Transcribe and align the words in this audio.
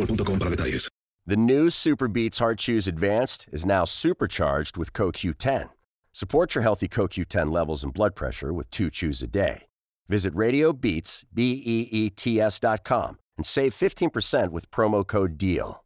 boostmobile.com 0.00 0.38
para 0.38 0.50
detalles. 0.50 0.88
The 1.26 1.36
new 1.36 1.70
Super 1.70 2.08
Beats 2.08 2.38
Heart 2.38 2.58
Chews 2.58 2.88
Advanced 2.88 3.48
is 3.52 3.66
now 3.66 3.84
supercharged 3.84 4.76
with 4.76 4.92
CoQ10. 4.92 5.70
Support 6.12 6.54
your 6.54 6.62
healthy 6.62 6.88
CoQ10 6.88 7.52
levels 7.52 7.84
and 7.84 7.92
blood 7.92 8.16
pressure 8.16 8.52
with 8.52 8.70
two 8.70 8.90
chews 8.90 9.22
a 9.22 9.26
day. 9.26 9.66
Visit 10.08 10.34
RadioBeats, 10.34 11.24
B-E-E-T-S 11.32 12.58
dot 12.60 12.84
com 12.84 13.18
and 13.36 13.46
save 13.46 13.74
15% 13.74 14.50
with 14.50 14.70
promo 14.70 15.06
code 15.06 15.38
DEAL. 15.38 15.84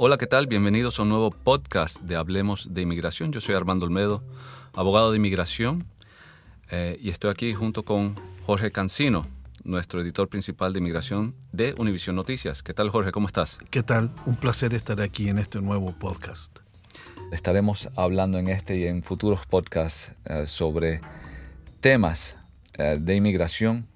Hola, 0.00 0.18
¿qué 0.18 0.26
tal? 0.26 0.46
Bienvenidos 0.48 0.98
a 0.98 1.02
un 1.02 1.10
nuevo 1.10 1.30
podcast 1.30 2.00
de 2.00 2.16
Hablemos 2.16 2.74
de 2.74 2.82
Inmigración. 2.82 3.30
Yo 3.30 3.40
soy 3.40 3.54
Armando 3.54 3.86
Olmedo, 3.86 4.24
abogado 4.74 5.12
de 5.12 5.18
inmigración, 5.18 5.86
eh, 6.72 6.98
y 7.00 7.10
estoy 7.10 7.30
aquí 7.30 7.54
junto 7.54 7.84
con 7.84 8.16
Jorge 8.44 8.72
Cancino, 8.72 9.26
nuestro 9.64 10.00
editor 10.00 10.28
principal 10.28 10.72
de 10.72 10.80
inmigración 10.80 11.34
de 11.52 11.74
Univision 11.78 12.16
Noticias. 12.16 12.62
¿Qué 12.62 12.74
tal, 12.74 12.90
Jorge? 12.90 13.12
¿Cómo 13.12 13.26
estás? 13.26 13.58
¿Qué 13.70 13.82
tal? 13.82 14.10
Un 14.26 14.36
placer 14.36 14.74
estar 14.74 15.00
aquí 15.00 15.28
en 15.28 15.38
este 15.38 15.60
nuevo 15.60 15.92
podcast. 15.92 16.58
Estaremos 17.30 17.88
hablando 17.96 18.38
en 18.38 18.48
este 18.48 18.76
y 18.76 18.86
en 18.86 19.02
futuros 19.02 19.46
podcasts 19.46 20.12
eh, 20.24 20.46
sobre 20.46 21.00
temas 21.80 22.36
eh, 22.78 22.98
de 23.00 23.14
inmigración, 23.14 23.86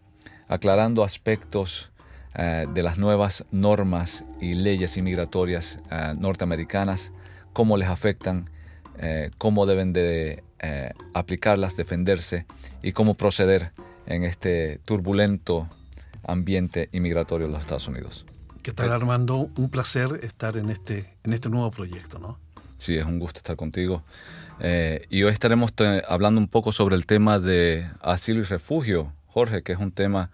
aclarando 0.48 1.04
aspectos 1.04 1.90
eh, 2.34 2.66
de 2.72 2.82
las 2.82 2.98
nuevas 2.98 3.44
normas 3.50 4.24
y 4.40 4.54
leyes 4.54 4.96
inmigratorias 4.96 5.78
norteamericanas, 6.18 7.12
cómo 7.52 7.76
les 7.76 7.88
afectan, 7.88 8.50
cómo 9.38 9.66
deben 9.66 9.92
de 9.92 10.42
aplicarlas, 11.12 11.76
defenderse 11.76 12.46
y 12.82 12.92
cómo 12.92 13.14
proceder 13.14 13.72
en 14.06 14.24
este 14.24 14.80
turbulento 14.84 15.68
ambiente 16.24 16.88
inmigratorio 16.92 17.46
de 17.46 17.52
los 17.52 17.60
Estados 17.60 17.88
Unidos. 17.88 18.24
¿Qué 18.62 18.72
tal 18.72 18.92
Armando? 18.92 19.50
Un 19.56 19.70
placer 19.70 20.20
estar 20.22 20.56
en 20.56 20.70
este, 20.70 21.14
en 21.22 21.32
este 21.32 21.48
nuevo 21.48 21.70
proyecto, 21.70 22.18
¿no? 22.18 22.38
Sí, 22.78 22.96
es 22.96 23.04
un 23.04 23.18
gusto 23.18 23.38
estar 23.38 23.56
contigo. 23.56 24.02
Eh, 24.60 25.06
y 25.10 25.22
hoy 25.22 25.32
estaremos 25.32 25.72
hablando 26.08 26.40
un 26.40 26.48
poco 26.48 26.72
sobre 26.72 26.96
el 26.96 27.06
tema 27.06 27.38
de 27.38 27.86
asilo 28.00 28.40
y 28.40 28.44
refugio, 28.44 29.12
Jorge, 29.28 29.62
que 29.62 29.72
es 29.72 29.78
un 29.78 29.92
tema 29.92 30.30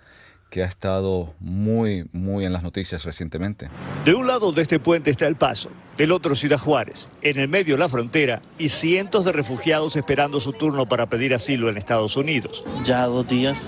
que 0.53 0.63
ha 0.63 0.67
estado 0.67 1.33
muy, 1.41 2.07
muy 2.13 2.45
en 2.45 2.53
las 2.53 2.63
noticias 2.63 3.05
recientemente. 3.05 3.71
De 4.05 4.13
un 4.13 4.27
lado 4.27 4.53
de 4.53 4.61
este 4.61 4.79
puente 4.79 5.11
está 5.11 5.27
El 5.27 5.37
Paso, 5.37 5.71
del 5.97 6.13
otro 6.13 6.35
Ciudad 6.35 6.59
Juárez, 6.59 7.09
en 7.23 7.41
el 7.41 7.49
medio 7.49 7.79
la 7.79 7.89
frontera 7.89 8.43
y 8.59 8.69
cientos 8.69 9.25
de 9.25 9.33
refugiados 9.33 9.97
esperando 9.97 10.41
su 10.41 10.53
turno 10.53 10.87
para 10.87 11.07
pedir 11.07 11.33
asilo 11.33 11.71
en 11.71 11.79
Estados 11.79 12.19
Unidos. 12.19 12.63
Ya 12.85 13.07
dos 13.07 13.27
días 13.27 13.67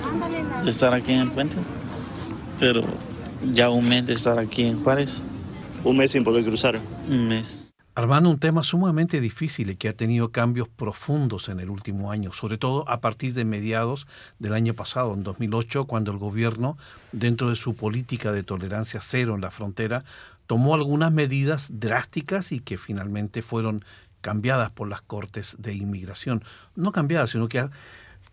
de 0.63 0.71
estar 0.71 0.93
aquí 0.93 1.15
en 1.15 1.21
el 1.21 1.31
puente, 1.31 1.57
pero 2.61 2.83
ya 3.55 3.71
un 3.71 3.89
mes 3.89 4.05
de 4.05 4.13
estar 4.13 4.39
aquí 4.39 4.65
en 4.65 4.85
Juárez. 4.85 5.23
Un 5.85 5.97
mes 5.97 6.11
sin 6.11 6.23
poder 6.23 6.45
cruzar. 6.45 6.79
Un 7.09 7.29
mes. 7.29 7.64
Armando, 7.97 8.29
un 8.29 8.41
tema 8.41 8.65
sumamente 8.65 9.21
difícil 9.21 9.71
y 9.71 9.77
que 9.77 9.89
ha 9.89 9.93
tenido 9.93 10.33
cambios 10.33 10.69
profundos 10.69 11.49
en 11.49 11.61
el 11.61 11.71
último 11.71 12.11
año, 12.11 12.33
sobre 12.33 12.59
todo 12.59 12.89
a 12.89 13.01
partir 13.01 13.35
de 13.35 13.45
mediados 13.45 14.09
del 14.41 14.55
año 14.55 14.75
pasado, 14.75 15.15
en 15.15 15.23
2008, 15.23 15.85
cuando 15.85 16.11
el 16.11 16.19
gobierno, 16.19 16.77
dentro 17.13 17.51
de 17.51 17.57
su 17.57 17.77
política 17.77 18.33
de 18.33 18.43
tolerancia 18.43 19.01
cero 19.01 19.37
en 19.37 19.43
la 19.43 19.53
frontera, 19.53 20.05
tomó 20.49 20.75
algunas 20.75 21.13
medidas 21.13 21.69
drásticas 21.71 22.51
y 22.51 22.59
que 22.59 22.79
finalmente 22.79 23.43
fueron 23.43 23.85
cambiadas 24.23 24.71
por 24.71 24.89
las 24.89 25.01
Cortes 25.01 25.55
de 25.61 25.75
Inmigración. 25.75 26.43
No 26.75 26.91
cambiadas, 26.91 27.31
sino 27.31 27.49
que 27.49 27.69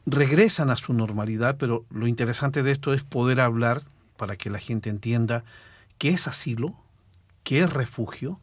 regresan 0.08 0.72
a 0.72 0.76
su 0.76 0.92
normalidad, 0.94 1.58
pero 1.60 1.86
lo 1.92 2.08
interesante 2.08 2.64
de 2.64 2.72
esto 2.72 2.96
es 2.96 3.04
poder 3.04 3.40
hablar 3.40 3.84
para 4.18 4.38
que 4.38 4.50
la 4.50 4.58
gente 4.58 4.90
entienda 4.90 5.44
qué 6.00 6.10
es 6.10 6.26
asilo, 6.26 6.74
qué 7.44 7.60
es 7.60 7.72
refugio, 7.72 8.40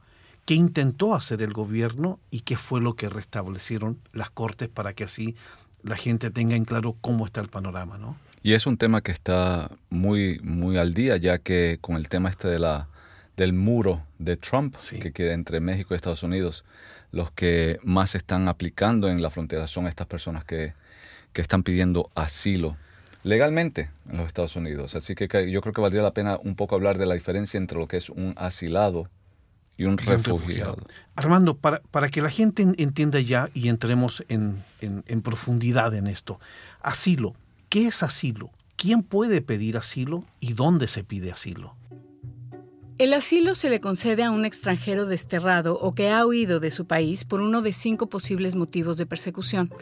qué 0.49 0.55
intentó 0.55 1.15
hacer 1.15 1.43
el 1.43 1.53
gobierno 1.53 2.21
y 2.31 2.41
qué 2.41 2.57
fue 2.57 2.81
lo 2.81 2.95
que 2.95 3.11
restablecieron 3.11 3.99
las 4.15 4.31
cortes 4.31 4.71
para 4.71 4.95
que 4.95 5.05
así 5.05 5.37
la 5.83 5.95
gente 5.95 6.31
tenga 6.31 6.57
en 6.57 6.65
claro 6.65 6.97
cómo 7.03 7.27
está 7.27 7.43
el 7.43 7.49
panorama, 7.49 7.99
¿no? 7.99 8.17
Y 8.43 8.55
es 8.55 8.67
un 8.67 8.79
tema 8.79 9.03
que 9.03 9.13
está 9.13 9.71
muy, 9.91 10.41
muy 10.43 10.79
al 10.79 10.95
día, 10.95 11.19
ya 11.19 11.37
que 11.37 11.77
con 11.83 11.97
el 11.97 12.09
tema 12.09 12.31
este 12.31 12.49
de 12.49 12.59
la, 12.59 12.89
del 13.37 13.53
muro 13.53 14.01
de 14.19 14.39
Trump 14.39 14.75
que 15.03 15.13
queda 15.13 15.35
entre 15.35 15.61
México 15.61 15.93
y 15.93 15.97
Estados 15.97 16.23
Unidos, 16.23 16.65
los 17.13 17.31
que 17.31 17.79
más 17.83 18.15
están 18.15 18.49
aplicando 18.49 19.11
en 19.11 19.21
la 19.21 19.29
frontera 19.29 19.67
son 19.67 19.87
estas 19.87 20.07
personas 20.07 20.47
que, 20.47 20.73
que 21.35 21.43
están 21.43 21.63
pidiendo 21.63 22.11
asilo 22.15 22.79
legalmente 23.23 23.91
en 24.11 24.17
los 24.17 24.29
Estados 24.29 24.57
Unidos. 24.57 24.95
Así 24.95 25.15
que 25.15 25.29
yo 25.51 25.61
creo 25.61 25.75
que 25.75 25.83
valdría 25.83 26.01
la 26.01 26.15
pena 26.15 26.39
un 26.43 26.55
poco 26.57 26.75
hablar 26.75 26.97
de 26.97 27.05
la 27.05 27.13
diferencia 27.13 27.59
entre 27.59 27.77
lo 27.77 27.87
que 27.87 27.99
es 27.99 28.09
un 28.09 28.33
asilado 28.39 29.11
y 29.79 29.85
un 29.85 29.97
refugiado. 29.97 30.77
Armando, 31.17 31.57
para, 31.57 31.81
para, 31.91 32.11
que 32.11 32.21
la 32.21 32.31
gente 32.31 32.63
entienda 32.77 33.21
ya 33.21 33.49
y 33.55 33.69
entremos 33.69 34.25
en, 34.29 34.57
en, 34.81 35.23
profundidad 35.23 35.95
en 35.95 36.09
esto, 36.09 36.39
asilo, 36.83 37.35
¿qué 37.71 37.87
es 37.87 38.03
asilo? 38.03 38.51
¿Quién 38.77 39.03
puede 39.03 39.41
pedir 39.41 39.77
asilo 39.77 40.25
y 40.41 40.53
dónde 40.53 40.89
se 40.89 41.05
pide 41.05 41.33
asilo? 41.33 41.75
El 42.99 43.15
asilo 43.15 43.55
se 43.55 43.71
le 43.71 43.81
concede 43.81 44.25
a 44.25 44.33
un 44.33 44.45
extranjero 44.45 45.07
desterrado 45.07 45.79
o 45.79 45.95
que 45.95 46.11
ha 46.11 46.27
huido 46.27 46.59
de 46.59 46.73
su 46.73 46.87
país 46.87 47.25
por 47.25 47.41
uno 47.41 47.63
de 47.63 47.73
cinco 47.73 48.09
posibles 48.09 48.57
motivos 48.57 48.99
de 48.99 49.07
persecución. 49.07 49.73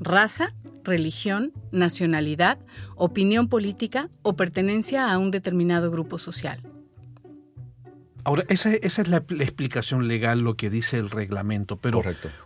Raza, 0.00 0.54
religión, 0.82 1.52
nacionalidad, 1.70 2.58
opinión 2.96 3.48
política 3.48 4.08
o 4.22 4.36
pertenencia 4.36 5.12
a 5.12 5.18
un 5.18 5.30
determinado 5.30 5.90
grupo 5.90 6.18
social. 6.18 6.62
Ahora, 8.24 8.44
esa, 8.48 8.72
esa 8.74 9.02
es 9.02 9.08
la, 9.08 9.18
explicación 9.18 10.06
legal, 10.06 10.40
lo 10.40 10.56
que 10.56 10.70
dice 10.70 10.98
el 10.98 11.10
reglamento, 11.10 11.76
pero 11.76 12.02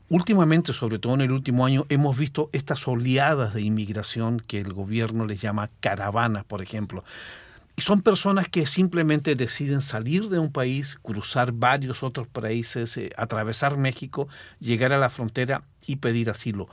últimamente, 0.09 0.73
sobre 0.73 0.99
todo 0.99 1.15
en 1.15 1.21
el 1.21 1.33
último 1.33 1.67
año, 1.67 1.85
hemos 1.89 2.17
visto 2.17 2.49
estas 2.53 2.87
oleadas 2.89 3.53
de 3.53 3.63
inmigración 3.63 4.41
que 4.41 4.61
el 4.61 4.73
gobierno 4.73 5.27
les 5.27 5.41
llama 5.41 5.71
caravanas, 5.81 6.45
por 6.45 6.63
ejemplo. 6.63 7.05
Y 7.77 7.83
son 7.83 8.01
personas 8.01 8.49
que 8.49 8.65
simplemente 8.65 9.35
deciden 9.35 9.83
salir 9.83 10.31
de 10.31 10.39
un 10.39 10.51
país, 10.51 10.99
cruzar 11.03 11.53
varios 11.53 12.03
otros 12.03 12.27
países, 12.27 12.97
eh, 12.97 13.11
atravesar 13.19 13.77
México, 13.77 14.29
llegar 14.61 14.95
a 14.95 14.99
la 14.99 15.11
frontera 15.11 15.63
y 15.87 15.97
pedir 15.97 16.31
asilo. 16.31 16.69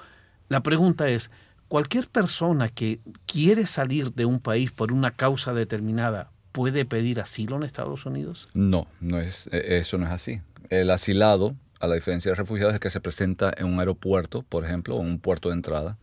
La 0.47 0.63
pregunta 0.63 1.09
es, 1.09 1.29
¿cualquier 1.67 2.07
persona 2.07 2.69
que 2.69 3.01
quiere 3.25 3.67
salir 3.67 4.13
de 4.13 4.23
un 4.23 4.39
país 4.39 4.71
por 4.71 4.93
una 4.93 5.11
causa 5.11 5.53
determinada 5.53 6.29
puede 6.53 6.85
pedir 6.85 7.19
asilo 7.19 7.57
en 7.57 7.63
Estados 7.63 8.05
Unidos? 8.05 8.47
No, 8.53 8.87
no 9.01 9.19
es, 9.19 9.49
e, 9.51 9.79
eso 9.79 9.97
no 9.97 10.05
es 10.05 10.11
así. 10.13 10.39
El 10.69 10.89
asilado, 10.89 11.55
a 11.81 11.87
la 11.87 11.95
diferencia 11.95 12.31
del 12.31 12.37
refugiado, 12.37 12.71
es 12.71 12.79
que 12.79 12.89
se 12.89 13.01
presenta 13.01 13.53
en 13.57 13.65
un 13.65 13.79
aeropuerto, 13.79 14.43
por 14.43 14.63
ejemplo, 14.63 14.95
o 14.95 14.99
un 14.99 15.19
puerto 15.19 15.49
de 15.49 15.55
entrada, 15.55 15.97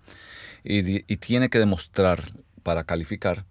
y, 0.62 1.10
y 1.10 1.16
tiene 1.16 1.48
que 1.48 1.58
demostrar 1.58 2.24
para 2.62 2.84
calificar 2.84 3.46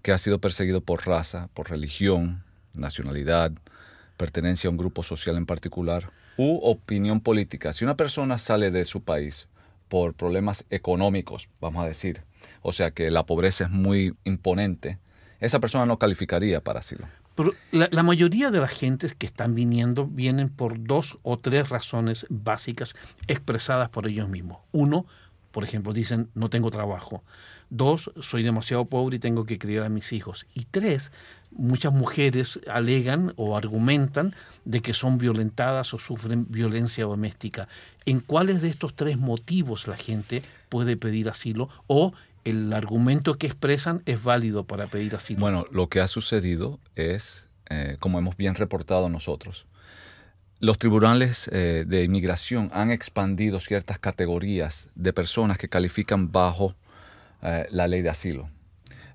que 0.00 0.12
ha 0.12 0.18
sido 0.18 0.38
perseguido 0.38 0.80
por 0.80 1.06
raza, 1.06 1.48
por 1.52 1.68
religión, 1.68 2.42
nacionalidad, 2.72 3.52
pertenencia 4.16 4.68
a 4.68 4.70
un 4.70 4.76
grupo 4.76 5.02
social 5.02 5.36
en 5.36 5.46
particular 5.46 6.10
u 6.36 6.58
opinión 6.62 7.20
política. 7.20 7.72
Si 7.72 7.84
una 7.84 7.96
persona 7.96 8.38
sale 8.38 8.70
de 8.70 8.84
su 8.84 9.02
país 9.02 9.48
por 9.88 10.14
problemas 10.14 10.64
económicos, 10.70 11.48
vamos 11.60 11.84
a 11.84 11.86
decir, 11.88 12.22
o 12.62 12.72
sea 12.72 12.90
que 12.90 13.10
la 13.10 13.26
pobreza 13.26 13.64
es 13.64 13.70
muy 13.70 14.14
imponente, 14.24 14.98
esa 15.44 15.60
persona 15.60 15.86
no 15.86 15.98
calificaría 15.98 16.60
para 16.60 16.80
asilo. 16.80 17.06
Pero 17.34 17.52
la, 17.72 18.02
mayoría 18.02 18.50
de 18.50 18.60
las 18.60 18.70
gentes 18.70 19.14
que 19.14 19.26
están 19.26 19.54
viniendo 19.54 20.06
vienen 20.06 20.48
por 20.48 20.82
dos 20.84 21.18
o 21.22 21.38
tres 21.38 21.68
razones 21.68 22.26
básicas 22.30 22.94
expresadas 23.26 23.88
por 23.88 24.06
ellos 24.06 24.28
mismos. 24.28 24.58
Uno, 24.70 25.06
por 25.50 25.64
ejemplo, 25.64 25.92
dicen 25.92 26.28
no 26.34 26.48
tengo 26.48 26.70
trabajo. 26.70 27.24
Dos, 27.70 28.12
soy 28.20 28.44
demasiado 28.44 28.84
pobre 28.84 29.16
y 29.16 29.20
tengo 29.20 29.46
que 29.46 29.58
criar 29.58 29.84
a 29.84 29.88
mis 29.88 30.12
hijos. 30.12 30.46
Y 30.54 30.66
tres, 30.70 31.10
muchas 31.50 31.92
mujeres 31.92 32.60
alegan 32.68 33.32
o 33.36 33.56
argumentan 33.56 34.34
de 34.64 34.80
que 34.80 34.94
son 34.94 35.18
violentadas 35.18 35.92
o 35.92 35.98
sufren 35.98 36.46
violencia 36.48 37.04
doméstica. 37.04 37.66
¿En 38.06 38.20
cuáles 38.20 38.62
de 38.62 38.68
estos 38.68 38.94
tres 38.94 39.18
motivos 39.18 39.88
la 39.88 39.96
gente 39.96 40.42
puede 40.68 40.96
pedir 40.96 41.28
asilo 41.28 41.68
o 41.88 42.12
el 42.44 42.72
argumento 42.72 43.36
que 43.38 43.46
expresan 43.46 44.02
es 44.06 44.22
válido 44.22 44.64
para 44.64 44.86
pedir 44.86 45.14
asilo. 45.14 45.40
Bueno, 45.40 45.66
lo 45.70 45.88
que 45.88 46.00
ha 46.00 46.08
sucedido 46.08 46.78
es, 46.94 47.46
eh, 47.70 47.96
como 47.98 48.18
hemos 48.18 48.36
bien 48.36 48.54
reportado 48.54 49.08
nosotros, 49.08 49.66
los 50.60 50.78
tribunales 50.78 51.48
eh, 51.52 51.84
de 51.86 52.04
inmigración 52.04 52.70
han 52.72 52.90
expandido 52.90 53.60
ciertas 53.60 53.98
categorías 53.98 54.88
de 54.94 55.12
personas 55.12 55.58
que 55.58 55.68
califican 55.68 56.30
bajo 56.30 56.74
eh, 57.42 57.66
la 57.70 57.88
ley 57.88 58.02
de 58.02 58.10
asilo. 58.10 58.48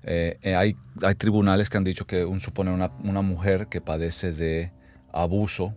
hay, 0.04 0.76
tribunales 1.18 1.68
que 1.68 1.76
han 1.76 1.84
dicho 1.84 2.06
que 2.06 2.24
un, 2.24 2.40
supone 2.40 2.72
una, 2.72 2.90
una 3.04 3.22
mujer 3.22 3.68
que 3.68 3.80
padece 3.80 4.32
de 4.32 4.72
abuso 5.12 5.74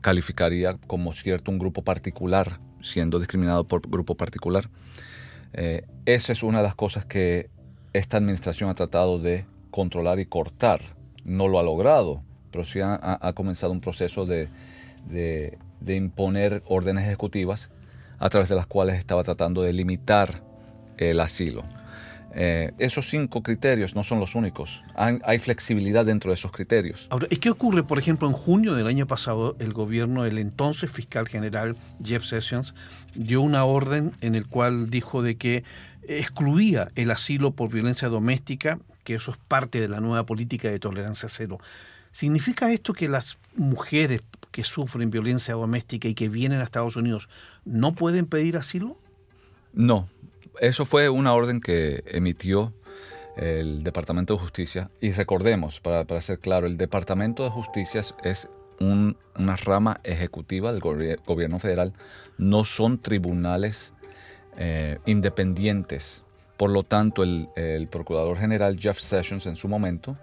calificaría 0.00 0.76
como 0.86 1.12
cierto 1.12 1.50
un 1.50 1.58
grupo 1.58 1.82
particular, 1.82 2.60
siendo 2.82 3.18
discriminado 3.18 3.64
por 3.64 3.88
grupo 3.88 4.16
particular. 4.16 4.68
Eh, 5.54 5.82
esa 6.04 6.32
es 6.32 6.42
una 6.42 6.58
de 6.58 6.64
las 6.64 6.74
cosas 6.74 7.04
que 7.04 7.48
esta 7.92 8.16
administración 8.16 8.68
ha 8.70 8.74
tratado 8.74 9.18
de 9.18 9.46
controlar 9.70 10.18
y 10.18 10.26
cortar. 10.26 10.80
No 11.24 11.48
lo 11.48 11.58
ha 11.58 11.62
logrado, 11.62 12.22
pero 12.50 12.64
sí 12.64 12.80
ha, 12.82 13.32
comenzado 13.34 13.72
un 13.72 13.80
proceso 13.80 14.26
de, 14.26 14.48
imponer 15.86 16.62
órdenes 16.66 17.04
ejecutivas 17.04 17.70
a 18.18 18.28
través 18.28 18.48
de 18.48 18.56
las 18.56 18.66
cuales 18.66 18.98
estaba 18.98 19.22
tratando 19.22 19.62
de 19.62 19.72
limitar 19.72 20.42
el 20.98 21.20
asilo. 21.20 21.62
Eh, 22.36 22.72
esos 22.78 23.08
cinco 23.08 23.44
criterios 23.44 23.94
no 23.94 24.02
son 24.02 24.18
los 24.18 24.34
únicos. 24.34 24.82
Hay, 24.96 25.38
flexibilidad 25.38 26.04
dentro 26.04 26.30
de 26.30 26.34
esos 26.34 26.50
criterios. 26.50 27.06
Ahora, 27.10 27.28
¿y 27.30 27.36
qué 27.36 27.50
ocurre? 27.50 27.84
Por 27.84 27.98
ejemplo, 27.98 28.26
en 28.26 28.34
junio 28.34 28.74
del 28.74 28.88
año 28.88 29.06
pasado, 29.06 29.56
el 29.60 29.72
gobierno, 29.72 30.24
el 30.24 30.38
entonces 30.38 30.90
fiscal 30.90 31.28
general 31.28 31.76
Jeff 32.02 32.24
Sessions, 32.24 32.74
dio 33.14 33.40
una 33.40 33.64
orden 33.64 34.12
en 34.20 34.34
el 34.34 34.48
cual 34.48 34.90
dijo 34.90 35.22
de 35.22 35.36
que 35.36 35.62
excluía 36.08 36.88
el 36.96 37.12
asilo 37.12 37.52
por 37.52 37.70
violencia 37.70 38.08
doméstica, 38.08 38.80
que 39.04 39.14
eso 39.14 39.30
es 39.30 39.36
parte 39.36 39.80
de 39.80 39.88
la 39.88 40.00
nueva 40.00 40.26
política 40.26 40.68
de 40.70 40.80
tolerancia 40.80 41.28
cero. 41.28 41.58
¿Significa 42.10 42.72
esto 42.72 42.92
que 42.94 43.08
las 43.08 43.38
mujeres 43.56 44.22
que 44.50 44.64
sufren 44.64 45.10
violencia 45.10 45.54
doméstica 45.54 46.08
y 46.08 46.14
que 46.14 46.28
vienen 46.28 46.60
a 46.60 46.64
Estados 46.64 46.96
Unidos 46.96 47.28
no 47.64 47.94
pueden 47.94 48.26
pedir 48.26 48.56
asilo? 48.56 48.96
No, 49.72 50.08
eso 50.60 50.84
fue 50.84 51.08
una 51.08 51.34
orden 51.34 51.60
que 51.60 52.02
emitió 52.06 52.72
el 53.36 53.82
Departamento 53.82 54.34
de 54.34 54.40
Justicia. 54.40 54.90
Y 55.00 55.12
recordemos, 55.12 55.80
para, 55.80 56.20
ser 56.20 56.38
claro, 56.38 56.66
el 56.66 56.76
Departamento 56.76 57.44
de 57.44 57.50
Justicia 57.50 58.02
es 58.22 58.48
una 58.80 59.56
rama 59.56 60.00
ejecutiva 60.02 60.72
del 60.72 60.80
gobierno 60.80 61.58
federal, 61.58 61.92
no 62.38 62.64
son 62.64 63.00
tribunales 63.00 63.92
eh, 64.56 64.98
independientes. 65.06 66.22
Por 66.56 66.70
lo 66.70 66.82
tanto, 66.82 67.22
el, 67.22 67.88
Procurador 67.90 68.36
General 68.38 68.78
Jeff 68.78 68.98
Sessions 68.98 69.46
en 69.46 69.56
su 69.56 69.68
momento 69.68 70.16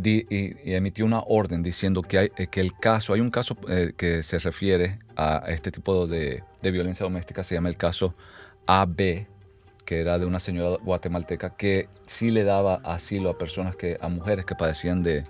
emitió 0.00 1.04
una 1.04 1.20
orden 1.26 1.62
diciendo 1.62 2.02
que, 2.02 2.18
hay, 2.18 2.28
que 2.28 2.60
el 2.60 2.72
caso, 2.78 3.14
hay 3.14 3.20
un 3.20 3.30
caso 3.30 3.56
eh, 3.68 3.92
que 3.96 4.22
se 4.22 4.38
refiere 4.38 5.00
a 5.16 5.42
este 5.48 5.72
tipo 5.72 6.06
de 6.06 6.42
violencia 6.62 7.04
doméstica, 7.04 7.42
se 7.42 7.56
llama 7.56 7.68
el 7.68 7.76
caso 7.76 8.14
AB, 8.68 9.26
que 9.86 10.00
era 10.00 10.18
de 10.18 10.26
una 10.26 10.38
señora 10.38 10.76
guatemalteca 10.82 11.56
que 11.56 11.88
sí 12.06 12.30
le 12.30 12.44
daba 12.44 12.74
asilo 12.84 13.30
a 13.30 13.38
personas 13.38 13.74
que, 13.74 13.96
a 13.98 14.08
mujeres 14.08 14.44
que 14.44 14.54
padecían 14.54 15.02
de, 15.02 15.24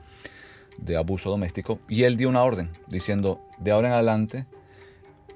abuso 0.98 1.30
doméstico. 1.30 1.78
Y 1.88 2.02
él 2.02 2.16
dio 2.16 2.28
una 2.28 2.42
orden 2.42 2.68
diciendo, 2.88 3.40
de 3.58 3.70
ahora 3.70 3.88
en 3.88 3.94
adelante 3.94 4.46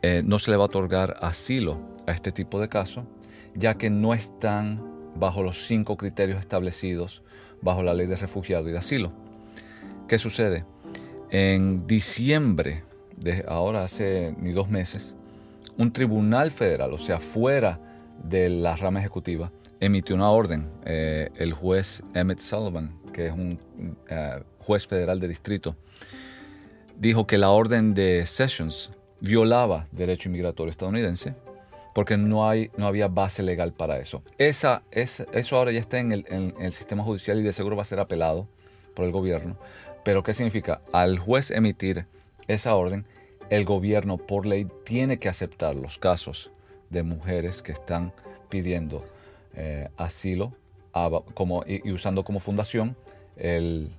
eh, 0.03 0.23
no 0.25 0.41
se 0.41 0.51
le 0.51 0.57
va 0.57 0.65
a 0.65 0.67
otorgar 0.67 1.17
asilo 1.21 1.79
a 2.09 2.11
este 2.11 2.33
tipo 2.33 2.61
de 2.61 2.69
casos, 2.69 3.05
ya 3.55 3.79
que 3.79 3.89
no 3.89 4.15
están 4.15 4.83
bajo 5.15 5.45
los 5.45 5.67
cinco 5.67 5.97
criterios 5.97 6.41
establecidos 6.41 7.23
bajo 7.61 7.85
la 7.85 7.95
ley 7.95 8.09
de 8.09 8.17
refugiado 8.17 8.69
y 8.69 8.73
de 8.73 8.79
asilo. 8.79 9.13
¿Qué 10.09 10.19
sucede? 10.19 10.65
En 11.31 11.87
diciembre, 11.87 12.83
de 13.17 13.45
ahora 13.47 13.85
hace 13.85 14.35
ni 14.41 14.51
dos 14.51 14.69
meses, 14.69 15.15
un 15.77 15.93
tribunal 15.93 16.51
federal, 16.51 16.93
o 16.93 16.99
sea, 16.99 17.21
fuera 17.21 17.92
de 18.25 18.49
la 18.49 18.77
rama 18.77 19.01
ejecutiva 19.01 19.51
emitió 19.81 20.15
una 20.15 20.31
orden. 20.31 20.71
Eh, 20.85 21.29
el 21.37 21.53
juez 21.53 22.03
Emmett 22.15 22.39
Sullivan, 22.39 23.01
que 23.13 23.27
es 23.27 23.33
un 23.33 23.59
eh, 24.09 24.43
juez 24.61 24.87
federal 24.87 25.19
de 25.19 25.29
distrito, 25.29 25.77
dijo 26.97 27.27
que 27.27 27.37
la 27.37 27.51
orden 27.51 27.93
de 27.95 28.25
Sessions 28.25 28.93
violaba 29.21 29.89
derecho 29.91 30.29
inmigratorio 30.29 30.71
estadounidense 30.71 31.35
porque 31.95 32.17
no, 32.17 32.49
hay, 32.49 32.71
no 32.77 32.87
había 32.87 33.09
base 33.09 33.43
legal 33.43 33.73
para 33.73 33.99
eso. 33.99 34.23
Esa, 34.39 34.83
eso 34.91 35.57
ahora 35.57 35.73
ya 35.73 35.81
está 35.81 35.99
en 35.99 36.13
el, 36.13 36.25
en 36.29 36.55
el 36.61 36.73
sistema 36.73 37.03
judicial 37.03 37.39
y 37.41 37.43
de 37.43 37.53
seguro 37.53 37.77
va 37.77 37.83
a 37.83 37.87
ser 37.87 38.01
apelado 38.01 38.49
por 38.95 39.05
el 39.05 39.13
gobierno. 39.13 39.59
Pero 40.05 40.23
¿qué 40.23 40.33
significa? 40.33 40.81
Al 40.93 41.19
juez 41.19 41.51
emitir 41.51 42.07
esa 42.49 42.75
orden, 42.75 43.05
el 43.51 43.65
gobierno 43.65 44.17
por 44.17 44.47
ley 44.47 44.67
tiene 44.85 45.19
que 45.19 45.29
aceptar 45.29 45.75
los 45.75 45.99
casos 45.99 46.51
de 46.93 47.03
mujeres 47.03 47.63
que 47.63 47.73
están 47.73 48.13
pidiendo 48.49 49.05
eh, 49.55 49.89
asilo 49.97 50.55
como, 51.35 51.65
y, 51.67 51.91
usando 51.91 52.23
como 52.23 52.39
fundación 52.39 52.97
el, 53.37 53.91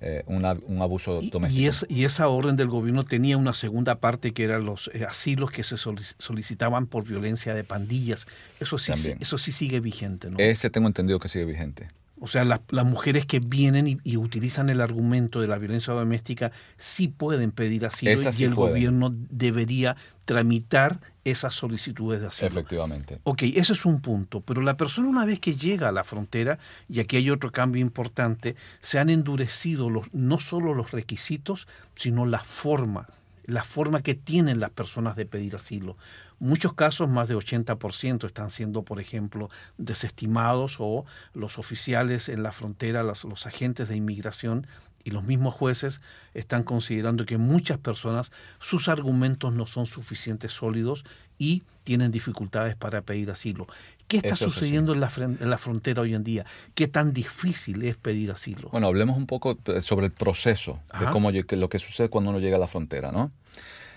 eh, 0.00 0.22
un 0.26 0.44
abuso 0.44 1.20
doméstico. 1.20 1.86
Y, 1.88 2.04
esa 2.04 2.28
orden 2.28 2.56
del 2.56 2.68
gobierno 2.68 3.04
tenía 3.04 3.36
una 3.36 3.52
segunda 3.52 3.96
parte 3.96 4.32
que 4.32 4.44
eran 4.44 4.64
los 4.64 4.90
eh, 4.94 5.04
asilos 5.04 5.50
que 5.50 5.64
se 5.64 5.76
solicitaban 5.76 6.86
por 6.86 7.04
violencia 7.04 7.54
de 7.54 7.64
pandillas. 7.64 8.26
Eso 8.60 8.78
sí, 8.78 8.92
eso 9.18 9.38
sí 9.38 9.52
sigue 9.52 9.80
vigente, 9.80 10.30
¿no? 10.30 10.38
Ese 10.38 10.70
tengo 10.70 10.86
entendido 10.86 11.18
que 11.18 11.28
sigue 11.28 11.44
vigente. 11.46 11.88
O 12.18 12.28
sea, 12.28 12.44
las 12.44 12.86
mujeres 12.86 13.26
que 13.26 13.40
vienen 13.40 14.00
y, 14.02 14.16
utilizan 14.16 14.70
el 14.70 14.80
argumento 14.80 15.40
de 15.40 15.48
la 15.48 15.58
violencia 15.58 15.92
doméstica 15.92 16.50
sí 16.78 17.08
pueden 17.08 17.52
pedir 17.52 17.84
asilo 17.84 18.20
y 18.36 18.44
el 18.44 18.54
gobierno 18.54 19.10
debería 19.12 19.96
tramitar 20.24 20.98
esas 21.24 21.54
solicitudes 21.54 22.20
de 22.20 22.28
asilo. 22.28 22.48
Efectivamente. 22.48 23.20
Ok, 23.24 23.42
ese 23.42 23.74
es 23.74 23.84
un 23.84 24.00
punto, 24.00 24.40
pero 24.40 24.62
la 24.62 24.76
persona 24.76 25.08
una 25.08 25.24
vez 25.26 25.40
que 25.40 25.56
llega 25.56 25.88
a 25.88 25.92
la 25.92 26.04
frontera, 26.04 26.58
y 26.88 27.00
aquí 27.00 27.16
hay 27.16 27.30
otro 27.30 27.52
cambio 27.52 27.82
importante, 27.82 28.56
se 28.80 28.98
han 28.98 29.10
endurecido 29.10 29.90
los, 29.90 30.12
no 30.12 30.38
solo 30.38 30.72
los 30.72 30.92
requisitos, 30.92 31.68
sino 31.94 32.24
la 32.24 32.42
forma, 32.42 33.08
la 33.46 33.64
forma 33.64 34.02
que 34.02 34.14
tienen 34.14 34.60
las 34.60 34.70
personas 34.70 35.16
de 35.16 35.24
pedir 35.24 35.56
asilo. 35.56 35.96
Muchos 36.38 36.74
casos, 36.74 37.08
más 37.08 37.28
de 37.28 37.36
80%, 37.36 38.26
están 38.26 38.50
siendo, 38.50 38.82
por 38.82 39.00
ejemplo, 39.00 39.48
desestimados 39.78 40.76
o 40.78 41.06
los 41.32 41.58
oficiales 41.58 42.28
en 42.28 42.42
la 42.42 42.52
frontera, 42.52 43.02
los, 43.02 43.24
los 43.24 43.46
agentes 43.46 43.88
de 43.88 43.96
inmigración 43.96 44.66
y 45.06 45.12
los 45.12 45.22
mismos 45.22 45.54
jueces 45.54 46.00
están 46.34 46.64
considerando 46.64 47.24
que 47.24 47.38
muchas 47.38 47.78
personas, 47.78 48.32
sus 48.58 48.88
argumentos 48.88 49.52
no 49.52 49.66
son 49.66 49.86
suficientes 49.86 50.50
sólidos 50.50 51.04
y 51.38 51.62
tienen 51.84 52.10
dificultades 52.10 52.74
para 52.74 53.02
pedir 53.02 53.30
asilo. 53.30 53.68
¿Qué 54.08 54.18
está 54.18 54.36
sucediendo 54.36 54.92
en 54.92 55.00
la, 55.00 55.10
en 55.16 55.50
la, 55.50 55.58
frontera 55.58 56.02
hoy 56.02 56.14
en 56.14 56.22
día? 56.22 56.44
¿Qué 56.74 56.86
tan 56.86 57.12
difícil 57.12 57.82
es 57.82 57.96
pedir 57.96 58.30
asilo? 58.30 58.68
Bueno, 58.70 58.86
hablemos 58.86 59.16
un 59.16 59.26
poco 59.26 59.58
sobre 59.80 60.06
el 60.06 60.12
proceso 60.12 60.80
de 60.98 61.06
cómo 61.10 61.30
lo 61.30 61.68
que 61.68 61.78
sucede 61.78 62.08
cuando 62.08 62.30
uno 62.30 62.38
llega 62.38 62.56
a 62.56 62.60
la 62.60 62.68
frontera, 62.68 63.10
¿no? 63.10 63.32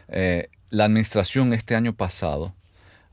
Eh, 0.08 0.50
la 0.70 0.86
administración 0.86 1.54
este 1.54 1.76
año 1.76 1.94
pasado 1.94 2.56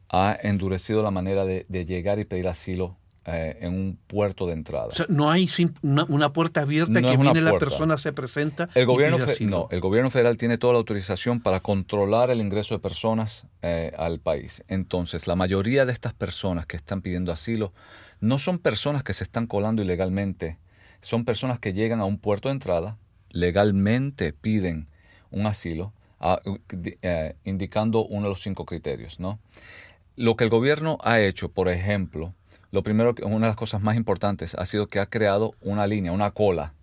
ha 0.09 0.37
endurecido 0.41 1.03
la 1.03 1.11
manera 1.11 1.45
de, 1.45 1.65
llegar 1.69 2.19
y 2.19 2.25
pedir 2.25 2.49
asilo 2.49 2.97
eh, 3.27 3.59
en 3.61 3.75
un 3.75 3.99
puerto 4.07 4.47
de 4.47 4.53
entrada. 4.53 4.87
O 4.87 4.93
sea, 4.93 5.07
no 5.09 5.31
hay 5.31 5.49
una, 5.83 6.33
puerta 6.33 6.63
abierta 6.63 7.03
que 7.03 7.17
viene 7.17 7.41
la 7.41 7.59
persona, 7.59 7.99
se 7.99 8.13
presenta. 8.13 8.69
El 8.75 8.87
gobierno, 8.87 9.19
no, 9.41 9.69
el 9.71 9.81
gobierno 9.81 10.11
federal 10.11 10.37
tiene 10.37 10.59
toda 10.59 10.75
la 10.75 10.79
autorización 10.79 11.41
para 11.41 11.61
controlar 11.61 12.31
el 12.31 12.41
ingreso 12.41 12.75
de 12.75 12.81
personas 12.81 13.47
eh, 13.63 13.93
al 13.99 14.21
país. 14.21 14.63
Entonces, 14.69 15.27
la 15.27 15.37
mayoría 15.37 15.87
de 15.87 15.93
estas 15.93 16.15
personas 16.15 16.67
que 16.67 16.77
están 16.77 17.03
pidiendo 17.03 17.33
asilo 17.33 17.73
no 18.21 18.39
son 18.39 18.59
personas 18.59 19.03
que 19.03 19.13
se 19.13 19.25
están 19.25 19.47
colando 19.47 19.83
ilegalmente 19.83 20.59
son 21.07 21.25
personas 21.25 21.61
que 21.61 21.73
llegan 21.73 22.01
a 22.01 22.05
un 22.05 22.19
puerto 22.19 22.49
de 22.49 22.55
entrada, 22.55 22.99
legalmente 23.31 24.33
piden 24.33 24.87
un 25.31 25.47
asilo, 25.47 25.93
eh, 27.03 27.37
indicando 27.45 28.05
uno 28.05 28.23
de 28.23 28.29
los 28.31 28.43
cinco 28.43 28.65
criterios. 28.65 29.21
¿no? 29.21 29.39
Lo 30.17 30.37
que 30.37 30.43
el 30.43 30.51
gobierno 30.51 30.99
ha 31.03 31.21
hecho, 31.21 31.51
por 31.51 31.69
ejemplo, 31.69 32.35
lo 32.77 32.83
primero, 32.83 33.15
una 33.23 33.47
de 33.47 33.51
las 33.51 33.57
cosas 33.57 33.81
más 33.81 33.97
importantes 33.97 34.55
ha 34.55 34.67
sido 34.67 34.87
que 34.89 35.01
ha 35.01 35.07
creado 35.07 35.55
una 35.63 35.87
línea, 35.87 36.13
una 36.13 36.33
cola. 36.33 36.75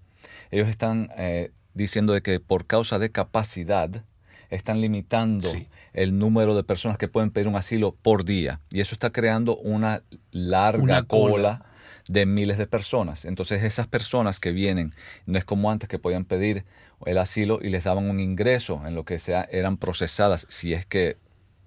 Ellos 0.49 0.67
están 0.67 1.11
eh, 1.17 1.51
diciendo 1.75 2.13
de 2.13 2.23
que 2.23 2.39
por 2.39 2.65
causa 2.65 2.97
de 2.97 3.11
capacidad 3.11 4.03
están 4.49 4.81
limitando 4.81 5.51
el 5.93 6.17
número 6.17 6.55
de 6.55 6.63
personas 6.63 6.97
que 6.97 7.07
pueden 7.07 7.29
pedir 7.29 7.47
un 7.47 7.55
asilo 7.55 7.91
por 8.01 8.25
día. 8.25 8.59
Y 8.71 8.81
eso 8.81 8.95
está 8.95 9.11
creando 9.11 9.55
una 9.55 10.01
larga 10.31 11.03
cola 11.03 11.63
de 12.07 12.25
miles 12.25 12.57
de 12.57 12.65
personas. 12.65 13.23
Entonces 13.23 13.61
esas 13.61 13.85
personas 13.85 14.39
que 14.39 14.51
vienen, 14.51 14.89
no 15.27 15.37
es 15.37 15.45
como 15.45 15.69
antes 15.69 15.87
que 15.87 15.99
podían 15.99 16.25
pedir 16.25 16.65
el 17.05 17.19
asilo 17.19 17.59
y 17.61 17.69
les 17.69 17.83
daban 17.83 18.09
un 18.09 18.19
ingreso 18.19 18.81
en 18.87 18.95
lo 18.95 19.05
que 19.05 19.19
sea, 19.19 19.47
eran 19.51 19.77
procesadas, 19.77 20.47
si 20.49 20.73
es 20.73 20.87
que 20.87 21.17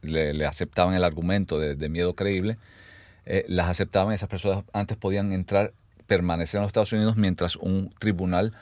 le, 0.02 0.44
aceptaban 0.44 0.96
el 0.96 1.04
argumento 1.04 1.60
de, 1.60 1.88
miedo 1.88 2.16
creíble, 2.16 2.58
eh, 3.26 3.44
las 3.48 3.68
aceptaban 3.68 4.14
esas 4.14 4.28
personas 4.28 4.64
antes 4.72 4.96
podían 4.96 5.32
entrar, 5.32 5.72
permanecer 6.06 6.58
en 6.58 6.62
los 6.62 6.68
Estados 6.68 6.92
Unidos 6.92 7.16
mientras 7.16 7.56
un 7.56 7.92
tribunal 7.98 8.54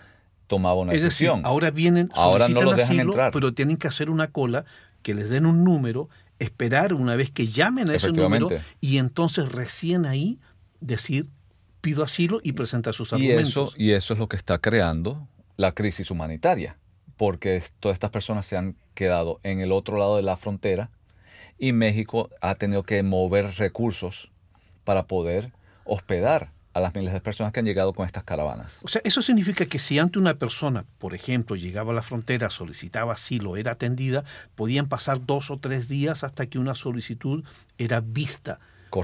tomaba 0.47 0.81
una 0.81 0.95
es 0.95 1.03
decisión. 1.03 1.37
Decir, 1.37 1.47
ahora 1.47 1.71
vienen, 1.71 2.11
ahora 2.15 2.49
no 2.49 2.63
los 2.63 2.77
dejan 2.77 2.99
entrar. 2.99 3.31
pero 3.31 3.53
tienen 3.53 3.77
que 3.77 3.89
hacer 3.89 4.09
una 4.09 4.29
cola, 4.33 4.65
que 5.03 5.15
les 5.15 5.29
den 5.29 5.45
un 5.45 5.65
número, 5.65 6.09
esperar 6.39 6.95
una 6.95 7.15
vez 7.15 7.31
que 7.31 7.47
llamen 7.47 7.91
a 7.91 7.95
ese 7.95 8.11
número 8.11 8.49
y 8.81 8.97
entonces 8.97 9.53
recién 9.53 10.07
ahí 10.07 10.39
decir 10.81 11.29
pido 11.81 12.03
asilo 12.03 12.41
y 12.43 12.53
presenta 12.53 12.95
sus 12.95 13.13
argumentos. 13.13 13.47
Y 13.47 13.51
eso, 13.51 13.73
y 13.77 13.91
eso 13.93 14.15
es 14.15 14.19
lo 14.19 14.29
que 14.29 14.37
está 14.37 14.59
creando 14.59 15.29
la 15.59 15.73
crisis 15.73 16.11
humanitaria, 16.11 16.79
porque 17.19 17.63
todas 17.81 17.97
estas 17.97 18.11
personas 18.11 18.47
se 18.47 18.57
han 18.57 18.77
quedado 18.95 19.41
en 19.43 19.61
el 19.61 19.73
otro 19.73 19.99
lado 19.99 20.17
de 20.17 20.23
la 20.23 20.39
frontera 20.39 20.91
y 21.59 21.73
México 21.73 22.31
ha 22.41 22.55
tenido 22.55 22.83
que 22.83 23.03
mover 23.03 23.55
recursos 23.59 24.31
para 24.85 25.07
poder 25.07 25.53
hospedar 25.85 26.51
a 26.73 26.81
las 26.81 26.95
miles 26.95 27.13
de 27.13 27.21
personas 27.21 27.53
que 27.53 27.61
han 27.61 27.67
llegado 27.67 27.93
con 27.93 28.05
estas 28.05 28.25
caravanas. 28.25 28.81
O 28.83 28.89
sea, 28.89 29.01
eso 29.05 29.23
significa 29.23 29.67
que 29.67 29.79
si 29.79 29.99
ante 29.99 30.19
una 30.19 30.35
persona, 30.35 30.85
por 30.99 31.15
ejemplo, 31.15 31.55
llegaba 31.55 31.93
a 31.93 31.95
la 31.95 32.03
frontera, 32.03 32.51
solicitaba 32.51 33.13
asilo, 33.13 33.57
era 33.57 33.73
atendida, 33.73 34.25
podían 34.57 34.89
pasar 34.89 35.25
dos 35.25 35.51
o 35.51 35.59
tres 35.59 35.89
días 35.89 36.25
hasta 36.25 36.47
que 36.47 36.59
una 36.59 36.75
solicitud 36.75 37.45
era 37.79 38.01
vista 38.01 38.59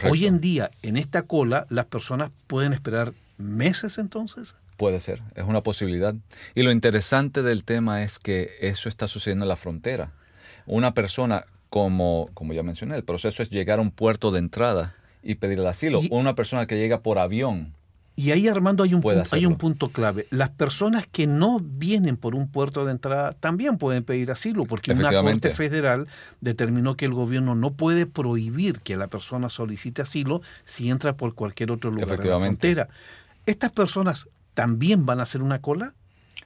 Hoy 0.08 0.26
en 0.26 0.40
día, 0.40 0.70
en 0.82 0.96
esta 0.96 1.22
cola, 1.22 1.66
las 1.68 1.86
personas 1.86 2.30
pueden 2.46 2.72
esperar 2.72 3.12
meses 3.38 3.98
entonces. 3.98 4.54
Puede 4.76 5.00
ser, 5.00 5.22
es 5.34 5.44
una 5.44 5.62
posibilidad. 5.62 6.14
Y 6.54 6.62
lo 6.62 6.70
interesante 6.70 7.42
del 7.42 7.64
tema 7.64 8.02
es 8.02 8.18
que 8.18 8.50
eso 8.60 8.88
está 8.88 9.08
sucediendo 9.08 9.44
en 9.44 9.48
la 9.48 9.56
frontera. 9.56 10.12
Una 10.66 10.94
persona, 10.94 11.44
como, 11.70 12.30
como 12.34 12.52
ya 12.52 12.62
mencioné, 12.62 12.94
el 12.96 13.04
proceso 13.04 13.42
es 13.42 13.50
llegar 13.50 13.78
a 13.78 13.82
un 13.82 13.90
puerto 13.90 14.30
de 14.30 14.38
entrada 14.38 14.94
y 15.22 15.36
pedir 15.36 15.58
el 15.58 15.66
asilo. 15.66 16.00
una 16.10 16.34
persona 16.34 16.66
que 16.66 16.76
llega 16.76 17.00
por 17.00 17.18
avión 17.18 17.74
y 18.20 18.32
ahí, 18.32 18.48
Armando, 18.48 18.84
hay 18.84 18.92
un, 18.92 19.00
punto, 19.00 19.22
hay 19.30 19.46
un 19.46 19.56
punto 19.56 19.88
clave. 19.88 20.26
Las 20.28 20.50
personas 20.50 21.06
que 21.10 21.26
no 21.26 21.58
vienen 21.58 22.18
por 22.18 22.34
un 22.34 22.50
puerto 22.50 22.84
de 22.84 22.92
entrada 22.92 23.32
también 23.32 23.78
pueden 23.78 24.04
pedir 24.04 24.30
asilo, 24.30 24.66
porque 24.66 24.92
una 24.92 25.10
Corte 25.22 25.52
Federal 25.52 26.06
determinó 26.42 26.98
que 26.98 27.06
el 27.06 27.14
gobierno 27.14 27.54
no 27.54 27.72
puede 27.72 28.04
prohibir 28.04 28.80
que 28.80 28.98
la 28.98 29.06
persona 29.06 29.48
solicite 29.48 30.02
asilo 30.02 30.42
si 30.66 30.90
entra 30.90 31.16
por 31.16 31.34
cualquier 31.34 31.70
otro 31.70 31.90
lugar 31.90 32.20
de 32.20 32.28
la 32.28 32.38
frontera. 32.38 32.88
¿Estas 33.46 33.72
personas 33.72 34.28
también 34.52 35.06
van 35.06 35.20
a 35.20 35.22
hacer 35.22 35.40
una 35.40 35.62
cola? 35.62 35.94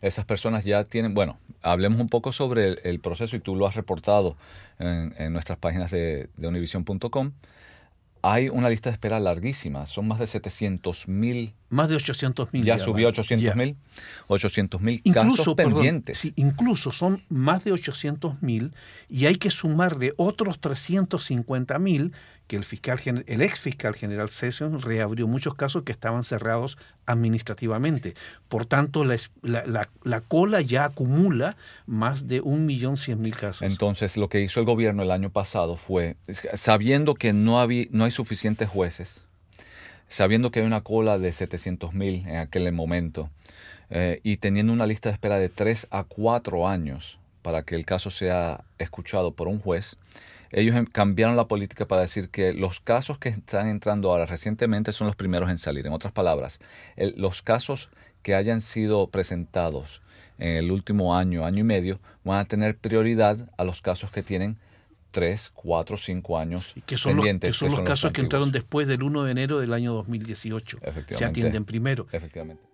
Esas 0.00 0.24
personas 0.26 0.64
ya 0.64 0.84
tienen, 0.84 1.12
bueno, 1.12 1.38
hablemos 1.60 2.00
un 2.00 2.08
poco 2.08 2.30
sobre 2.30 2.74
el, 2.88 3.00
proceso 3.00 3.34
y 3.34 3.40
tú 3.40 3.56
lo 3.56 3.66
has 3.66 3.74
reportado 3.74 4.36
en, 4.78 5.32
nuestras 5.32 5.58
páginas 5.58 5.90
de, 5.90 6.28
de 6.36 6.46
univision.com 6.46 7.32
hay 8.26 8.48
una 8.48 8.70
lista 8.70 8.88
de 8.88 8.94
espera 8.94 9.20
larguísima. 9.20 9.84
Son 9.84 10.08
más 10.08 10.18
de 10.18 10.26
700 10.26 11.08
mil. 11.08 11.52
Más 11.68 11.90
de 11.90 11.96
800 11.96 12.54
mil. 12.54 12.64
Ya, 12.64 12.78
subió 12.78 13.08
a 13.08 13.10
800 13.10 13.54
mil. 13.54 13.76
800 14.28 14.80
mil 14.80 15.02
casos 15.12 15.54
pendientes. 15.54 16.16
sí, 16.16 16.32
incluso 16.36 16.90
son 16.90 17.22
más 17.28 17.64
de 17.64 17.72
800 17.72 18.40
mil 18.40 18.72
y 19.10 19.26
hay 19.26 19.34
que 19.36 19.50
sumarle 19.50 20.14
otros 20.16 20.58
350 20.58 21.78
mil 21.78 22.12
que 22.54 22.58
el 22.58 22.64
fiscal 22.64 23.00
el 23.26 23.42
ex 23.42 23.58
fiscal 23.58 23.96
general 23.96 24.30
Sessions 24.30 24.84
reabrió 24.84 25.26
muchos 25.26 25.56
casos 25.56 25.82
que 25.82 25.90
estaban 25.90 26.22
cerrados 26.22 26.78
administrativamente. 27.04 28.14
Por 28.48 28.64
tanto, 28.64 29.04
la, 29.04 29.16
la, 29.42 29.88
la, 30.04 30.20
cola 30.20 30.60
ya 30.60 30.84
acumula 30.84 31.56
más 31.86 32.28
de 32.28 32.40
un 32.40 32.64
millón 32.64 32.96
cien 32.96 33.20
mil 33.20 33.34
casos. 33.36 33.62
Entonces, 33.62 34.16
lo 34.16 34.28
que 34.28 34.40
hizo 34.40 34.60
el 34.60 34.66
gobierno 34.66 35.02
el 35.02 35.10
año 35.10 35.30
pasado 35.30 35.76
fue, 35.76 36.16
sabiendo 36.54 37.14
que 37.14 37.32
no, 37.32 37.60
había, 37.60 37.86
no 37.90 38.04
hay 38.04 38.12
suficientes 38.12 38.68
jueces, 38.68 39.26
sabiendo 40.06 40.52
que 40.52 40.60
hay 40.60 40.66
una 40.66 40.82
cola 40.82 41.18
de 41.18 41.32
700 41.32 41.92
mil 41.92 42.24
en 42.28 42.36
aquel 42.36 42.70
momento, 42.70 43.30
eh, 43.90 44.20
y 44.22 44.36
teniendo 44.36 44.72
una 44.72 44.86
lista 44.86 45.08
de 45.08 45.14
espera 45.14 45.38
de 45.38 45.48
tres 45.48 45.88
a 45.90 46.04
cuatro 46.04 46.68
años 46.68 47.18
para 47.42 47.64
que 47.64 47.74
el 47.74 47.84
caso 47.84 48.10
sea 48.10 48.62
escuchado 48.78 49.32
por 49.32 49.48
un 49.48 49.58
juez, 49.58 49.96
ellos 50.54 50.76
em, 50.76 50.86
cambiaron 50.86 51.36
la 51.36 51.48
política 51.48 51.86
para 51.86 52.02
decir 52.02 52.28
que 52.30 52.52
los 52.52 52.80
casos 52.80 53.18
que 53.18 53.28
están 53.30 53.68
entrando 53.68 54.10
ahora 54.10 54.24
recientemente 54.24 54.92
son 54.92 55.08
los 55.08 55.16
primeros 55.16 55.50
en 55.50 55.58
salir. 55.58 55.86
En 55.86 55.92
otras 55.92 56.12
palabras, 56.12 56.60
los 56.96 57.42
casos 57.42 57.90
que 58.22 58.34
hayan 58.34 58.60
sido 58.60 59.08
presentados 59.08 60.00
en 60.38 60.56
el 60.56 60.70
último 60.70 61.16
año, 61.16 61.44
año 61.44 61.60
y 61.60 61.64
medio, 61.64 62.00
van 62.22 62.38
a 62.38 62.44
tener 62.44 62.76
prioridad 62.76 63.50
a 63.56 63.64
los 63.64 63.82
casos 63.82 64.10
que 64.10 64.22
tienen 64.22 64.56
tres, 65.10 65.50
cuatro, 65.54 65.96
cinco 65.96 66.38
años 66.38 66.74
que 66.86 66.98
son 66.98 67.16
pendientes. 67.16 67.50
Los, 67.50 67.58
que 67.58 67.68
son 67.68 67.78
los 67.78 67.88
casos 67.88 68.12
que 68.12 68.20
entraron 68.20 68.52
después 68.52 68.88
del 68.88 69.02
1 69.02 69.24
de 69.24 69.30
enero 69.30 69.60
del 69.60 69.72
año 69.72 69.92
2018. 69.92 70.78
Se 71.10 71.24
atienden 71.24 71.64
primero. 71.64 72.06
Efectivamente. 72.12 72.73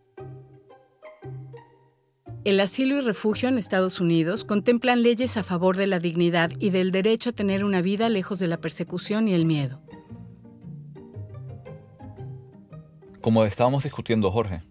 El 2.42 2.58
asilo 2.60 2.96
y 2.96 3.02
refugio 3.02 3.50
en 3.50 3.58
Estados 3.58 4.00
Unidos 4.00 4.46
contemplan 4.46 5.02
leyes 5.02 5.36
a 5.36 5.42
favor 5.42 5.76
de 5.76 5.86
la 5.86 5.98
dignidad 5.98 6.50
y 6.58 6.70
del 6.70 6.90
derecho 6.90 7.30
a 7.30 7.32
tener 7.34 7.64
una 7.64 7.82
vida 7.82 8.08
lejos 8.08 8.38
de 8.38 8.48
la 8.48 8.56
persecución 8.56 9.28
y 9.28 9.34
el 9.34 9.44
miedo. 9.44 9.82
Como 13.20 13.44
estábamos 13.44 13.84
discutiendo, 13.84 14.30
Jorge, 14.30 14.62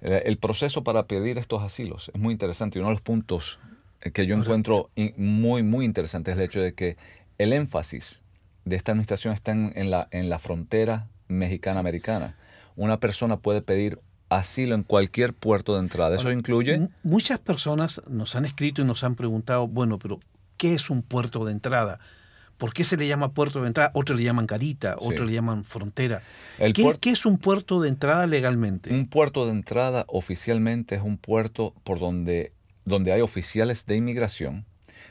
el 0.00 0.38
proceso 0.38 0.84
para 0.84 1.08
pedir 1.08 1.38
estos 1.38 1.60
asilos 1.64 2.08
es 2.14 2.20
muy 2.20 2.30
interesante 2.30 2.78
y 2.78 2.80
uno 2.80 2.90
de 2.90 2.94
los 2.94 3.02
puntos 3.02 3.58
eh, 4.00 4.12
que 4.12 4.24
yo 4.24 4.36
encuentro 4.36 4.90
muy, 5.16 5.64
muy 5.64 5.84
interesante 5.84 6.30
es 6.30 6.36
el 6.36 6.44
hecho 6.44 6.60
de 6.60 6.74
que 6.74 6.96
el 7.38 7.52
énfasis 7.52 8.22
de 8.64 8.76
esta 8.76 8.92
administración 8.92 9.34
está 9.34 9.50
en, 9.50 9.90
la, 9.90 10.06
en 10.12 10.30
la 10.30 10.38
frontera 10.38 11.08
mexicana-americana. 11.26 12.36
Una 12.76 13.00
persona 13.00 13.38
puede 13.38 13.60
pedir 13.60 13.98
asilo 14.28 14.74
en 14.74 14.82
cualquier 14.82 15.32
puerto 15.34 15.74
de 15.74 15.80
entrada. 15.80 16.16
¿Eso 16.16 16.30
incluye? 16.30 16.88
Muchas 17.02 17.38
personas 17.38 18.00
nos 18.08 18.36
han 18.36 18.44
escrito 18.44 18.82
y 18.82 18.84
nos 18.84 19.04
han 19.04 19.14
preguntado, 19.14 19.66
bueno, 19.66 19.98
pero 19.98 20.20
¿qué 20.56 20.74
es 20.74 20.90
un 20.90 21.02
puerto 21.02 21.44
de 21.44 21.52
entrada? 21.52 21.98
¿Por 22.58 22.72
qué 22.72 22.82
se 22.82 22.96
le 22.96 23.06
llama 23.06 23.32
puerto 23.32 23.60
de 23.62 23.68
entrada? 23.68 23.92
Otros 23.94 24.18
le 24.18 24.24
llaman 24.24 24.46
garita, 24.46 24.96
otros 24.98 25.26
le 25.28 25.34
llaman 25.34 25.64
frontera. 25.64 26.22
¿Qué, 26.58 26.96
¿Qué, 27.00 27.10
es 27.10 27.24
un 27.24 27.38
puerto 27.38 27.80
de 27.80 27.88
entrada 27.88 28.26
legalmente? 28.26 28.92
Un 28.92 29.06
puerto 29.06 29.46
de 29.46 29.52
entrada 29.52 30.04
oficialmente 30.08 30.96
es 30.96 31.02
un 31.02 31.18
puerto 31.18 31.72
por 31.84 32.00
donde, 32.00 32.52
donde 32.84 33.12
hay 33.12 33.20
oficiales 33.20 33.86
de 33.86 33.96
inmigración, 33.96 34.64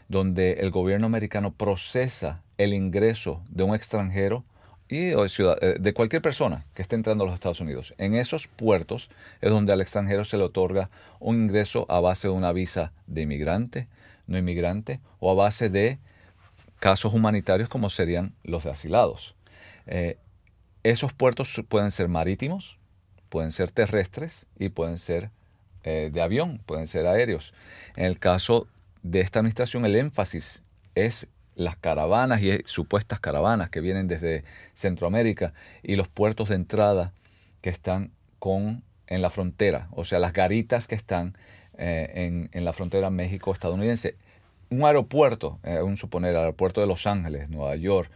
donde 0.10 0.54
el 0.60 0.72
gobierno 0.72 1.06
americano 1.06 1.54
procesa 1.54 2.44
el 2.58 2.74
ingreso 2.74 3.42
de 3.50 3.64
un 3.64 3.76
extranjero 3.76 4.44
y 4.90 5.10
eh, 5.10 5.76
de 5.80 5.94
cualquier 5.94 6.22
persona 6.22 6.66
que 6.74 6.82
esté 6.82 6.96
entrando 6.96 7.24
a 7.24 7.28
los 7.28 7.34
Estados 7.34 7.60
Unidos. 7.60 7.94
En 7.98 8.16
esos 8.16 8.48
puertos 8.48 9.10
es 9.42 9.52
donde 9.52 9.74
al 9.74 9.82
extranjero 9.82 10.24
se 10.24 10.38
le 10.38 10.44
otorga 10.44 10.90
un 11.20 11.44
ingreso 11.44 11.86
a 11.90 12.00
base 12.00 12.28
de 12.28 12.34
una 12.34 12.54
visa 12.54 12.94
de 13.06 13.24
inmigrante, 13.24 13.88
no 14.28 14.38
inmigrante, 14.38 15.00
o 15.20 15.32
a 15.32 15.36
base 15.36 15.70
de 15.70 16.00
casos 16.80 17.14
humanitarios 17.14 17.70
como 17.70 17.90
serían 17.90 18.34
los 18.44 18.64
de 18.64 18.72
asilados. 18.72 19.36
Eh, 19.88 20.18
esos 20.84 21.14
puertos 21.14 21.62
pueden 21.68 21.92
ser 21.92 22.08
marítimos, 22.08 22.78
pueden 23.30 23.52
ser 23.52 23.72
terrestres 23.72 24.46
y 24.58 24.70
pueden 24.70 24.98
ser 24.98 25.32
eh, 25.84 26.10
de 26.14 26.22
avión, 26.22 26.62
pueden 26.66 26.88
ser 26.88 27.08
aéreos. 27.08 27.54
En 27.96 28.06
el 28.06 28.20
caso 28.20 28.68
de 29.04 29.22
esta 29.22 29.40
administración, 29.40 29.86
el 29.86 29.96
énfasis 29.96 30.64
es 30.96 31.28
las 31.58 31.76
caravanas 31.76 32.42
y 32.42 32.62
supuestas 32.66 33.20
caravanas 33.20 33.70
que 33.70 33.82
vienen 33.82 34.08
desde 34.08 34.44
Centroamérica 34.76 35.54
y 35.82 35.96
los 35.96 36.08
puertos 36.08 36.50
de 36.50 36.56
entrada 36.56 37.12
que 37.62 37.72
están 37.72 38.12
con 38.40 38.84
en 39.08 39.22
la 39.22 39.30
frontera, 39.30 39.88
o 39.92 40.04
sea, 40.06 40.20
las 40.20 40.34
garitas 40.34 40.88
que 40.88 40.96
están 40.96 41.36
eh, 41.78 42.48
en, 42.52 42.66
la 42.66 42.74
frontera 42.74 43.10
México-estadounidense. 43.10 44.16
Un 44.70 44.84
aeropuerto, 44.84 45.60
eh, 45.64 45.82
un 45.82 45.98
suponer, 45.98 46.32
el 46.32 46.38
aeropuerto 46.38 46.82
de 46.82 46.88
Los 46.88 47.08
Ángeles, 47.08 47.50
Nueva 47.50 47.76
York, 47.76 48.12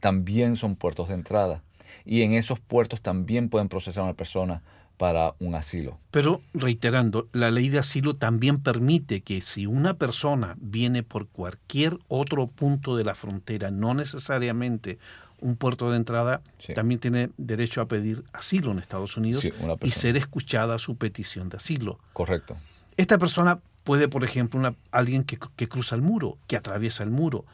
también 0.00 0.56
son 0.56 0.76
puertos 0.76 1.08
de 1.08 1.14
entrada. 1.14 1.62
Y 2.04 2.22
en 2.22 2.34
esos 2.34 2.60
puertos 2.60 3.00
también 3.00 3.48
pueden 3.48 3.68
procesar 3.68 4.02
a 4.02 4.04
una 4.04 4.14
persona 4.14 4.62
para 4.96 5.34
un 5.40 5.54
asilo. 5.54 5.98
Pero 6.10 6.40
reiterando, 6.52 7.28
la 7.32 7.50
ley 7.50 7.68
de 7.68 7.78
asilo 7.78 8.14
también 8.14 8.60
permite 8.60 9.22
que 9.22 9.40
si 9.40 9.66
una 9.66 9.94
persona 9.94 10.56
viene 10.60 11.02
por 11.02 11.26
cualquier 11.28 11.98
otro 12.08 12.46
punto 12.46 12.96
de 12.96 13.04
la 13.04 13.14
frontera, 13.14 13.70
no 13.70 13.94
necesariamente 13.94 14.98
un 15.40 15.56
puerto 15.56 15.90
de 15.90 15.96
entrada, 15.96 16.40
también 16.74 17.00
tiene 17.00 17.30
derecho 17.36 17.80
a 17.80 17.88
pedir 17.88 18.24
asilo 18.32 18.70
en 18.70 18.78
Estados 18.78 19.16
Unidos 19.16 19.44
y 19.82 19.90
ser 19.90 20.16
escuchada 20.16 20.78
su 20.78 20.96
petición 20.96 21.48
de 21.48 21.58
asilo. 21.58 21.98
Correcto. 22.12 22.56
Esta 22.96 23.18
persona 23.18 23.58
puede, 23.82 24.08
por 24.08 24.24
ejemplo, 24.24 24.58
una, 24.58 24.74
alguien 24.90 25.24
que, 25.24 25.38
que 25.56 25.68
cruza 25.68 25.96
el 25.96 26.02
muro, 26.02 26.38
que 26.46 26.56
atraviesa 26.56 27.02
el 27.02 27.10
muro, 27.10 27.44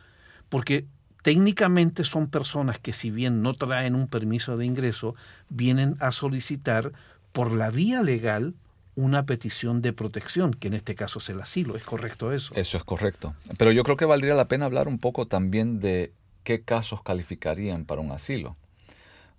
porque 0.48 0.84
técnicamente 1.22 2.04
son 2.04 2.28
personas 2.28 2.78
que 2.78 2.92
si 2.92 3.10
bien 3.10 3.42
no 3.42 3.54
traen 3.54 3.94
un 3.94 4.08
permiso 4.08 4.56
de 4.56 4.66
ingreso, 4.66 5.14
vienen 5.48 5.96
a 6.00 6.12
solicitar 6.12 6.92
por 7.32 7.52
la 7.52 7.70
vía 7.70 8.02
legal 8.02 8.54
una 8.96 9.24
petición 9.24 9.82
de 9.82 9.92
protección, 9.92 10.52
que 10.52 10.68
en 10.68 10.74
este 10.74 10.94
caso 10.94 11.20
es 11.20 11.28
el 11.28 11.40
asilo. 11.40 11.76
¿Es 11.76 11.84
correcto 11.84 12.32
eso? 12.32 12.54
Eso 12.54 12.76
es 12.76 12.84
correcto. 12.84 13.34
Pero 13.56 13.72
yo 13.72 13.82
creo 13.82 13.96
que 13.96 14.04
valdría 14.04 14.34
la 14.34 14.48
pena 14.48 14.66
hablar 14.66 14.88
un 14.88 14.98
poco 14.98 15.26
también 15.26 15.80
de 15.80 16.12
qué 16.44 16.62
casos 16.62 17.02
calificarían 17.02 17.84
para 17.84 18.00
un 18.00 18.10
asilo. 18.10 18.56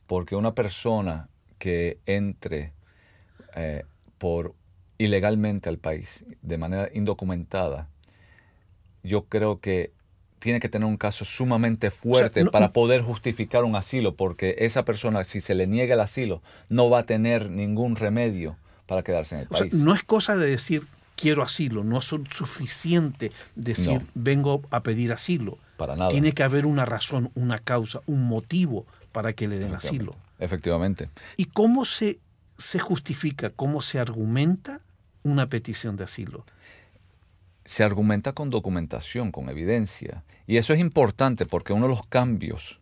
Porque 0.08 0.36
una 0.36 0.54
persona 0.54 1.30
que 1.60 2.00
entre 2.06 2.74
eh, 3.56 3.84
por 4.18 4.56
ilegalmente 4.98 5.70
al 5.70 5.78
país 5.78 6.26
de 6.42 6.58
manera 6.58 6.90
indocumentada, 6.94 7.88
yo 9.04 9.26
creo 9.26 9.60
que 9.60 9.92
tiene 10.42 10.60
que 10.60 10.70
tener 10.70 10.88
un 10.88 10.98
caso 10.98 11.24
sumamente 11.24 11.92
fuerte 11.92 12.46
para 12.46 12.74
poder 12.74 13.04
justificar 13.04 13.64
un 13.64 13.76
asilo, 13.76 14.16
porque 14.16 14.56
esa 14.58 14.84
persona, 14.84 15.24
si 15.24 15.40
se 15.40 15.54
le 15.54 15.68
niega 15.68 15.94
el 15.94 16.00
asilo, 16.00 16.42
no 16.68 16.90
va 16.90 17.00
a 17.00 17.06
tener 17.06 17.52
ningún 17.52 17.96
remedio 17.96 18.58
para 18.88 19.04
quedarse 19.04 19.36
en 19.36 19.42
el 19.42 19.48
país. 19.48 19.74
no 19.74 19.94
es 19.94 20.04
cosa 20.04 20.36
de 20.36 20.48
decir 20.48 20.84
quiero 21.16 21.44
asilo, 21.44 21.84
no 21.84 22.00
es 22.00 22.06
suficiente 22.06 23.32
decir 23.56 24.02
vengo 24.16 24.64
a 24.72 24.82
pedir 24.82 25.14
asilo. 25.14 25.60
Para 25.78 25.96
nada. 25.96 26.10
Tiene 26.10 26.32
que 26.32 26.42
haber 26.42 26.66
una 26.66 26.86
razón, 26.86 27.30
una 27.36 27.60
causa, 27.60 28.02
un 28.08 28.24
motivo 28.28 28.88
para 29.12 29.34
que 29.34 29.48
le 29.48 29.60
den 29.60 29.76
asilo. 29.76 30.16
Efectivamente. 30.40 31.10
¿Y 31.38 31.46
cómo 31.46 31.86
se, 31.86 32.18
se 32.58 32.80
justifica, 32.80 33.52
cómo 33.52 33.84
se 33.84 34.00
argumenta 34.00 34.82
una 35.22 35.48
petición 35.48 35.98
de 35.98 36.06
asilo? 36.06 36.46
Se 37.66 37.84
argumenta 37.84 38.34
con 38.34 38.50
documentación, 38.50 39.32
con 39.32 39.50
evidencia. 39.50 40.24
Y 40.48 40.58
eso 40.58 40.74
es 40.74 40.80
importante 40.80 41.46
porque 41.46 41.74
uno 41.74 41.88
de 41.88 41.94
los 41.94 42.06
cambios 42.06 42.80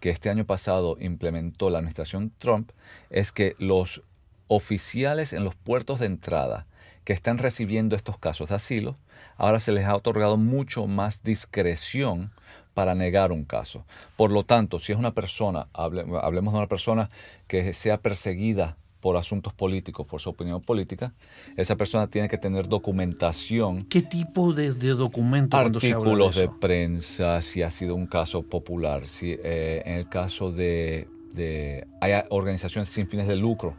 que 0.00 0.10
este 0.10 0.30
año 0.30 0.44
pasado 0.44 0.96
implementó 1.00 1.70
la 1.70 1.78
administración 1.78 2.32
Trump 2.38 2.70
es 3.10 3.30
que 3.30 3.54
los 3.58 4.02
oficiales 4.48 5.32
en 5.32 5.44
los 5.44 5.54
puertos 5.54 6.00
de 6.00 6.06
entrada 6.06 6.66
que 7.04 7.12
están 7.12 7.38
recibiendo 7.38 7.96
estos 7.96 8.18
casos 8.18 8.50
de 8.50 8.56
asilo, 8.56 8.96
ahora 9.36 9.60
se 9.60 9.72
les 9.72 9.86
ha 9.86 9.96
otorgado 9.96 10.36
mucho 10.36 10.86
más 10.86 11.22
discreción 11.22 12.32
para 12.74 12.94
negar 12.94 13.32
un 13.32 13.44
caso. 13.44 13.84
Por 14.16 14.30
lo 14.30 14.44
tanto, 14.44 14.78
si 14.78 14.92
es 14.92 14.98
una 14.98 15.12
persona, 15.12 15.68
hablemos 15.72 16.52
de 16.52 16.58
una 16.58 16.68
persona 16.68 17.10
que 17.48 17.72
sea 17.72 17.98
perseguida 17.98 18.76
por 19.02 19.16
asuntos 19.16 19.52
políticos, 19.52 20.06
por 20.06 20.20
su 20.20 20.30
opinión 20.30 20.62
política, 20.62 21.12
esa 21.56 21.74
persona 21.74 22.06
tiene 22.06 22.28
que 22.28 22.38
tener 22.38 22.68
documentación. 22.68 23.84
¿Qué 23.86 24.00
tipo 24.00 24.52
de, 24.52 24.72
de 24.72 24.90
documento? 24.90 25.56
Artículos 25.56 26.36
de, 26.36 26.48
prensa, 26.48 27.42
si 27.42 27.62
ha 27.62 27.70
sido 27.70 27.96
un 27.96 28.06
caso 28.06 28.42
popular, 28.42 29.08
si 29.08 29.32
eh, 29.42 29.82
en 29.84 29.94
el 29.94 30.08
caso 30.08 30.52
de, 30.52 31.08
de, 31.34 31.84
hay 32.00 32.12
organizaciones 32.30 32.90
sin 32.90 33.08
fines 33.08 33.26
de 33.26 33.34
lucro 33.34 33.74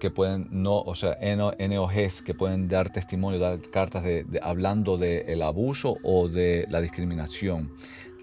que 0.00 0.10
pueden 0.10 0.48
no, 0.50 0.80
o 0.80 0.96
sea, 0.96 1.18
NOGs 1.22 2.22
que 2.22 2.34
pueden 2.34 2.66
dar 2.66 2.90
testimonio, 2.90 3.38
dar 3.38 3.60
cartas 3.70 4.02
de, 4.02 4.26
hablando 4.42 4.98
del 4.98 5.40
abuso 5.42 5.98
o 6.02 6.28
de 6.28 6.66
la 6.68 6.80
discriminación, 6.80 7.70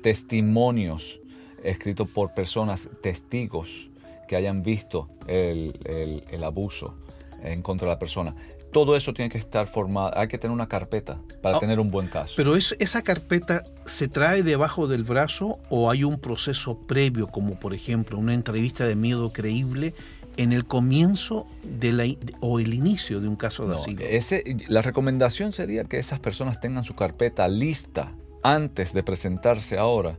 testimonios 0.04 1.22
escritos 1.64 2.10
por 2.10 2.34
personas 2.34 2.90
testigos 3.02 3.91
que 4.32 4.38
hayan 4.38 4.64
visto 4.64 5.10
el, 5.28 6.42
abuso 6.42 6.96
en 7.44 7.62
contra 7.62 7.90
de 7.90 7.96
la 7.96 8.00
persona. 8.00 8.34
Todo 8.72 8.96
eso 8.96 9.14
tiene 9.14 9.30
que 9.30 9.38
estar 9.38 9.68
formado, 9.68 10.18
hay 10.18 10.30
que 10.30 10.38
tener 10.38 10.54
una 10.54 10.70
carpeta 10.70 11.20
para 11.42 11.58
ah, 11.58 11.60
tener 11.60 11.82
un 11.82 11.92
buen 11.92 12.08
caso. 12.08 12.36
Pero 12.38 12.56
es, 12.56 12.74
esa 12.80 13.02
carpeta 13.02 13.66
se 13.86 14.08
trae 14.08 14.42
debajo 14.42 14.88
del 14.88 15.04
brazo 15.04 15.60
o 15.70 15.92
hay 15.92 16.06
un 16.06 16.18
proceso 16.18 16.78
previo, 16.88 17.28
como 17.28 17.60
por 17.60 17.74
ejemplo 17.74 18.18
una 18.18 18.34
entrevista 18.34 18.86
de 18.86 18.96
miedo 18.96 19.34
creíble 19.34 19.94
en 20.38 20.54
el 20.54 20.64
comienzo 20.64 21.46
de 21.64 21.92
la, 21.92 22.06
o 22.40 22.62
el 22.62 22.74
inicio 22.74 23.20
de 23.20 23.28
un 23.28 23.36
caso 23.36 23.68
de 23.68 23.76
asilo. 23.76 24.02
Ese, 24.02 24.46
la 24.70 24.82
recomendación 24.82 25.52
sería 25.52 25.84
que 25.84 26.00
esas 26.00 26.22
personas 26.22 26.62
tengan 26.62 26.86
su 26.86 26.96
carpeta 26.96 27.50
lista 27.50 28.14
antes 28.44 28.94
de 28.94 29.04
presentarse 29.04 29.78
ahora 29.78 30.18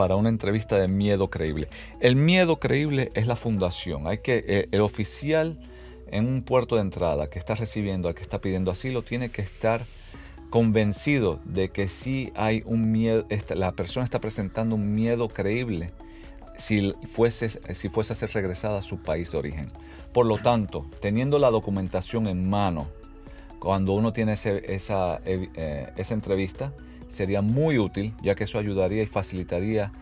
para 0.00 0.16
una 0.16 0.30
entrevista 0.30 0.78
de 0.78 0.88
miedo 0.88 1.28
creíble. 1.28 1.68
El 2.00 2.16
miedo 2.16 2.58
creíble 2.58 3.10
es 3.12 3.26
la 3.26 3.36
fundación. 3.36 4.06
Hay 4.06 4.20
que 4.20 4.42
eh, 4.48 4.68
el 4.72 4.80
oficial 4.80 5.58
en 6.10 6.26
un 6.26 6.40
puerto 6.40 6.76
de 6.76 6.80
entrada 6.80 7.28
que 7.28 7.38
está 7.38 7.54
recibiendo 7.54 8.08
al 8.08 8.14
que 8.14 8.22
está 8.22 8.40
pidiendo 8.40 8.70
asilo 8.70 9.02
tiene 9.02 9.30
que 9.30 9.42
estar 9.42 9.84
convencido 10.48 11.38
de 11.44 11.68
que 11.68 11.88
si 11.88 12.32
hay 12.34 12.62
un 12.64 12.90
miedo, 12.90 13.26
la 13.54 13.72
persona 13.72 14.04
está 14.04 14.22
presentando 14.22 14.74
un 14.74 14.90
miedo 14.90 15.28
creíble 15.28 15.90
si 16.56 16.94
fuese, 17.12 17.50
si 17.74 17.90
fuese 17.90 18.14
a 18.14 18.16
ser 18.16 18.32
regresada 18.32 18.78
a 18.78 18.82
su 18.82 19.02
país 19.02 19.32
de 19.32 19.36
origen. 19.36 19.70
Por 20.14 20.24
lo 20.24 20.38
tanto, 20.38 20.86
teniendo 21.02 21.38
la 21.38 21.50
documentación 21.50 22.26
en 22.26 22.48
mano, 22.48 22.88
cuando 23.58 23.92
uno 23.92 24.14
tiene 24.14 24.32
esa, 24.32 25.20
eh, 25.26 25.92
esa 25.94 26.14
entrevista, 26.14 26.72
sería 27.10 27.42
muy 27.42 27.78
útil, 27.78 28.14
ya 28.22 28.34
que 28.34 28.44
eso 28.44 28.58
ayudaría 28.58 29.02
y 29.02 29.06
facilitaría 29.06 29.92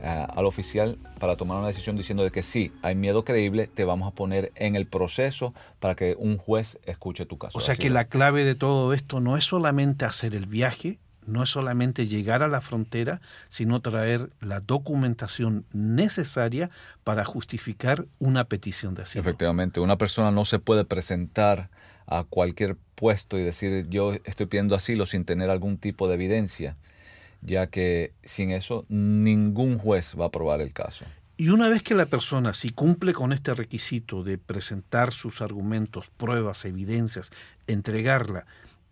eh, 0.00 0.26
al 0.28 0.46
oficial 0.46 0.96
para 1.18 1.36
tomar 1.36 1.58
una 1.58 1.66
decisión 1.66 1.96
diciendo 1.96 2.22
de 2.22 2.30
que 2.30 2.44
sí, 2.44 2.72
hay 2.82 2.94
miedo 2.94 3.24
creíble, 3.24 3.66
te 3.66 3.84
vamos 3.84 4.06
a 4.06 4.14
poner 4.14 4.52
en 4.54 4.76
el 4.76 4.86
proceso 4.86 5.54
para 5.80 5.96
que 5.96 6.14
un 6.16 6.38
juez 6.38 6.78
escuche 6.84 7.26
tu 7.26 7.36
caso. 7.36 7.58
O 7.58 7.60
sea 7.60 7.74
que 7.74 7.90
la 7.90 8.04
clave 8.04 8.44
de 8.44 8.54
todo 8.54 8.92
esto 8.92 9.20
no 9.20 9.36
es 9.36 9.44
solamente 9.44 10.04
hacer 10.04 10.36
el 10.36 10.46
viaje, 10.46 11.00
no 11.26 11.42
es 11.42 11.50
solamente 11.50 12.06
llegar 12.06 12.44
a 12.44 12.48
la 12.48 12.60
frontera, 12.60 13.20
sino 13.48 13.80
traer 13.80 14.30
la 14.40 14.60
documentación 14.60 15.64
necesaria 15.72 16.70
para 17.02 17.24
justificar 17.24 18.06
una 18.20 18.44
petición 18.44 18.94
de 18.94 19.02
asilo. 19.02 19.22
Efectivamente, 19.22 19.80
una 19.80 19.98
persona 19.98 20.30
no 20.30 20.44
se 20.44 20.60
puede 20.60 20.84
presentar 20.84 21.70
a 22.08 22.24
cualquier 22.24 22.76
puesto 22.94 23.38
y 23.38 23.42
decir 23.42 23.86
yo 23.90 24.14
estoy 24.24 24.46
pidiendo 24.46 24.74
asilo 24.74 25.06
sin 25.06 25.24
tener 25.24 25.50
algún 25.50 25.76
tipo 25.78 26.08
de 26.08 26.14
evidencia, 26.14 26.76
ya 27.42 27.68
que 27.68 28.12
sin 28.24 28.50
eso 28.50 28.86
ningún 28.88 29.78
juez 29.78 30.14
va 30.18 30.24
a 30.24 30.28
aprobar 30.28 30.60
el 30.60 30.72
caso. 30.72 31.04
Y 31.36 31.50
una 31.50 31.68
vez 31.68 31.82
que 31.82 31.94
la 31.94 32.06
persona, 32.06 32.52
si 32.52 32.70
cumple 32.70 33.12
con 33.12 33.32
este 33.32 33.54
requisito 33.54 34.24
de 34.24 34.38
presentar 34.38 35.12
sus 35.12 35.40
argumentos, 35.40 36.06
pruebas, 36.16 36.64
evidencias, 36.64 37.30
entregarla, 37.68 38.44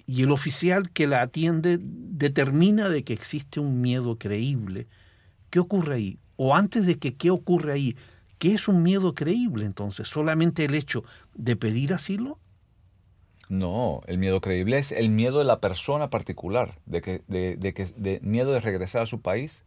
y 0.07 0.23
el 0.23 0.31
oficial 0.31 0.91
que 0.91 1.09
la 1.09 1.23
atiende 1.23 1.79
determina 1.81 2.89
de 2.89 3.03
que 3.03 3.15
existe 3.15 3.59
un 3.59 3.81
miedo 3.81 4.17
creíble, 4.19 4.87
¿qué 5.51 5.59
ocurre 5.59 5.97
ahí? 5.97 6.19
O 6.37 6.55
antes 6.55 6.87
de 6.87 6.99
que 6.99 7.15
qué 7.15 7.31
ocurre 7.31 7.73
ahí, 7.73 7.97
¿qué 8.39 8.55
es 8.55 8.69
un 8.69 8.85
miedo 8.85 9.15
creíble 9.15 9.65
entonces? 9.65 10.07
¿Solamente 10.07 10.65
el 10.65 10.77
hecho 10.77 11.03
de 11.35 11.57
pedir 11.57 11.93
asilo? 11.93 12.39
No, 13.49 14.03
el 14.07 14.19
miedo 14.19 14.41
creíble 14.41 14.79
es 14.79 14.93
el 14.93 15.09
miedo 15.09 15.39
de 15.39 15.45
la 15.45 15.61
persona 15.61 16.11
particular, 16.11 16.75
de 16.87 17.01
que, 17.01 17.23
de, 17.29 17.57
de 17.57 17.75
que, 17.75 17.85
de 17.97 18.19
miedo 18.23 18.53
de 18.53 18.61
regresar 18.61 19.03
a 19.03 19.07
su 19.07 19.21
país 19.21 19.65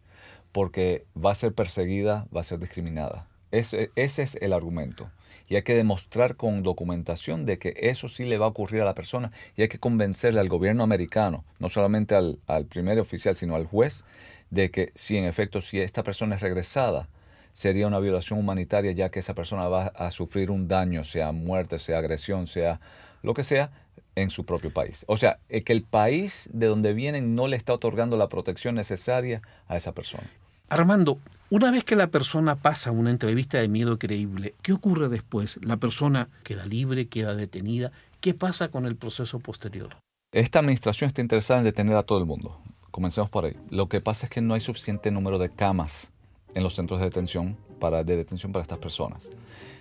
porque 0.52 1.06
va 1.16 1.32
a 1.32 1.36
ser 1.36 1.54
perseguida, 1.54 2.26
va 2.34 2.40
a 2.40 2.44
ser 2.44 2.58
discriminada. 2.58 3.26
Ese, 3.52 3.90
ese 3.96 4.22
es 4.22 4.36
el 4.36 4.52
argumento. 4.52 5.10
Y 5.48 5.56
hay 5.56 5.62
que 5.62 5.74
demostrar 5.74 6.36
con 6.36 6.62
documentación 6.62 7.44
de 7.44 7.58
que 7.58 7.74
eso 7.76 8.08
sí 8.08 8.24
le 8.24 8.38
va 8.38 8.46
a 8.46 8.50
ocurrir 8.50 8.82
a 8.82 8.84
la 8.84 8.94
persona 8.94 9.32
y 9.56 9.62
hay 9.62 9.68
que 9.68 9.80
convencerle 9.80 10.40
al 10.40 10.48
gobierno 10.48 10.84
americano, 10.84 11.44
no 11.58 11.68
solamente 11.68 12.14
al, 12.14 12.38
al 12.46 12.66
primer 12.66 13.00
oficial, 13.00 13.34
sino 13.34 13.56
al 13.56 13.66
juez, 13.66 14.04
de 14.50 14.70
que 14.70 14.92
si 14.94 15.16
en 15.16 15.24
efecto, 15.24 15.60
si 15.60 15.80
esta 15.80 16.02
persona 16.04 16.36
es 16.36 16.40
regresada, 16.40 17.08
sería 17.52 17.86
una 17.86 17.98
violación 17.98 18.38
humanitaria 18.38 18.92
ya 18.92 19.08
que 19.08 19.20
esa 19.20 19.34
persona 19.34 19.68
va 19.68 19.86
a 19.86 20.10
sufrir 20.10 20.50
un 20.50 20.68
daño, 20.68 21.04
sea 21.04 21.32
muerte, 21.32 21.78
sea 21.78 21.98
agresión, 21.98 22.46
sea 22.46 22.80
lo 23.22 23.34
que 23.34 23.44
sea, 23.44 23.70
en 24.14 24.30
su 24.30 24.44
propio 24.44 24.72
país. 24.72 25.04
O 25.08 25.16
sea, 25.16 25.38
eh, 25.48 25.62
que 25.62 25.72
el 25.72 25.82
país 25.82 26.48
de 26.52 26.66
donde 26.66 26.92
vienen 26.92 27.34
no 27.34 27.46
le 27.46 27.56
está 27.56 27.72
otorgando 27.72 28.16
la 28.16 28.28
protección 28.28 28.74
necesaria 28.74 29.42
a 29.68 29.76
esa 29.76 29.92
persona. 29.92 30.28
Armando, 30.68 31.18
una 31.50 31.70
vez 31.70 31.82
que 31.84 31.96
la 31.96 32.08
persona 32.08 32.56
pasa 32.56 32.92
una 32.92 33.10
entrevista 33.10 33.58
de 33.58 33.68
miedo 33.68 33.98
creíble, 33.98 34.54
¿qué 34.62 34.72
ocurre 34.72 35.08
después? 35.08 35.58
¿La 35.64 35.78
persona 35.78 36.28
queda 36.44 36.64
libre, 36.64 37.08
queda 37.08 37.34
detenida? 37.34 37.90
¿Qué 38.20 38.34
pasa 38.34 38.68
con 38.68 38.86
el 38.86 38.96
proceso 38.96 39.40
posterior? 39.40 39.96
Esta 40.32 40.60
administración 40.60 41.08
está 41.08 41.22
interesada 41.22 41.58
en 41.58 41.64
detener 41.64 41.96
a 41.96 42.04
todo 42.04 42.18
el 42.18 42.26
mundo. 42.26 42.60
Comencemos 42.92 43.30
por 43.30 43.46
ahí. 43.46 43.56
Lo 43.70 43.88
que 43.88 44.00
pasa 44.00 44.26
es 44.26 44.30
que 44.30 44.40
no 44.40 44.54
hay 44.54 44.60
suficiente 44.60 45.10
número 45.10 45.38
de 45.38 45.48
camas 45.48 46.12
en 46.54 46.62
los 46.62 46.74
centros 46.74 47.00
de 47.00 47.06
detención 47.06 47.56
para, 47.78 48.04
de 48.04 48.16
detención 48.16 48.52
para 48.52 48.62
estas 48.62 48.78
personas. 48.78 49.28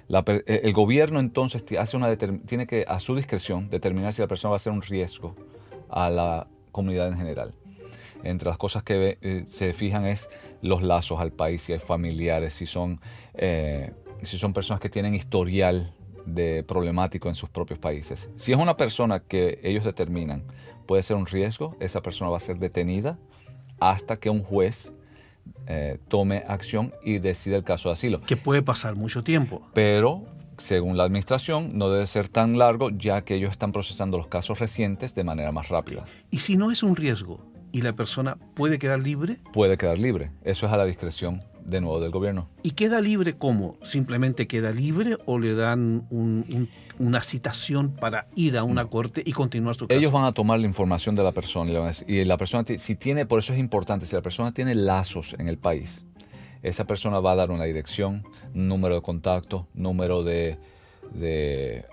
eh, 0.10 0.62
el 0.64 0.74
gobierno 0.74 1.20
entonces 1.20 1.64
hace 1.78 1.98
una 1.98 2.16
tiene 2.18 2.66
que 2.66 2.86
a 2.88 3.00
su 3.00 3.16
discreción 3.16 3.70
determinar 3.70 4.14
si 4.14 4.22
la 4.22 4.28
persona 4.28 4.52
va 4.52 4.56
a 4.56 4.60
ser 4.60 4.74
un 4.74 4.82
riesgo 4.82 5.36
a 5.90 6.10
la 6.10 6.48
comunidad 6.72 7.10
en 7.10 7.18
general. 7.18 7.54
Entre 8.24 8.50
las 8.50 8.58
cosas 8.58 8.84
que 8.84 9.18
eh, 9.22 9.44
se 9.46 9.74
fijan 9.74 10.06
es 10.06 10.30
los 10.62 10.82
lazos 10.82 11.20
al 11.20 11.32
país, 11.32 11.62
si 11.62 11.74
hay 11.74 11.80
familiares, 11.80 12.54
si 12.54 12.66
son, 12.66 13.00
eh, 13.36 13.94
si 14.24 14.38
son 14.38 14.52
personas 14.52 14.82
que 14.82 14.90
tienen 14.90 15.16
historial 15.16 15.94
de 16.26 16.64
problemático 16.64 17.30
en 17.30 17.36
sus 17.36 17.50
propios 17.50 17.80
países. 17.80 18.30
Si 18.36 18.52
es 18.52 18.58
una 18.58 18.76
persona 18.76 19.22
que 19.22 19.60
ellos 19.64 19.86
determinan 19.86 20.44
puede 20.86 21.04
ser 21.04 21.16
un 21.16 21.28
riesgo, 21.28 21.76
esa 21.80 22.02
persona 22.02 22.30
va 22.30 22.38
a 22.38 22.42
ser 22.42 22.58
detenida 22.58 23.18
hasta 23.80 24.18
que 24.18 24.30
un 24.30 24.44
juez 24.44 24.92
eh, 25.68 26.00
tome 26.08 26.44
acción 26.48 26.94
y 27.04 27.20
decida 27.20 27.56
el 27.56 27.64
caso 27.64 27.90
de 27.90 27.94
asilo. 27.94 28.22
Que 28.22 28.38
puede 28.38 28.62
pasar 28.62 28.96
mucho 28.96 29.24
tiempo. 29.24 29.62
Pero, 29.74 30.26
según 30.58 30.98
la 30.98 31.04
administración, 31.04 31.78
no 31.78 31.90
debe 31.90 32.06
ser 32.06 32.28
tan 32.28 32.58
largo 32.58 32.90
ya 32.90 33.22
que 33.22 33.36
ellos 33.36 33.52
están 33.52 33.72
procesando 33.72 34.18
los 34.18 34.28
casos 34.28 34.60
recientes 34.60 35.14
de 35.16 35.24
manera 35.24 35.52
más 35.52 35.70
rápida. 35.70 36.06
¿Y 36.32 36.40
si 36.40 36.58
no 36.58 36.72
es 36.72 36.84
un 36.84 36.96
riesgo 36.96 37.46
y 37.72 37.82
la 37.82 37.94
persona 37.94 38.38
puede 38.56 38.80
quedar 38.80 39.00
libre? 39.00 39.38
Puede 39.54 39.78
quedar 39.78 40.00
libre. 40.00 40.32
Eso 40.44 40.66
es 40.66 40.72
a 40.72 40.78
la 40.78 40.86
discreción 40.86 41.44
de 41.70 41.82
nuevo 41.82 42.00
del 42.00 42.12
gobierno. 42.12 42.50
¿Y 42.64 42.72
queda 42.72 43.02
libre 43.02 43.38
cómo? 43.38 43.78
¿Simplemente 43.84 44.48
queda 44.48 44.72
libre 44.72 45.18
o 45.26 45.40
le 45.40 45.54
dan 45.56 46.08
una 47.00 47.22
citación 47.22 47.92
para 47.96 48.28
ir 48.36 48.58
a 48.58 48.64
una 48.64 48.86
corte 48.86 49.22
y 49.26 49.32
continuar 49.32 49.76
su 49.76 49.88
caso? 49.88 49.98
Ellos 49.98 50.12
van 50.12 50.26
a 50.26 50.32
tomar 50.32 50.60
la 50.60 50.68
información 50.68 51.16
de 51.16 51.24
la 51.24 51.32
persona 51.32 51.92
y 52.08 52.26
la 52.26 52.38
persona, 52.38 52.66
si 52.78 52.96
tiene, 52.96 53.26
por 53.26 53.40
eso 53.40 53.54
es 53.54 53.60
importante, 53.60 54.06
si 54.06 54.16
la 54.16 54.22
persona 54.22 54.54
tiene 54.54 54.76
lazos 54.76 55.36
en 55.40 55.48
el 55.48 55.58
país, 55.58 56.06
esa 56.62 56.86
persona 56.86 57.20
va 57.20 57.34
a 57.34 57.36
dar 57.36 57.52
una 57.52 57.64
dirección, 57.64 58.24
número 58.54 58.96
de 58.96 59.02
contacto, 59.02 59.68
número 59.74 60.24
de, 60.24 60.58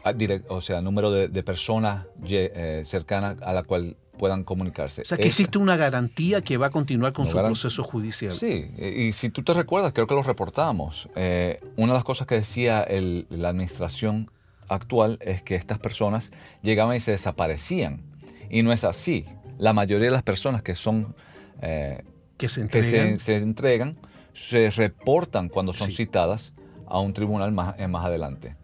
ah, 0.05 0.15
o 0.49 0.61
sea, 0.61 0.81
número 0.81 1.11
de, 1.11 1.29
de 1.29 1.43
persona 1.43 2.07
eh, 2.29 2.83
cercana 2.85 3.37
a 3.43 3.53
la 3.53 3.63
cual 3.63 3.97
puedan 4.17 4.45
comunicarse. 4.45 5.03
O 5.03 5.05
sea, 5.05 5.19
que 5.19 5.29
existe 5.29 5.59
una 5.59 5.77
garantía 5.77 6.43
que 6.43 6.57
va 6.57 6.69
a 6.69 6.71
continuar 6.71 7.13
con 7.13 7.27
su 7.27 7.37
proceso 7.37 7.85
judicial. 7.85 8.33
Sí, 8.33 8.71
y 8.79 9.13
si 9.13 9.31
tú 9.31 9.43
te 9.43 9.53
recuerdas, 9.53 9.93
creo 9.93 10.07
que 10.07 10.15
lo 10.15 10.23
reportamos. 10.23 11.09
Eh, 11.15 11.61
una 11.77 11.93
de 11.93 11.99
las 11.99 12.05
cosas 12.05 12.27
que 12.27 12.37
decía 12.37 12.87
la 12.89 13.49
administración 13.49 14.31
actual 14.69 15.19
es 15.21 15.43
que 15.43 15.55
estas 15.55 15.79
personas 15.79 16.33
llegaban 16.63 16.97
y 16.97 17.01
se 17.01 17.13
desaparecían. 17.13 18.03
Y 18.51 18.63
no 18.63 18.73
es 18.73 18.85
así. 18.85 19.27
La 19.59 19.73
mayoría 19.73 20.07
de 20.07 20.13
las 20.13 20.23
personas 20.23 20.63
que 20.63 20.75
son... 20.75 21.15
Eh, 21.63 22.03
que 22.37 22.49
se 22.49 22.61
entregan. 22.61 23.19
se, 23.19 23.37
entregan, 23.37 23.97
se 24.35 24.71
reportan 24.71 25.49
cuando 25.49 25.73
son 25.73 25.91
citadas 25.91 26.53
a 26.87 27.01
un 27.01 27.15
tribunal 27.15 27.53
más, 27.53 27.77
más 27.89 28.05
adelante. 28.05 28.57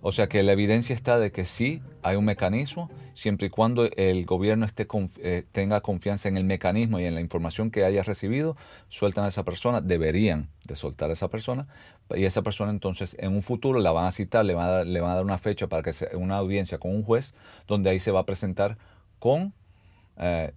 O 0.00 0.12
sea 0.12 0.28
que 0.28 0.42
la 0.42 0.52
evidencia 0.52 0.94
está 0.94 1.18
de 1.18 1.32
que 1.32 1.44
sí 1.44 1.82
hay 2.02 2.16
un 2.16 2.24
mecanismo, 2.24 2.88
siempre 3.14 3.48
y 3.48 3.50
cuando 3.50 3.84
el 3.96 4.24
gobierno 4.26 4.64
esté, 4.64 4.86
eh, 5.18 5.44
tenga 5.50 5.80
confianza 5.80 6.28
en 6.28 6.36
el 6.36 6.44
mecanismo 6.44 7.00
y 7.00 7.04
en 7.04 7.14
la 7.14 7.20
información 7.20 7.72
que 7.72 7.84
haya 7.84 8.02
recibido, 8.02 8.56
sueltan 8.88 9.24
a 9.24 9.28
esa 9.28 9.42
persona, 9.42 9.80
deberían 9.80 10.50
de 10.68 10.76
soltar 10.76 11.10
a 11.10 11.14
esa 11.14 11.28
persona, 11.28 11.66
y 12.14 12.24
esa 12.24 12.42
persona 12.42 12.70
entonces 12.70 13.16
en 13.18 13.34
un 13.34 13.42
futuro 13.42 13.80
la 13.80 13.90
van 13.90 14.06
a 14.06 14.12
citar, 14.12 14.44
le 14.44 14.54
van 14.54 14.68
a 14.68 15.14
dar, 15.14 15.24
una 15.24 15.38
fecha 15.38 15.66
para 15.66 15.82
que 15.82 15.92
sea 15.92 16.08
una 16.14 16.36
audiencia 16.36 16.78
con 16.78 16.94
un 16.94 17.02
juez, 17.02 17.34
donde 17.66 17.90
ahí 17.90 17.98
se 17.98 18.12
va 18.12 18.20
a 18.20 18.26
presentar 18.26 18.78
con, 19.18 19.52
eh, 20.16 20.52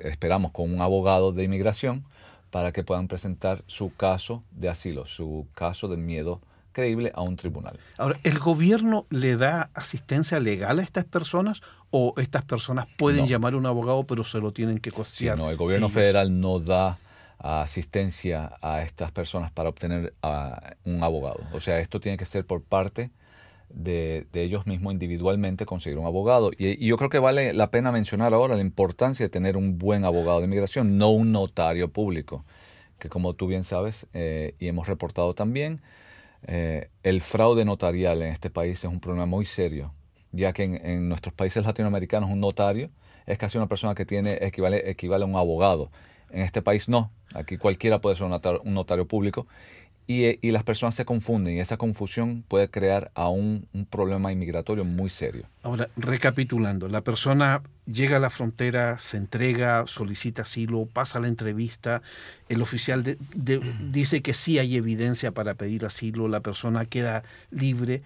esperamos, 0.00 0.52
con 0.52 0.72
un 0.72 0.80
abogado 0.80 1.32
de 1.32 1.44
inmigración, 1.44 2.04
para 2.50 2.72
que 2.72 2.82
puedan 2.82 3.08
presentar 3.08 3.62
su 3.66 3.94
caso 3.94 4.42
de 4.52 4.68
asilo, 4.68 5.06
su 5.06 5.46
caso 5.54 5.88
de 5.88 5.96
miedo 5.96 6.40
creíble 6.74 7.10
a 7.14 7.22
un 7.22 7.36
tribunal. 7.36 7.78
Ahora, 7.96 8.18
¿el 8.22 8.38
gobierno 8.38 9.06
le 9.08 9.36
da 9.36 9.70
asistencia 9.72 10.38
legal 10.40 10.78
a 10.78 10.82
estas 10.82 11.06
personas 11.06 11.62
o 11.90 12.12
estas 12.18 12.44
personas 12.44 12.86
pueden 12.98 13.26
llamar 13.26 13.54
a 13.54 13.56
un 13.56 13.64
abogado 13.64 14.04
pero 14.06 14.24
se 14.24 14.40
lo 14.40 14.52
tienen 14.52 14.78
que 14.78 14.90
costear? 14.90 15.38
no, 15.38 15.48
el 15.48 15.56
gobierno 15.56 15.88
federal 15.88 16.38
no 16.38 16.60
da 16.60 16.98
asistencia 17.38 18.56
a 18.62 18.82
estas 18.82 19.12
personas 19.12 19.50
para 19.50 19.68
obtener 19.68 20.14
un 20.84 21.02
abogado. 21.02 21.40
O 21.52 21.60
sea, 21.60 21.78
esto 21.80 22.00
tiene 22.00 22.16
que 22.16 22.24
ser 22.24 22.46
por 22.46 22.62
parte 22.62 23.10
de, 23.68 24.26
ellos 24.32 24.66
mismos 24.66 24.92
individualmente 24.92 25.66
conseguir 25.66 25.98
un 25.98 26.06
abogado. 26.06 26.52
Y, 26.56 26.86
yo 26.86 26.96
creo 26.96 27.10
que 27.10 27.18
vale 27.18 27.52
la 27.52 27.70
pena 27.70 27.92
mencionar 27.92 28.32
ahora 28.32 28.54
la 28.54 28.62
importancia 28.62 29.26
de 29.26 29.30
tener 29.30 29.56
un 29.56 29.78
buen 29.78 30.04
abogado 30.04 30.38
de 30.38 30.46
inmigración, 30.46 30.96
no 30.96 31.10
un 31.10 31.32
notario 31.32 31.90
público, 31.90 32.44
que 32.98 33.08
como 33.08 33.34
tú 33.34 33.46
bien 33.46 33.64
sabes 33.64 34.06
eh, 34.14 34.54
y 34.58 34.68
hemos 34.68 34.86
reportado 34.86 35.34
también, 35.34 35.82
eh, 36.46 36.88
el 37.02 37.22
fraude 37.22 37.64
notarial 37.64 38.22
en 38.22 38.32
este 38.32 38.50
país 38.50 38.84
es 38.84 38.90
un 38.90 39.00
problema 39.00 39.26
muy 39.26 39.46
serio, 39.46 39.92
ya 40.32 40.52
que 40.52 40.64
en, 40.64 41.08
nuestros 41.08 41.34
países 41.34 41.64
latinoamericanos 41.64 42.30
un 42.30 42.40
notario 42.40 42.90
es 43.26 43.38
casi 43.38 43.56
una 43.56 43.66
persona 43.66 43.94
que 43.94 44.04
tiene 44.04 44.38
equivale, 44.40 44.90
equivale 44.90 45.24
a 45.24 45.26
un 45.26 45.36
abogado. 45.36 45.90
En 46.30 46.42
este 46.42 46.62
país 46.62 46.88
no, 46.88 47.10
aquí 47.34 47.56
cualquiera 47.56 48.00
puede 48.00 48.16
ser 48.16 48.26
un 48.26 48.74
notario 48.74 49.06
público 49.06 49.46
y, 50.06 50.46
y, 50.46 50.50
las 50.50 50.64
personas 50.64 50.94
se 50.94 51.06
confunden 51.06 51.56
y 51.56 51.60
esa 51.60 51.78
confusión 51.78 52.44
puede 52.46 52.68
crear 52.68 53.10
aún 53.14 53.66
un 53.72 53.86
problema 53.86 54.32
inmigratorio 54.32 54.84
muy 54.84 55.08
serio. 55.08 55.46
Ahora, 55.62 55.88
recapitulando, 55.96 56.88
la 56.88 57.00
persona 57.00 57.62
llega 57.86 58.16
a 58.16 58.20
la 58.20 58.30
frontera, 58.30 58.98
se 58.98 59.16
entrega, 59.16 59.86
solicita 59.86 60.42
asilo, 60.42 60.86
pasa 60.86 61.20
la 61.20 61.28
entrevista, 61.28 62.02
el 62.48 62.62
oficial 62.62 63.04
dice 63.90 64.22
que 64.22 64.34
sí 64.34 64.58
hay 64.58 64.76
evidencia 64.76 65.32
para 65.32 65.54
pedir 65.54 65.84
asilo, 65.84 66.28
la 66.28 66.40
persona 66.40 66.86
queda 66.86 67.22
libre. 67.50 68.02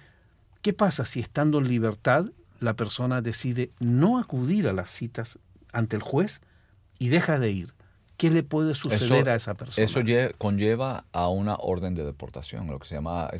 ¿Qué 0.62 0.72
pasa 0.72 1.04
si 1.04 1.20
estando 1.20 1.58
en 1.58 1.68
libertad 1.68 2.26
la 2.60 2.74
persona 2.74 3.22
decide 3.22 3.70
no 3.78 4.18
acudir 4.18 4.66
a 4.66 4.72
las 4.72 4.90
citas 4.90 5.38
ante 5.72 5.96
el 5.96 6.02
juez 6.02 6.40
y 6.98 7.08
deja 7.08 7.38
de 7.38 7.50
ir? 7.50 7.78
¿qué 8.18 8.30
le 8.30 8.42
puede 8.42 8.74
suceder 8.74 9.30
a 9.30 9.36
esa 9.36 9.54
persona? 9.54 9.82
Eso 9.82 10.00
conlleva 10.36 11.04
a 11.12 11.28
una 11.28 11.54
orden 11.54 11.94
de 11.94 12.04
deportación, 12.04 12.66
lo 12.66 12.78
que 12.78 12.86
se 12.88 12.96
llama, 12.96 13.30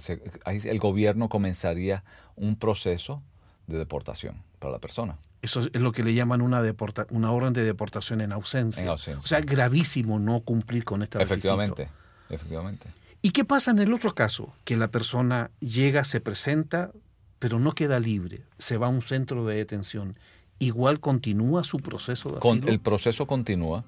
el 0.46 0.78
gobierno 0.78 1.28
comenzaría 1.28 2.04
un 2.36 2.56
proceso 2.56 3.20
de 3.66 3.76
deportación 3.76 4.42
para 4.60 4.72
la 4.72 4.78
persona. 4.78 5.18
Eso 5.40 5.60
es 5.72 5.80
lo 5.80 5.92
que 5.92 6.02
le 6.02 6.14
llaman 6.14 6.40
una, 6.40 6.62
deporta, 6.62 7.06
una 7.10 7.30
orden 7.30 7.52
de 7.52 7.64
deportación 7.64 8.20
en 8.20 8.32
ausencia. 8.32 8.82
En 8.82 8.88
ausencia. 8.88 9.24
O 9.24 9.26
sea, 9.26 9.40
gravísimo 9.40 10.18
no 10.18 10.40
cumplir 10.40 10.84
con 10.84 11.02
esta 11.02 11.20
Efectivamente, 11.20 11.88
efectivamente. 12.28 12.88
¿Y 13.22 13.30
qué 13.30 13.44
pasa 13.44 13.70
en 13.70 13.78
el 13.78 13.92
otro 13.92 14.14
caso? 14.14 14.52
Que 14.64 14.76
la 14.76 14.88
persona 14.88 15.50
llega, 15.60 16.04
se 16.04 16.20
presenta, 16.20 16.90
pero 17.38 17.58
no 17.58 17.72
queda 17.72 18.00
libre, 18.00 18.42
se 18.58 18.76
va 18.78 18.86
a 18.86 18.90
un 18.90 19.02
centro 19.02 19.46
de 19.46 19.56
detención. 19.56 20.18
Igual 20.58 20.98
continúa 20.98 21.62
su 21.62 21.78
proceso 21.78 22.30
de 22.30 22.38
asilo. 22.38 22.68
el 22.68 22.80
proceso 22.80 23.26
continúa 23.26 23.84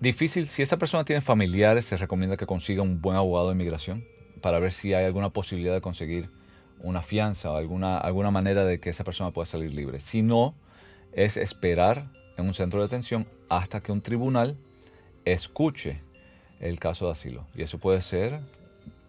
Difícil, 0.00 0.46
si 0.46 0.62
esa 0.62 0.76
persona 0.76 1.04
tiene 1.04 1.20
familiares, 1.20 1.84
se 1.84 1.96
recomienda 1.96 2.36
que 2.36 2.46
consiga 2.46 2.82
un 2.82 3.00
buen 3.00 3.16
abogado 3.16 3.48
de 3.48 3.54
inmigración 3.54 4.04
para 4.40 4.60
ver 4.60 4.70
si 4.70 4.94
hay 4.94 5.04
alguna 5.04 5.30
posibilidad 5.30 5.74
de 5.74 5.80
conseguir 5.80 6.30
una 6.80 7.02
fianza 7.02 7.50
o 7.50 7.56
alguna, 7.56 7.98
alguna 7.98 8.30
manera 8.30 8.64
de 8.64 8.78
que 8.78 8.90
esa 8.90 9.04
persona 9.04 9.30
pueda 9.30 9.46
salir 9.46 9.74
libre. 9.74 10.00
Si 10.00 10.22
no, 10.22 10.54
es 11.12 11.36
esperar 11.36 12.10
en 12.36 12.46
un 12.46 12.54
centro 12.54 12.80
de 12.80 12.86
detención 12.86 13.26
hasta 13.48 13.80
que 13.80 13.92
un 13.92 14.00
tribunal 14.00 14.56
escuche 15.24 16.00
el 16.60 16.78
caso 16.78 17.06
de 17.06 17.12
asilo. 17.12 17.46
Y 17.54 17.62
eso 17.62 17.78
puede 17.78 18.00
ser 18.00 18.40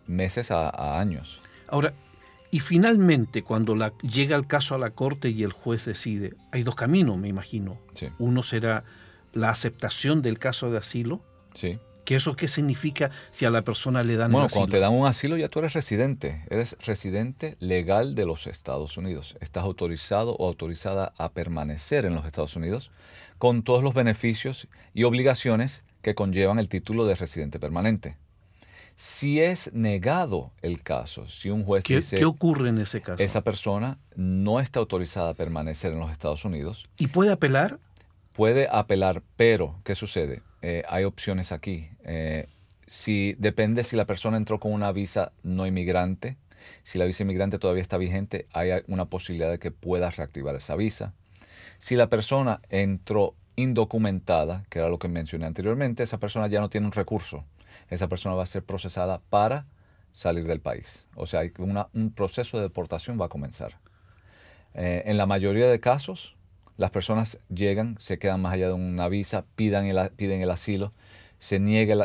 meses 0.08 0.52
a, 0.52 1.00
años. 1.00 1.42
Ahora, 1.68 1.94
y 2.52 2.60
finalmente, 2.60 3.44
cuando 3.44 3.76
la, 3.76 3.94
llega 4.00 4.36
el 4.36 4.48
caso 4.48 4.76
a 4.76 4.80
la 4.80 4.90
corte 4.92 5.30
y 5.30 5.44
el 5.44 5.52
juez 5.52 5.86
decide, 5.86 6.34
hay 6.52 6.64
dos 6.64 6.76
caminos, 6.76 7.18
me 7.18 7.28
imagino. 7.28 7.78
Uno 8.18 8.42
será 8.42 8.84
la 9.34 9.50
aceptación 9.50 10.22
del 10.22 10.40
caso 10.40 10.72
de 10.72 10.80
asilo. 10.80 11.22
Sí. 11.54 11.78
¿Qué 12.10 12.16
eso 12.16 12.36
qué 12.36 12.48
significa 12.48 13.12
si 13.30 13.46
a 13.46 13.52
la 13.52 13.62
persona 13.62 14.02
le 14.02 14.16
dan 14.16 14.32
bueno, 14.32 14.48
asilo? 14.48 14.62
cuando 14.62 14.72
te 14.72 14.80
dan 14.80 14.94
un 14.94 15.06
asilo 15.06 15.38
ya 15.38 15.48
tú 15.48 15.60
eres 15.60 15.74
residente, 15.74 16.44
eres 16.50 16.76
residente 16.84 17.56
legal 17.60 18.16
de 18.16 18.26
los 18.26 18.48
Estados 18.48 18.98
Unidos. 18.98 19.38
Estás 19.42 19.64
autorizado 19.64 20.36
o 20.36 20.48
autorizada 20.48 21.14
a 21.20 21.30
permanecer 21.30 22.06
en 22.06 22.16
los 22.16 22.26
Estados 22.26 22.56
Unidos 22.56 22.90
con 23.38 23.62
todos 23.62 23.84
los 23.84 23.94
beneficios 23.94 24.68
y 24.96 25.04
obligaciones 25.04 25.84
que 26.02 26.16
conllevan 26.16 26.58
el 26.58 26.68
título 26.68 27.06
de 27.06 27.14
residente 27.14 27.60
permanente. 27.60 28.18
Si 28.96 29.40
es 29.40 29.72
negado 29.74 30.52
el 30.64 30.82
caso, 30.82 31.28
si 31.28 31.52
un 31.52 31.64
juez 31.64 31.84
¿Qué, 31.84 31.98
dice... 31.98 32.18
¿Qué 32.18 32.26
ocurre 32.26 32.70
en 32.70 32.80
ese 32.80 33.02
caso? 33.04 33.22
Esa 33.22 33.42
persona 33.42 34.00
no 34.16 34.60
está 34.60 34.80
autorizada 34.80 35.30
a 35.30 35.34
permanecer 35.36 35.94
en 35.94 36.00
los 36.00 36.12
Estados 36.12 36.44
Unidos. 36.44 36.90
¿Y 36.98 37.06
puede 37.06 37.32
apelar? 37.32 37.78
puede 38.34 38.70
apelar, 38.72 39.22
pero 39.36 39.76
¿qué 39.84 39.96
sucede? 39.96 40.42
Eh, 40.62 40.84
hay 40.88 41.04
opciones 41.04 41.52
aquí. 41.52 41.90
Eh, 42.04 42.48
si 42.88 43.36
depende 43.38 43.84
si 43.84 43.96
la 43.96 44.06
persona 44.06 44.38
entró 44.38 44.60
con 44.60 44.74
una 44.74 44.92
visa 44.92 45.32
no 45.44 45.68
inmigrante, 45.68 46.38
si 46.84 46.98
la 46.98 47.06
visa 47.06 47.24
inmigrante 47.24 47.60
todavía 47.60 47.82
está 47.82 47.98
vigente, 47.98 48.48
hay 48.54 48.72
una 48.88 49.06
posibilidad 49.06 49.50
de 49.50 49.60
que 49.60 49.72
pueda 49.72 50.10
reactivar 50.10 50.56
esa 50.56 50.76
visa. 50.76 51.14
Si 51.78 51.96
la 51.96 52.08
persona 52.08 52.62
entró 52.70 53.36
indocumentada, 53.56 54.64
que 54.70 54.80
era 54.80 54.90
lo 54.90 55.00
que 55.00 55.08
mencioné 55.08 55.46
anteriormente, 55.46 56.04
esa 56.04 56.18
persona 56.18 56.48
ya 56.48 56.60
no 56.60 56.70
tiene 56.70 56.88
un 56.88 56.94
recurso. 56.94 57.46
Esa 57.90 58.08
persona 58.08 58.36
va 58.36 58.44
a 58.44 58.48
ser 58.48 58.64
procesada 58.64 59.22
para 59.30 59.66
salir 60.12 60.46
del 60.46 60.60
país. 60.60 61.06
O 61.16 61.26
sea, 61.26 61.42
una, 61.60 61.88
un 61.94 62.12
proceso 62.12 62.58
de 62.58 62.64
deportación 62.64 63.20
va 63.20 63.26
a 63.26 63.30
comenzar. 63.30 63.78
Eh, 64.74 65.04
en 65.06 65.18
la 65.18 65.26
mayoría 65.26 65.68
de 65.68 65.80
casos, 65.80 66.36
las 66.80 66.92
personas 66.92 67.38
llegan, 67.54 67.98
se 68.00 68.20
quedan 68.20 68.42
más 68.42 68.54
allá 68.54 68.68
de 68.68 68.74
una 68.74 69.10
visa, 69.10 69.44
pidan 69.58 69.86
el, 69.86 70.12
piden 70.12 70.42
el 70.42 70.50
asilo. 70.50 70.94
Se 71.38 71.60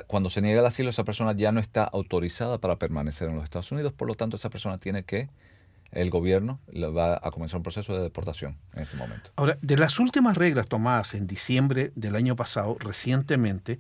cuando 0.09 0.31
se 0.31 0.43
niega 0.43 0.61
el 0.61 0.67
asilo, 0.67 0.91
esa 0.91 1.05
persona 1.05 1.33
ya 1.33 1.53
no 1.53 1.61
está 1.61 1.85
autorizada 1.85 2.59
para 2.59 2.77
permanecer 2.77 3.29
en 3.29 3.37
los 3.37 3.45
Estados 3.45 3.71
Unidos, 3.71 3.93
por 3.93 4.09
lo 4.09 4.17
tanto, 4.17 4.37
esa 4.37 4.51
persona 4.51 4.79
tiene 4.79 5.05
que 5.05 5.29
el 5.93 6.11
gobierno 6.11 6.59
va 6.75 7.21
a 7.23 7.31
comenzar 7.31 7.59
un 7.59 7.63
proceso 7.63 7.95
de 7.95 8.03
deportación 8.03 8.57
en 8.75 8.83
ese 8.83 8.97
momento. 8.97 9.31
Ahora, 9.37 9.59
de 9.63 9.77
las 9.77 10.01
últimas 10.01 10.37
reglas 10.37 10.67
tomadas 10.67 11.15
en 11.15 11.29
diciembre 11.29 11.93
del 11.95 12.17
año 12.17 12.35
pasado, 12.35 12.77
recientemente, 12.81 13.79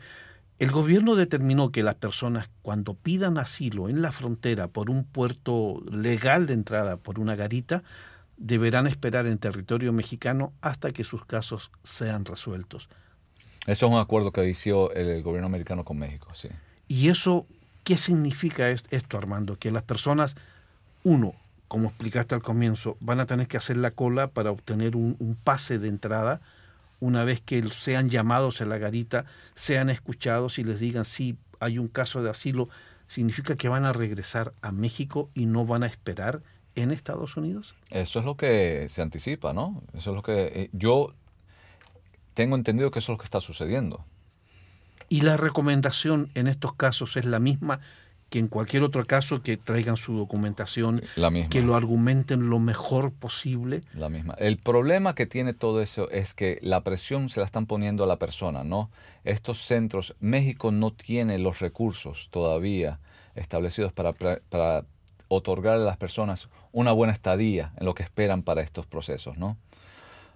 el 0.60 0.70
gobierno 0.70 1.16
determinó 1.16 1.72
que 1.72 1.82
las 1.82 1.96
personas 1.96 2.48
cuando 2.62 2.94
pidan 2.94 3.36
asilo 3.38 3.88
en 3.88 4.00
la 4.00 4.12
frontera 4.12 4.68
por 4.68 4.90
un 4.90 5.02
puerto 5.02 5.82
legal 5.90 6.46
de 6.46 6.54
entrada, 6.54 6.98
por 6.98 7.18
una 7.18 7.34
garita, 7.34 7.82
deberán 8.36 8.86
esperar 8.86 9.26
en 9.26 9.38
territorio 9.38 9.92
mexicano 9.92 10.52
hasta 10.60 10.92
que 10.92 11.04
sus 11.04 11.24
casos 11.24 11.70
sean 11.82 12.24
resueltos. 12.24 12.88
Eso 13.66 13.86
es 13.86 13.92
un 13.92 13.98
acuerdo 13.98 14.32
que 14.32 14.48
hizo 14.48 14.92
el 14.92 15.22
gobierno 15.22 15.46
americano 15.46 15.84
con 15.84 15.98
México, 15.98 16.28
sí. 16.34 16.48
¿Y 16.86 17.08
eso 17.08 17.46
qué 17.82 17.96
significa 17.96 18.68
esto, 18.70 19.16
Armando? 19.16 19.58
Que 19.58 19.70
las 19.70 19.82
personas, 19.82 20.36
uno, 21.02 21.34
como 21.68 21.88
explicaste 21.88 22.34
al 22.34 22.42
comienzo, 22.42 22.96
van 23.00 23.20
a 23.20 23.26
tener 23.26 23.48
que 23.48 23.56
hacer 23.56 23.76
la 23.76 23.90
cola 23.90 24.28
para 24.28 24.50
obtener 24.50 24.96
un, 24.96 25.38
pase 25.42 25.78
de 25.78 25.88
entrada 25.88 26.40
una 27.00 27.24
vez 27.24 27.40
que 27.40 27.62
sean 27.68 28.08
llamados 28.10 28.60
a 28.60 28.66
la 28.66 28.78
garita, 28.78 29.24
sean 29.54 29.90
escuchados 29.90 30.58
y 30.58 30.64
les 30.64 30.78
digan 30.78 31.04
si 31.04 31.36
hay 31.60 31.78
un 31.78 31.88
caso 31.88 32.22
de 32.22 32.30
asilo, 32.30 32.68
significa 33.06 33.56
que 33.56 33.68
van 33.68 33.84
a 33.84 33.92
regresar 33.92 34.54
a 34.62 34.72
México 34.72 35.30
y 35.34 35.46
no 35.46 35.66
van 35.66 35.82
a 35.82 35.86
esperar 35.86 36.42
en 36.74 36.90
Estados 36.90 37.36
Unidos? 37.36 37.74
Eso 37.90 38.18
es 38.18 38.24
lo 38.24 38.36
que 38.36 38.86
se 38.88 39.02
anticipa, 39.02 39.52
¿no? 39.52 39.82
Eso 39.94 40.10
es 40.10 40.16
lo 40.16 40.22
que 40.22 40.52
eh, 40.54 40.70
yo 40.72 41.14
tengo 42.34 42.56
entendido 42.56 42.90
que 42.90 42.98
eso 42.98 43.12
es 43.12 43.16
lo 43.16 43.18
que 43.18 43.24
está 43.24 43.40
sucediendo. 43.40 44.04
¿Y 45.08 45.20
la 45.20 45.36
recomendación 45.36 46.30
en 46.34 46.48
estos 46.48 46.74
casos 46.74 47.16
es 47.16 47.24
la 47.24 47.38
misma 47.38 47.80
que 48.30 48.40
en 48.40 48.48
cualquier 48.48 48.82
otro 48.82 49.04
caso 49.06 49.42
que 49.42 49.56
traigan 49.56 49.96
su 49.96 50.16
documentación, 50.16 51.02
que 51.50 51.62
lo 51.62 51.76
argumenten 51.76 52.50
lo 52.50 52.58
mejor 52.58 53.12
posible. 53.12 53.82
La 53.94 54.08
misma. 54.08 54.34
El 54.38 54.56
problema 54.56 55.14
que 55.14 55.26
tiene 55.26 55.54
todo 55.54 55.80
eso 55.80 56.10
es 56.10 56.34
que 56.34 56.58
la 56.60 56.80
presión 56.80 57.28
se 57.28 57.38
la 57.38 57.46
están 57.46 57.66
poniendo 57.66 58.02
a 58.02 58.08
la 58.08 58.18
persona, 58.18 58.64
¿no? 58.64 58.90
Estos 59.22 59.58
centros, 59.64 60.16
México 60.18 60.72
no 60.72 60.92
tiene 60.92 61.38
los 61.38 61.60
recursos 61.60 62.28
todavía 62.32 62.98
establecidos 63.36 63.92
para, 63.92 64.14
para 64.14 64.84
otorgar 65.34 65.74
a 65.74 65.78
las 65.78 65.96
personas 65.96 66.48
una 66.72 66.92
buena 66.92 67.12
estadía 67.12 67.72
en 67.76 67.86
lo 67.86 67.94
que 67.94 68.02
esperan 68.02 68.42
para 68.42 68.62
estos 68.62 68.86
procesos, 68.86 69.36
¿no? 69.36 69.56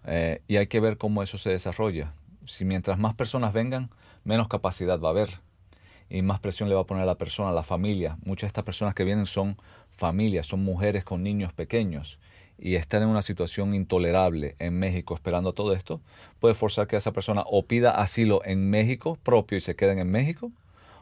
Eh, 0.06 0.42
y 0.48 0.56
hay 0.56 0.66
que 0.66 0.80
ver 0.80 0.96
cómo 0.96 1.22
eso 1.22 1.38
se 1.38 1.50
desarrolla. 1.50 2.12
Si 2.46 2.64
mientras 2.64 2.98
más 2.98 3.14
personas 3.14 3.52
vengan, 3.52 3.90
menos 4.24 4.48
capacidad 4.48 5.00
va 5.00 5.08
a 5.08 5.12
haber 5.12 5.40
y 6.10 6.22
más 6.22 6.40
presión 6.40 6.68
le 6.68 6.74
va 6.74 6.82
a 6.82 6.86
poner 6.86 7.02
a 7.02 7.06
la 7.06 7.18
persona, 7.18 7.50
a 7.50 7.52
la 7.52 7.62
familia. 7.62 8.16
Muchas 8.24 8.42
de 8.42 8.48
estas 8.48 8.64
personas 8.64 8.94
que 8.94 9.04
vienen 9.04 9.26
son 9.26 9.56
familias, 9.90 10.46
son 10.46 10.64
mujeres 10.64 11.04
con 11.04 11.22
niños 11.22 11.52
pequeños 11.52 12.18
y 12.58 12.74
están 12.74 13.02
en 13.02 13.08
una 13.08 13.22
situación 13.22 13.74
intolerable 13.74 14.56
en 14.58 14.78
México 14.78 15.14
esperando 15.14 15.52
todo 15.52 15.74
esto, 15.74 16.00
puede 16.40 16.54
forzar 16.54 16.86
que 16.86 16.96
esa 16.96 17.12
persona 17.12 17.44
o 17.46 17.66
pida 17.66 17.92
asilo 17.92 18.40
en 18.44 18.68
México 18.70 19.18
propio 19.22 19.58
y 19.58 19.60
se 19.60 19.76
queden 19.76 19.98
en 19.98 20.10
México 20.10 20.50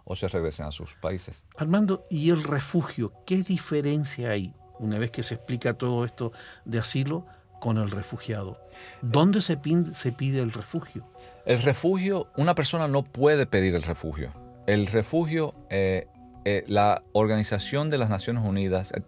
o 0.07 0.17
se 0.17 0.29
regresen 0.29 0.65
a 0.65 0.73
sus 0.73 0.95
países. 0.95 1.45
Armando, 1.59 2.05
¿y 2.09 2.31
el 2.31 2.43
refugio? 2.43 3.13
¿Qué 3.27 3.43
diferencia 3.43 4.31
hay 4.31 4.55
una 4.79 4.99
vez 4.99 5.11
que 5.11 5.23
se 5.23 5.35
explica 5.35 5.75
todo 5.75 6.07
esto 6.07 6.33
de 6.65 6.79
asilo 6.79 7.27
con 7.61 7.77
el 7.77 7.91
refugiado? 7.91 8.59
¿Dónde 9.03 9.43
se 9.43 9.59
se 9.93 10.13
pide 10.13 10.41
el 10.41 10.53
refugio? 10.53 11.07
El 11.45 11.61
refugio, 11.61 12.29
una 12.39 12.55
persona 12.55 12.89
no 12.89 13.03
puede 13.03 13.47
pedir 13.47 13.75
el 13.75 13.83
refugio 13.83 14.33
el 14.67 14.87
refugio, 14.89 15.55
eh, 15.71 16.09
eh, 16.45 16.65
la 16.67 17.03
Organización 17.13 17.89
de 17.89 17.99
las 17.99 18.11
Naciones 18.11 18.45
Unidas, 18.45 18.93
eh, 18.93 19.03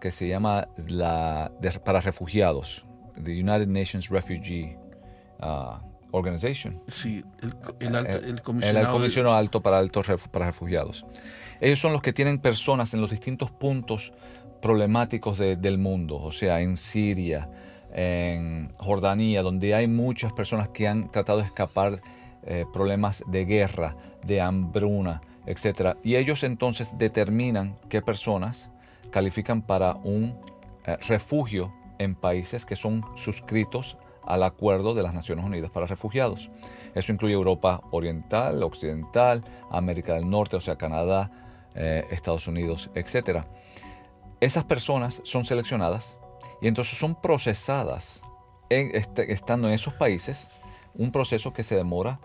que 0.00 0.10
se 0.10 0.28
llama 0.28 0.68
la 0.88 1.52
para 1.84 2.00
refugiados, 2.00 2.86
the 3.22 3.32
United 3.32 3.68
Nations 3.68 4.08
Refugee 4.08 4.76
uh, 5.40 5.78
Organization. 6.14 6.80
Sí, 6.86 7.24
el, 7.42 7.54
el, 7.80 8.42
comisionado, 8.42 9.36
alto 9.36 9.60
para, 9.60 9.78
altos, 9.78 10.06
para 10.30 10.46
refugiados. 10.46 11.04
Ellos 11.60 11.80
son 11.80 11.92
los 11.92 12.02
que 12.02 12.12
tienen 12.12 12.38
personas 12.38 12.94
en 12.94 13.00
los 13.00 13.10
distintos 13.10 13.50
puntos 13.50 14.12
problemáticos 14.62 15.38
del 15.38 15.76
mundo, 15.76 16.16
o 16.16 16.30
sea, 16.30 16.60
en 16.60 16.76
Siria, 16.76 17.50
en 17.92 18.70
Jordania, 18.78 19.42
donde 19.42 19.74
hay 19.74 19.88
muchas 19.88 20.32
personas 20.32 20.68
que 20.68 20.86
han 20.86 21.10
tratado 21.10 21.40
de 21.40 21.46
escapar 21.46 22.00
eh, 22.44 22.64
problemas 22.72 23.24
de 23.26 23.44
guerra, 23.44 23.96
de 24.24 24.40
hambruna, 24.40 25.20
etc. 25.46 25.96
Y 26.04 26.14
ellos 26.14 26.44
entonces 26.44 26.96
determinan 26.96 27.76
qué 27.88 28.02
personas 28.02 28.70
califican 29.10 29.62
para 29.62 29.94
un 29.94 30.36
eh, 30.86 30.96
refugio 31.08 31.74
en 31.98 32.14
países 32.14 32.64
que 32.64 32.76
son 32.76 33.04
suscritos 33.16 33.98
al 34.26 34.42
acuerdo 34.42 34.94
de 34.94 35.02
las 35.02 35.14
Naciones 35.14 35.44
Unidas 35.44 35.70
para 35.70 35.86
refugiados. 35.86 36.50
Eso 36.94 37.12
incluye 37.12 37.34
Europa 37.34 37.82
Oriental, 37.90 38.62
Occidental, 38.62 39.44
América 39.70 40.14
del 40.14 40.28
Norte, 40.28 40.56
o 40.56 40.60
sea, 40.60 40.76
Canadá, 40.76 41.30
eh, 41.74 42.06
Estados 42.10 42.46
Unidos, 42.46 42.90
etc. 42.94 43.44
Esas 44.40 44.64
personas 44.64 45.20
son 45.24 45.44
seleccionadas 45.44 46.16
y 46.60 46.68
entonces 46.68 46.98
son 46.98 47.20
procesadas 47.20 48.22
este, 48.70 49.32
estando 49.32 49.68
en 49.68 49.74
esos 49.74 49.94
países, 49.94 50.48
un 50.94 51.12
proceso 51.12 51.52
que 51.52 51.62
se 51.62 51.76
demora 51.76 52.18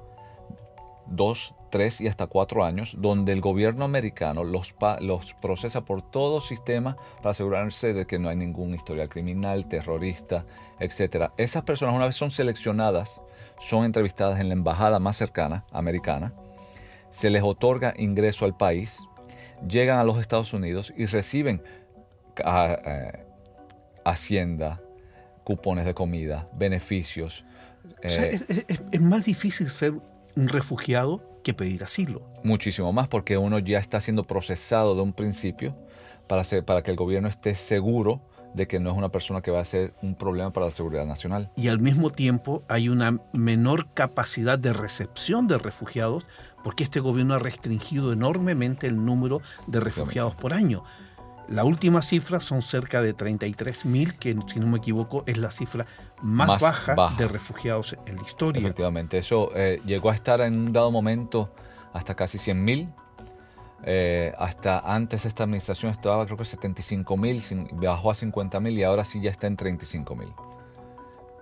dos, 1.10 1.56
tres 1.70 2.02
y 2.02 2.08
hasta 2.08 2.28
cuatro 2.28 2.64
años, 2.64 2.96
donde 3.00 3.34
el 3.34 3.42
gobierno 3.42 3.86
americano 3.86 4.44
los, 4.44 4.76
los 5.02 5.34
procesa 5.36 5.86
por 5.86 6.02
todo 6.02 6.42
sistema 6.42 6.98
para 7.18 7.32
asegurarse 7.32 7.94
de 7.94 8.06
que 8.06 8.20
no 8.20 8.30
hay 8.30 8.36
ningún 8.36 8.74
historial 8.74 9.10
criminal, 9.10 9.68
terrorista, 9.68 10.46
etc. 10.80 11.32
Esas 11.38 11.64
personas 11.64 11.96
una 11.96 12.06
vez 12.06 12.16
son 12.16 12.32
seleccionadas, 12.32 13.22
son 13.60 13.86
entrevistadas 13.86 14.40
en 14.40 14.48
la 14.48 14.54
embajada 14.54 15.00
más 15.00 15.18
cercana, 15.18 15.66
americana, 15.72 16.34
se 17.10 17.30
les 17.30 17.44
otorga 17.44 17.94
ingreso 17.98 18.46
al 18.46 18.56
país, 18.56 19.00
llegan 19.68 20.00
a 20.00 20.04
los 20.04 20.20
Estados 20.20 20.54
Unidos 20.54 20.94
y 20.96 21.06
reciben 21.06 21.62
ah, 22.44 22.78
eh, 22.86 23.26
hacienda, 24.06 24.82
cupones 25.44 25.86
de 25.86 25.94
comida, 25.94 26.48
beneficios. 26.54 27.46
Eh, 28.02 28.40
es, 28.92 29.02
más 29.02 29.26
difícil 29.26 29.68
ser 29.68 29.94
un 30.36 30.48
refugiado 30.48 31.24
que 31.44 31.54
pedir 31.54 31.84
asilo. 31.84 32.22
Muchísimo 32.44 32.92
más 32.94 33.08
porque 33.08 33.38
uno 33.38 33.60
ya 33.60 33.80
está 33.80 34.02
siendo 34.02 34.26
procesado 34.26 34.96
de 34.96 35.02
un 35.02 35.14
principio 35.14 35.76
para, 36.28 36.44
para 36.66 36.82
que 36.84 36.92
el 36.92 36.98
gobierno 36.98 37.28
esté 37.28 37.56
seguro 37.56 38.22
de 38.54 38.68
que 38.68 38.80
no 38.80 38.92
es 38.92 38.98
una 38.98 39.10
persona 39.10 39.42
que 39.42 39.52
va 39.52 39.60
a 39.60 39.66
ser 39.66 39.94
un 40.02 40.16
problema 40.16 40.52
para 40.52 40.68
la 40.68 40.72
seguridad 40.72 41.06
nacional. 41.06 41.50
Y 41.56 41.68
al 41.68 41.80
mismo 41.80 42.10
tiempo 42.10 42.64
hay 42.68 42.90
una 42.90 43.20
menor 43.34 43.94
capacidad 43.94 44.58
de 44.58 44.74
recepción 44.74 45.48
de 45.48 45.58
refugiados 45.58 46.26
porque 46.64 46.84
este 46.84 47.00
gobierno 47.00 47.36
ha 47.36 47.40
restringido 47.40 48.12
enormemente 48.12 48.88
el 48.88 49.04
número 49.06 49.42
de 49.68 49.80
refugiados 49.80 50.36
por 50.36 50.54
año. 50.54 50.84
La 51.48 51.64
última 51.64 52.04
cifra 52.04 52.40
son 52.40 52.62
cerca 52.62 53.02
de 53.02 53.14
33 53.14 53.86
mil, 53.86 54.16
que 54.16 54.38
si 54.48 54.60
no 54.60 54.68
me 54.68 54.78
equivoco 54.78 55.24
es 55.26 55.40
la 55.40 55.50
cifra 55.50 55.88
más, 56.22 56.62
baja, 56.62 56.96
de 57.18 57.28
refugiados 57.28 57.96
en 58.06 58.16
la 58.18 58.22
historia. 58.24 58.60
Efectivamente, 58.60 59.18
eso 59.18 59.52
eh, 59.56 59.82
llegó 59.86 60.10
a 60.10 60.16
estar 60.16 60.42
en 60.42 60.54
un 60.54 60.74
dado 60.74 60.92
momento 60.92 61.54
hasta 61.94 62.16
casi 62.16 62.38
100 62.38 62.64
mil. 62.64 62.90
Eh, 63.84 64.34
hasta 64.38 64.80
antes 64.80 65.26
esta 65.26 65.44
administración 65.44 65.92
estaba 65.92 66.26
creo 66.26 66.36
que 66.36 66.44
75 66.44 67.16
mil, 67.16 67.42
bajó 67.74 68.12
a 68.12 68.14
50 68.14 68.60
mil 68.60 68.78
y 68.78 68.84
ahora 68.84 69.06
sí 69.06 69.22
ya 69.22 69.32
está 69.32 69.48
en 69.48 69.56
35 69.56 70.16
mil. 70.16 70.30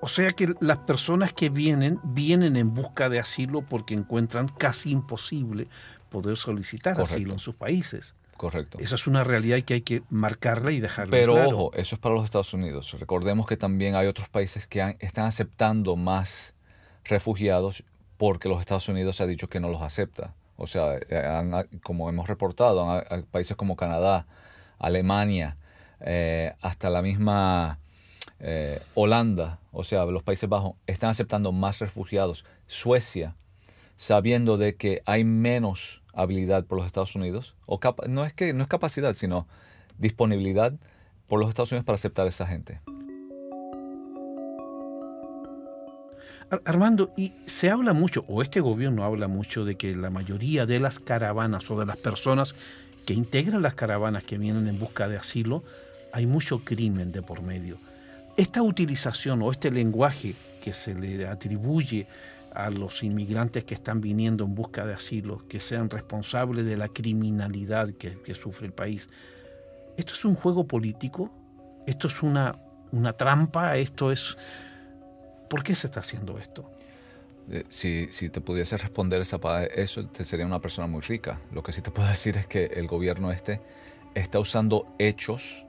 O 0.01 0.07
sea 0.07 0.29
que 0.31 0.53
las 0.59 0.77
personas 0.79 1.33
que 1.33 1.49
vienen, 1.49 1.99
vienen 2.03 2.55
en 2.55 2.73
busca 2.75 3.09
de 3.09 3.19
asilo 3.19 3.63
porque 3.63 3.95
encuentran 3.95 4.47
casi 4.47 4.91
imposible 4.91 5.67
poder 6.09 6.37
solicitar 6.37 6.99
asilo 7.01 7.33
en 7.33 7.39
sus 7.39 7.55
países. 7.55 8.13
Correcto. 8.37 8.77
Esa 8.79 8.95
es 8.95 9.07
una 9.07 9.23
realidad 9.23 9.61
que 9.63 9.73
hay 9.75 9.81
que 9.81 10.03
marcarla 10.09 10.71
y 10.71 10.79
dejarla 10.79 11.11
Pero 11.11 11.33
ojo, 11.33 11.71
eso 11.73 11.95
es 11.95 12.01
para 12.01 12.15
los 12.15 12.23
Estados 12.23 12.53
Unidos. 12.53 12.95
Recordemos 12.99 13.47
que 13.47 13.57
también 13.57 13.95
hay 13.95 14.07
otros 14.07 14.29
países 14.29 14.67
que 14.67 14.95
están 14.99 15.25
aceptando 15.25 15.95
más 15.95 16.53
refugiados 17.03 17.83
porque 18.17 18.49
los 18.49 18.59
Estados 18.59 18.87
Unidos 18.89 19.21
ha 19.21 19.27
dicho 19.27 19.49
que 19.49 19.59
no 19.59 19.69
los 19.69 19.81
acepta. 19.81 20.35
O 20.55 20.67
sea, 20.67 20.97
eh, 21.09 21.65
como 21.83 22.09
hemos 22.09 22.27
reportado, 22.27 22.89
hay 23.09 23.23
países 23.23 23.55
como 23.55 23.75
Canadá, 23.75 24.25
Alemania, 24.79 25.57
eh, 25.99 26.53
hasta 26.61 26.89
la 26.89 27.01
misma 27.01 27.79
eh, 28.39 28.81
Holanda, 28.95 29.59
o 29.71 29.83
sea, 29.83 30.05
los 30.05 30.23
Países 30.23 30.49
Bajos, 30.49 30.73
están 30.87 31.11
aceptando 31.11 31.51
más 31.51 31.79
refugiados. 31.79 32.45
Suecia, 32.65 33.35
sabiendo 33.95 34.57
de 34.57 34.75
que 34.75 35.01
hay 35.05 35.23
menos 35.23 36.01
habilidad 36.17 36.65
por 36.65 36.77
los 36.79 36.87
Estados 36.87 37.15
Unidos, 37.15 37.55
o 37.65 37.79
no 38.07 38.25
es 38.25 38.33
que 38.33 38.53
no 38.53 38.63
es 38.63 38.69
capacidad, 38.69 39.13
sino 39.13 39.47
disponibilidad 39.97 40.73
por 41.27 41.39
los 41.39 41.49
Estados 41.49 41.71
Unidos 41.71 41.85
para 41.85 41.95
aceptar 41.95 42.25
a 42.25 42.29
esa 42.29 42.47
gente. 42.47 42.81
Armando, 46.65 47.11
y 47.17 47.33
se 47.45 47.69
habla 47.69 47.93
mucho, 47.93 48.23
o 48.27 48.41
este 48.41 48.61
gobierno 48.61 49.03
habla 49.03 49.27
mucho, 49.27 49.65
de 49.65 49.75
que 49.75 49.95
la 49.95 50.09
mayoría 50.09 50.65
de 50.65 50.79
las 50.79 50.99
caravanas 50.99 51.69
o 51.69 51.79
de 51.79 51.85
las 51.85 51.97
personas 51.97 52.55
que 53.05 53.13
integran 53.13 53.61
las 53.61 53.73
caravanas 53.73 54.23
que 54.23 54.37
vienen 54.37 54.67
en 54.67 54.79
busca 54.79 55.07
de 55.09 55.17
asilo, 55.17 55.61
hay 56.13 56.25
mucho 56.25 56.59
crimen 56.63 57.11
de 57.11 57.21
por 57.21 57.41
medio. 57.41 57.77
Esta 58.37 58.61
utilización 58.61 59.41
o 59.41 59.51
este 59.51 59.71
lenguaje 59.71 60.35
que 60.63 60.71
se 60.71 60.95
le 60.95 61.27
atribuye 61.27 62.07
a 62.57 62.71
los 62.71 63.03
inmigrantes 63.03 63.63
que 63.65 63.75
están 63.75 64.01
viniendo 64.01 64.43
en 64.43 64.55
busca 64.55 64.85
de 64.85 64.93
asilo, 64.93 65.47
que 65.47 65.59
sean 65.59 65.89
responsables 65.89 66.65
de 66.65 66.75
la 66.75 66.87
criminalidad 66.87 67.93
que, 67.93 68.33
sufre 68.33 68.65
el 68.65 68.73
país, 68.73 69.09
¿esto 69.95 70.13
es 70.13 70.25
un 70.25 70.33
juego 70.33 70.65
político? 70.65 71.31
¿Esto 71.85 72.07
es 72.07 72.23
una, 72.23 72.55
una 72.91 73.13
trampa? 73.13 73.77
¿Esto 73.77 74.11
es 74.11 74.37
¿Por 75.47 75.63
qué 75.63 75.75
se 75.75 75.87
está 75.87 75.99
haciendo 75.99 76.37
esto? 76.39 76.69
Eh, 77.49 77.63
si, 77.69 78.07
si, 78.11 78.29
te 78.29 78.41
pudiese 78.41 78.75
responder 78.75 79.21
esa, 79.21 79.37
eso, 79.65 80.07
te 80.07 80.25
sería 80.25 80.45
una 80.45 80.59
persona 80.59 80.87
muy 80.87 81.01
rica. 81.01 81.39
Lo 81.51 81.63
que 81.63 81.71
sí 81.71 81.81
te 81.81 81.91
puedo 81.91 82.07
decir 82.09 82.37
es 82.37 82.47
que 82.47 82.65
el 82.65 82.87
gobierno 82.87 83.31
este 83.31 83.61
está 84.15 84.39
usando 84.39 84.87
hechos 84.97 85.65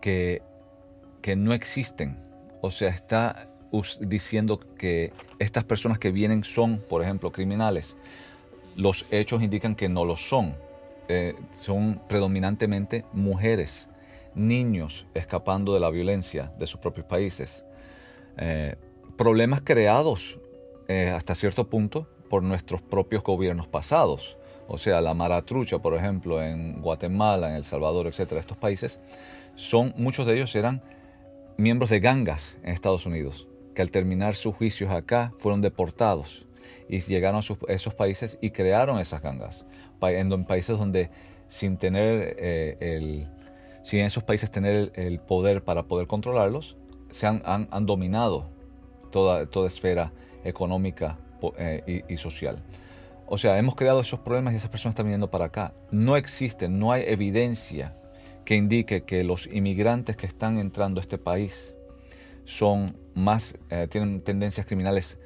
que, 0.00 0.42
que 1.20 1.36
no 1.36 1.52
existen. 1.52 2.18
O 2.62 2.70
sea, 2.70 2.88
está 2.88 3.50
diciendo 4.00 4.60
que 4.78 5.12
estas 5.38 5.64
personas 5.64 5.98
que 5.98 6.10
vienen 6.10 6.44
son, 6.44 6.78
por 6.78 7.02
ejemplo, 7.02 7.32
criminales. 7.32 7.96
Los 8.76 9.06
hechos 9.10 9.42
indican 9.42 9.74
que 9.74 9.88
no 9.88 10.04
lo 10.04 10.16
son. 10.16 10.56
Eh, 11.08 11.34
son 11.52 12.00
predominantemente 12.08 13.04
mujeres, 13.12 13.88
niños 14.34 15.06
escapando 15.14 15.72
de 15.74 15.80
la 15.80 15.90
violencia 15.90 16.52
de 16.58 16.66
sus 16.66 16.80
propios 16.80 17.06
países. 17.06 17.64
Eh, 18.36 18.76
problemas 19.16 19.62
creados 19.62 20.38
eh, 20.88 21.10
hasta 21.14 21.34
cierto 21.34 21.68
punto 21.68 22.08
por 22.28 22.42
nuestros 22.42 22.82
propios 22.82 23.22
gobiernos 23.22 23.66
pasados. 23.66 24.36
O 24.68 24.78
sea, 24.78 25.00
la 25.00 25.14
maratrucha, 25.14 25.78
por 25.78 25.94
ejemplo, 25.94 26.42
en 26.42 26.82
Guatemala, 26.82 27.50
en 27.50 27.56
El 27.56 27.64
Salvador, 27.64 28.06
etcétera, 28.08 28.40
estos 28.40 28.56
países, 28.56 29.00
son, 29.54 29.94
muchos 29.96 30.26
de 30.26 30.34
ellos 30.34 30.54
eran 30.56 30.82
miembros 31.56 31.90
de 31.90 32.00
gangas 32.00 32.58
en 32.62 32.72
Estados 32.74 33.06
Unidos, 33.06 33.46
que 33.76 33.82
al 33.82 33.92
terminar 33.92 34.34
sus 34.34 34.56
juicios 34.56 34.90
acá 34.90 35.32
fueron 35.38 35.60
deportados 35.60 36.46
y 36.88 36.98
llegaron 37.00 37.40
a, 37.40 37.72
esos 37.72 37.94
países 37.94 38.38
y 38.40 38.50
crearon 38.50 38.98
esas 38.98 39.22
gangas. 39.22 39.66
En, 40.02 40.44
países 40.44 40.78
donde 40.78 41.10
sin 41.46 41.76
tener 41.76 42.36
eh, 42.38 42.76
el, 42.80 43.28
sin 43.82 44.00
esos 44.00 44.24
países 44.24 44.50
tener 44.50 44.90
el, 44.94 45.20
poder 45.20 45.62
para 45.62 45.84
poder 45.84 46.06
controlarlos, 46.06 46.76
se 47.10 47.26
han, 47.26 47.42
han 47.44 47.86
dominado 47.86 48.50
toda, 49.12 49.46
toda 49.46 49.68
esfera 49.68 50.12
económica 50.42 51.18
eh, 51.58 52.04
y, 52.08 52.16
social. 52.16 52.62
O 53.26 53.36
sea, 53.36 53.58
hemos 53.58 53.74
creado 53.74 54.00
esos 54.00 54.20
problemas 54.20 54.54
y 54.54 54.56
esas 54.56 54.70
personas 54.70 54.94
están 54.94 55.06
viniendo 55.06 55.30
para 55.30 55.46
acá. 55.46 55.74
No 55.90 56.16
existe, 56.16 56.68
no 56.68 56.92
hay 56.92 57.04
evidencia 57.06 57.92
que 58.46 58.56
indique 58.56 59.02
que 59.02 59.22
los 59.22 59.46
inmigrantes 59.48 60.16
que 60.16 60.26
están 60.26 60.58
entrando 60.58 61.00
a 61.00 61.02
este 61.02 61.18
país 61.18 61.75
son 62.46 62.96
más, 63.14 63.56
eh, 63.68 63.88
tienen 63.90 64.22
tendencias 64.22 64.66
criminales 64.66 65.18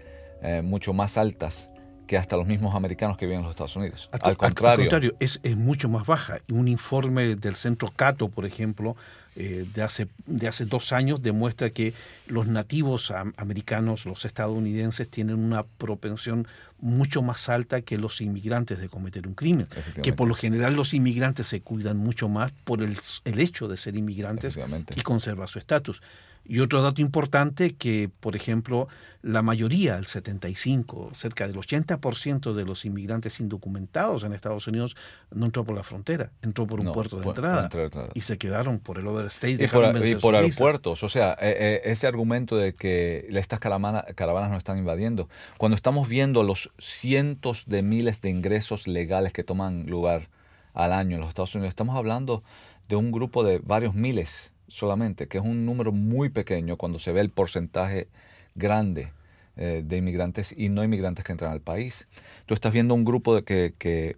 eh, 0.43 0.63
mucho 0.63 0.93
más 0.93 1.17
altas 1.17 1.71
que 2.07 2.17
hasta 2.19 2.37
los 2.37 2.49
mismos 2.49 2.75
americanos 2.75 3.17
que 3.17 3.27
viven 3.27 3.39
en 3.39 3.45
los 3.45 3.53
Estados 3.53 3.77
Unidos. 3.77 4.09
Al, 4.11 4.37
contrario. 4.37 4.87
contrario, 4.87 5.15
es, 5.21 5.39
es, 5.45 5.57
mucho 5.57 5.89
más 5.89 6.07
baja. 6.07 6.41
Un 6.49 6.67
informe 6.67 7.37
del 7.37 7.55
Centro 7.55 7.89
Cato, 7.95 8.29
por 8.29 8.47
ejemplo, 8.47 8.97
eh, 9.37 9.65
de, 9.73 9.83
hace, 9.83 10.09
de 10.27 10.49
hace 10.49 10.65
dos 10.65 10.93
años 10.93 11.23
demuestra 11.23 11.71
que 11.71 11.95
los 12.27 12.49
nativos 12.49 13.13
americanos, 13.37 14.07
los 14.07 14.25
estadounidenses, 14.25 15.09
tienen 15.09 15.39
una 15.39 15.63
propensión 15.63 16.49
mucho 16.81 17.23
más 17.23 17.49
alta 17.49 17.81
que 17.83 17.97
los 17.97 18.21
inmigrantes 18.21 18.81
de 18.81 18.89
cometer 18.89 19.29
un 19.29 19.35
crimen. 19.35 19.69
Que 20.03 20.13
por 20.13 20.27
lo 20.27 20.35
general 20.35 20.75
los 20.75 20.95
inmigrantes 20.95 21.47
se 21.47 21.61
cuidan 21.61 21.97
mucho 21.97 22.29
más 22.29 22.51
por 22.65 22.83
el, 22.83 22.99
el 23.25 23.39
hecho 23.39 23.69
de 23.69 23.77
ser 23.77 23.97
inmigrantes 23.97 24.59
y 24.97 25.03
conservar 25.03 25.49
su 25.49 25.61
estatus. 25.61 26.03
Y 26.45 26.61
otro 26.61 26.83
dato 26.83 27.01
importante 27.01 27.77
que, 27.77 28.11
por 28.21 28.35
ejemplo, 28.35 28.89
la 29.23 29.43
mayoría, 29.43 29.97
el 29.97 30.07
75, 30.07 31.11
cerca 31.13 31.47
del 31.47 31.57
80% 31.57 32.55
de 32.55 32.65
los 32.65 32.85
inmigrantes 32.85 33.39
indocumentados 33.39 34.25
en 34.25 34.33
Estados 34.33 34.67
Unidos 34.67 34.97
no 35.31 35.47
entró 35.47 35.65
por 35.65 35.77
la 35.77 35.83
frontera, 35.83 36.31
entró 36.43 36.67
por 36.67 36.81
un 36.81 36.93
puerto 36.93 37.21
de 37.21 37.27
entrada, 37.27 37.69
y 38.15 38.23
se 38.23 38.39
quedaron 38.39 38.79
por 38.79 38.99
el 38.99 39.07
overstay. 39.07 39.59
Y 39.61 39.69
por, 39.69 40.07
y 40.07 40.15
por 40.17 40.35
aeropuertos, 40.35 41.05
o 41.05 41.09
sea, 41.09 41.33
eh, 41.35 41.55
eh, 41.59 41.81
ese 41.85 42.07
argumento 42.07 42.57
de 42.57 42.75
que 42.75 43.27
estas 43.31 43.61
caravanas, 43.61 44.05
caravanas 44.15 44.51
nos 44.51 44.59
están 44.59 44.79
invadiendo, 44.79 45.29
cuando 45.59 45.77
estamos 45.77 46.09
viendo 46.09 46.43
los 46.43 46.73
cientos 46.79 47.65
de 47.67 47.83
miles 47.83 48.23
de 48.23 48.31
ingresos 48.31 48.89
legales 48.89 49.33
que 49.33 49.45
toman 49.45 49.87
lugar 49.87 50.29
al 50.73 50.93
año 50.93 51.17
en 51.17 51.21
los 51.21 51.29
Estados 51.29 51.55
Unidos, 51.55 51.69
estamos 51.69 51.95
hablando 51.97 52.43
de 52.89 52.97
un 52.97 53.13
grupo 53.13 53.45
de 53.45 53.59
varios 53.59 53.95
miles 53.95 54.53
solamente, 54.71 55.29
que 55.29 55.39
es 55.39 55.45
un 55.45 55.67
número 55.67 55.93
muy 55.93 56.31
pequeño 56.31 56.77
cuando 56.77 56.99
se 56.99 57.13
ve 57.13 57.21
el 57.21 57.31
porcentaje 57.31 58.09
grande 58.55 59.13
eh, 59.57 59.83
de 59.85 59.97
inmigrantes 59.99 60.55
y 60.57 60.71
no 60.71 60.83
inmigrantes 60.83 61.23
que 61.23 61.33
entran 61.33 61.53
al 61.53 61.61
país. 61.61 62.09
Tú 62.47 62.55
estás 62.55 62.73
viendo 62.73 62.95
un 62.95 63.05
grupo 63.05 63.35
de 63.35 63.45
que, 63.45 63.75
que 63.77 64.17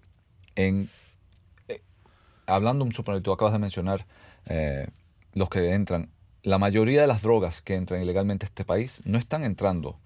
en, 0.55 0.89
eh, 1.67 1.81
hablando 2.47 2.85
un 2.85 2.93
supongo, 2.93 3.21
tú 3.23 3.33
acabas 3.33 3.53
de 3.53 3.59
mencionar 3.59 4.07
eh, 4.47 4.87
los 5.35 5.49
que 5.49 5.73
entran, 5.73 6.11
la 6.45 6.59
mayoría 6.59 7.01
de 7.01 7.09
las 7.09 7.23
drogas 7.23 7.61
que 7.61 7.75
entran 7.75 8.01
ilegalmente 8.03 8.47
a 8.47 8.49
este 8.49 8.65
país 8.65 9.03
no 9.05 9.19
están 9.19 9.43
entrando 9.43 9.99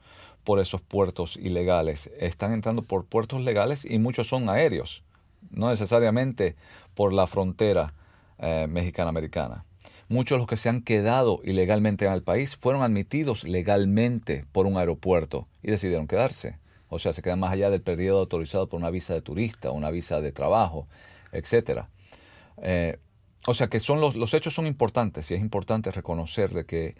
por 0.42 0.58
esos 0.58 0.80
puertos 0.80 1.36
ilegales, 1.36 2.10
están 2.18 2.54
entrando 2.54 2.80
por 2.80 3.04
puertos 3.04 3.42
legales 3.42 3.84
y 3.84 3.98
muchos 3.98 4.28
son 4.28 4.48
aéreos, 4.48 5.02
no 5.50 5.68
necesariamente 5.68 6.56
por 6.94 7.12
la 7.12 7.26
frontera 7.26 7.92
mexicana-americana. 8.38 9.65
Muchos 10.08 10.36
de 10.36 10.38
los 10.38 10.46
que 10.46 10.56
se 10.56 10.68
han 10.68 10.82
quedado 10.82 11.40
ilegalmente 11.42 12.06
en 12.06 12.12
el 12.12 12.22
país 12.22 12.56
fueron 12.56 12.82
admitidos 12.82 13.44
legalmente 13.44 14.44
por 14.52 14.66
un 14.66 14.76
aeropuerto 14.76 15.48
y 15.62 15.70
decidieron 15.70 16.06
quedarse. 16.06 16.58
O 16.88 16.98
sea, 17.00 17.12
se 17.12 17.22
quedan 17.22 17.40
más 17.40 17.52
allá 17.52 17.70
del 17.70 17.82
periodo 17.82 18.20
autorizado 18.20 18.68
por 18.68 18.78
una 18.78 18.90
visa 18.90 19.14
de 19.14 19.22
turista, 19.22 19.72
una 19.72 19.90
visa 19.90 20.20
de 20.20 20.30
trabajo, 20.30 20.86
etc. 21.32 21.86
Eh, 22.62 22.98
o 23.46 23.54
sea 23.54 23.68
que 23.68 23.80
son 23.80 24.00
los, 24.00 24.14
los 24.14 24.32
hechos 24.34 24.54
son 24.54 24.66
importantes 24.66 25.30
y 25.30 25.34
es 25.34 25.40
importante 25.40 25.90
reconocer 25.90 26.50
de 26.50 26.64
que 26.64 26.94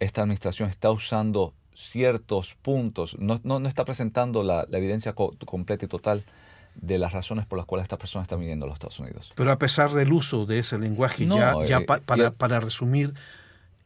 esta 0.00 0.22
administración 0.22 0.68
está 0.68 0.90
usando 0.90 1.54
ciertos 1.74 2.56
puntos, 2.56 3.16
no, 3.20 3.40
no, 3.44 3.68
está 3.68 3.84
presentando 3.84 4.42
la, 4.42 4.66
la 4.68 4.78
evidencia 4.78 5.12
completa 5.12 5.84
y 5.84 5.88
total 5.88 6.24
de 6.80 6.98
las 6.98 7.12
razones 7.12 7.46
por 7.46 7.58
las 7.58 7.66
cuales 7.66 7.84
estas 7.84 7.98
personas 7.98 8.24
están 8.26 8.40
viniendo 8.40 8.64
a 8.64 8.68
los 8.68 8.76
Estados 8.76 8.98
Unidos. 9.00 9.32
Pero 9.34 9.52
a 9.52 9.58
pesar 9.58 9.90
del 9.90 10.12
uso 10.12 10.46
de 10.46 10.60
ese 10.60 10.78
lenguaje, 10.78 11.26
ya, 11.26 11.54
ya 11.64 11.78
eh, 11.78 12.30
para, 12.36 12.60
resumir, 12.60 13.14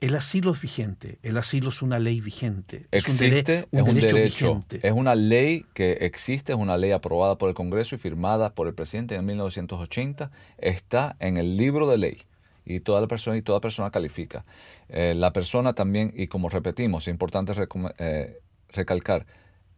el 0.01 0.15
asilo 0.15 0.53
es 0.53 0.61
vigente, 0.61 1.19
el 1.23 1.37
asilo 1.39 1.71
es 1.71 1.81
una 1.81 1.99
ley 1.99 2.21
vigente. 2.21 2.87
Existe, 2.91 3.69
es 3.71 3.83
un, 3.83 3.95
derecho, 3.95 4.55
vigente. 4.55 4.81
Es 4.87 4.93
una 4.93 5.15
ley 5.15 5.65
que 5.75 5.93
existe, 6.01 6.53
es 6.53 6.59
una 6.59 6.77
ley 6.77 6.93
aprobada 6.93 7.39
por 7.39 7.49
el 7.49 7.55
Congreso 7.55 7.95
y 7.95 7.99
firmada 7.99 8.51
por 8.51 8.67
el 8.67 8.75
presidente 8.75 9.15
en 9.15 9.25
1980, 9.25 10.31
está 10.59 11.17
en 11.19 11.37
el 11.37 11.57
libro 11.57 11.89
de 11.89 11.99
ley 11.99 12.23
y 12.65 12.81
toda 12.81 13.01
la 13.01 13.07
persona 13.07 13.37
y 13.37 13.43
toda 13.43 13.61
persona 13.61 13.91
califica. 13.91 14.45
Eh, 14.89 15.15
la 15.17 15.33
persona 15.33 15.73
también, 15.73 16.13
y 16.15 16.27
como 16.27 16.49
repetimos, 16.49 17.05
es 17.05 17.13
importante 17.13 17.53
eh, 17.99 18.39
recalcar, 18.71 19.27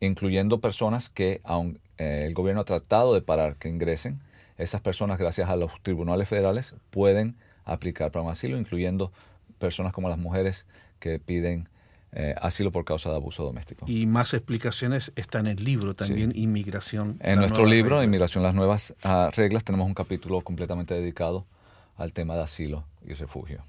incluyendo 0.01 0.61
personas 0.61 1.09
que, 1.09 1.41
aun 1.45 1.81
eh, 1.99 2.25
el 2.27 2.35
gobierno 2.35 2.63
ha 2.63 2.65
tratado 2.65 3.15
de 3.15 3.23
parar 3.23 3.57
que 3.57 3.69
ingresen, 3.69 4.21
esas 4.59 4.81
personas, 4.81 5.19
gracias 5.19 5.49
a 5.49 5.57
los 5.57 5.73
tribunales 5.83 6.29
federales, 6.29 6.75
pueden 6.91 7.37
aplicar 7.65 8.11
para 8.11 8.25
un 8.25 8.31
asilo, 8.31 8.59
incluyendo 8.59 9.13
personas 9.59 9.93
como 9.93 10.09
las 10.09 10.19
mujeres 10.19 10.67
que 11.01 11.19
piden 11.19 11.69
eh, 12.13 12.35
asilo 12.41 12.71
por 12.71 12.85
causa 12.85 13.11
de 13.11 13.17
abuso 13.17 13.43
doméstico. 13.43 13.87
Y 13.89 14.07
más 14.07 14.35
explicaciones 14.35 15.13
están 15.17 15.47
en 15.47 15.59
el 15.59 15.65
libro 15.65 15.95
también, 15.95 16.33
Inmigración. 16.35 17.19
En 17.21 17.41
nuestro 17.41 17.67
libro, 17.67 18.03
Inmigración, 18.03 18.45
las 18.45 18.55
nuevas 18.55 18.95
ah, 19.03 19.31
reglas, 19.35 19.65
tenemos 19.65 19.87
un 19.87 19.95
capítulo 19.95 20.41
completamente 20.43 20.95
dedicado 20.95 21.47
al 21.97 22.13
tema 22.13 22.37
de 22.37 22.43
asilo 22.43 22.85
y 23.05 23.15
refugio. 23.15 23.65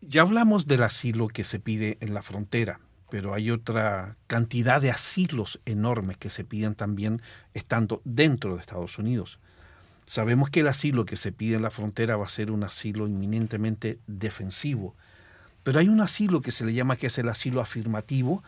Ya 0.00 0.22
hablamos 0.22 0.66
del 0.66 0.82
asilo 0.82 1.28
que 1.28 1.42
se 1.42 1.58
pide 1.58 1.96
en 2.00 2.14
la 2.14 2.22
frontera 2.22 2.80
pero 3.10 3.34
hay 3.34 3.50
otra 3.50 4.16
cantidad 4.26 4.80
de 4.80 4.90
asilos 4.90 5.60
enormes 5.64 6.16
que 6.16 6.30
se 6.30 6.44
piden 6.44 6.74
también 6.74 7.22
estando 7.54 8.02
dentro 8.04 8.54
de 8.54 8.60
Estados 8.60 8.98
Unidos. 8.98 9.38
Sabemos 10.06 10.50
que 10.50 10.60
el 10.60 10.68
asilo 10.68 11.04
que 11.04 11.16
se 11.16 11.32
pide 11.32 11.56
en 11.56 11.62
la 11.62 11.70
frontera 11.70 12.16
va 12.16 12.26
a 12.26 12.30
ser 12.30 12.50
un 12.50 12.64
asilo 12.64 13.06
inminentemente 13.06 13.98
defensivo, 14.06 14.94
pero 15.62 15.80
hay 15.80 15.88
un 15.88 16.00
asilo 16.00 16.40
que 16.40 16.52
se 16.52 16.64
le 16.64 16.72
llama 16.72 16.96
que 16.96 17.08
es 17.08 17.18
el 17.18 17.28
asilo 17.28 17.60
afirmativo, 17.60 18.42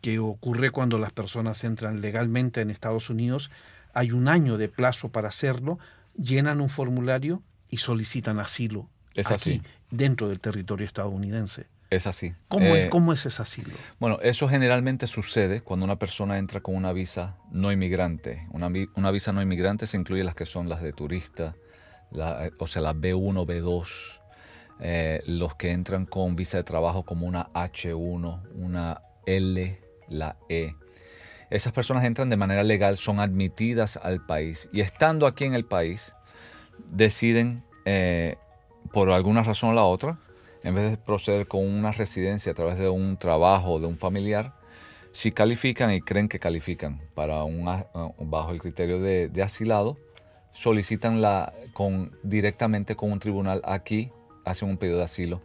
que 0.00 0.18
ocurre 0.18 0.70
cuando 0.70 0.98
las 0.98 1.12
personas 1.12 1.62
entran 1.64 2.00
legalmente 2.00 2.60
en 2.60 2.70
Estados 2.70 3.10
Unidos 3.10 3.50
hay 3.96 4.12
un 4.12 4.28
año 4.28 4.58
de 4.58 4.68
plazo 4.68 5.08
para 5.08 5.30
hacerlo, 5.30 5.78
llenan 6.18 6.60
un 6.60 6.68
formulario 6.68 7.42
y 7.70 7.78
solicitan 7.78 8.38
asilo 8.38 8.90
Es 9.14 9.30
aquí, 9.30 9.52
así. 9.54 9.62
dentro 9.90 10.28
del 10.28 10.38
territorio 10.38 10.86
estadounidense. 10.86 11.66
Es 11.90 12.06
así. 12.06 12.34
¿Cómo, 12.48 12.74
Eh, 12.74 12.84
es, 12.84 12.90
¿Cómo 12.90 13.12
es 13.12 13.24
ese 13.26 13.40
asilo? 13.42 13.76
Bueno, 14.00 14.18
eso 14.22 14.48
generalmente 14.48 15.06
sucede 15.06 15.60
cuando 15.60 15.84
una 15.84 15.98
persona 15.98 16.38
entra 16.38 16.60
con 16.60 16.74
una 16.74 16.92
visa 16.92 17.36
no 17.50 17.70
inmigrante. 17.70 18.46
Una, 18.50 18.68
vi- 18.68 18.88
una 18.96 19.10
visa 19.10 19.32
no 19.32 19.40
inmigrante 19.42 19.86
se 19.86 19.96
incluye 19.96 20.24
las 20.24 20.34
que 20.34 20.46
son 20.46 20.68
las 20.68 20.82
de 20.82 20.92
turista, 20.92 21.54
la- 22.10 22.50
o 22.58 22.66
sea, 22.66 22.82
las 22.82 22.94
B1, 22.96 23.46
B2, 23.46 24.20
eh, 24.80 25.22
los 25.26 25.54
que 25.54 25.70
entran 25.70 26.06
con 26.06 26.34
visa 26.36 26.58
de 26.58 26.64
trabajo 26.64 27.04
como 27.04 27.26
una 27.26 27.50
H1, 27.54 28.42
una 28.54 29.00
L, 29.26 29.80
la 30.08 30.36
E. 30.48 30.74
Esas 31.50 31.72
personas 31.72 32.02
entran 32.04 32.28
de 32.28 32.36
manera 32.36 32.64
legal, 32.64 32.96
son 32.96 33.20
admitidas 33.20 33.96
al 33.96 34.24
país 34.26 34.68
y 34.72 34.80
estando 34.80 35.26
aquí 35.28 35.44
en 35.44 35.54
el 35.54 35.64
país 35.64 36.14
deciden 36.92 37.62
eh, 37.84 38.36
por 38.92 39.10
alguna 39.10 39.42
razón 39.44 39.70
o 39.70 39.72
la 39.72 39.84
otra, 39.84 40.18
en 40.66 40.74
vez 40.74 40.90
de 40.90 40.96
proceder 40.96 41.46
con 41.46 41.64
una 41.66 41.92
residencia 41.92 42.50
a 42.52 42.54
través 42.54 42.76
de 42.76 42.88
un 42.88 43.16
trabajo 43.16 43.74
o 43.74 43.80
de 43.80 43.86
un 43.86 43.96
familiar, 43.96 44.52
si 45.12 45.30
califican 45.30 45.92
y 45.92 46.00
creen 46.00 46.28
que 46.28 46.38
califican 46.40 47.00
para 47.14 47.44
un, 47.44 47.64
bajo 48.18 48.50
el 48.50 48.60
criterio 48.60 49.00
de, 49.00 49.28
de 49.28 49.42
asilado, 49.42 49.96
solicitan 50.52 51.22
la, 51.22 51.52
con, 51.72 52.10
directamente 52.22 52.96
con 52.96 53.12
un 53.12 53.18
tribunal 53.20 53.62
aquí, 53.64 54.10
hacen 54.44 54.68
un 54.68 54.76
pedido 54.76 54.98
de 54.98 55.04
asilo 55.04 55.40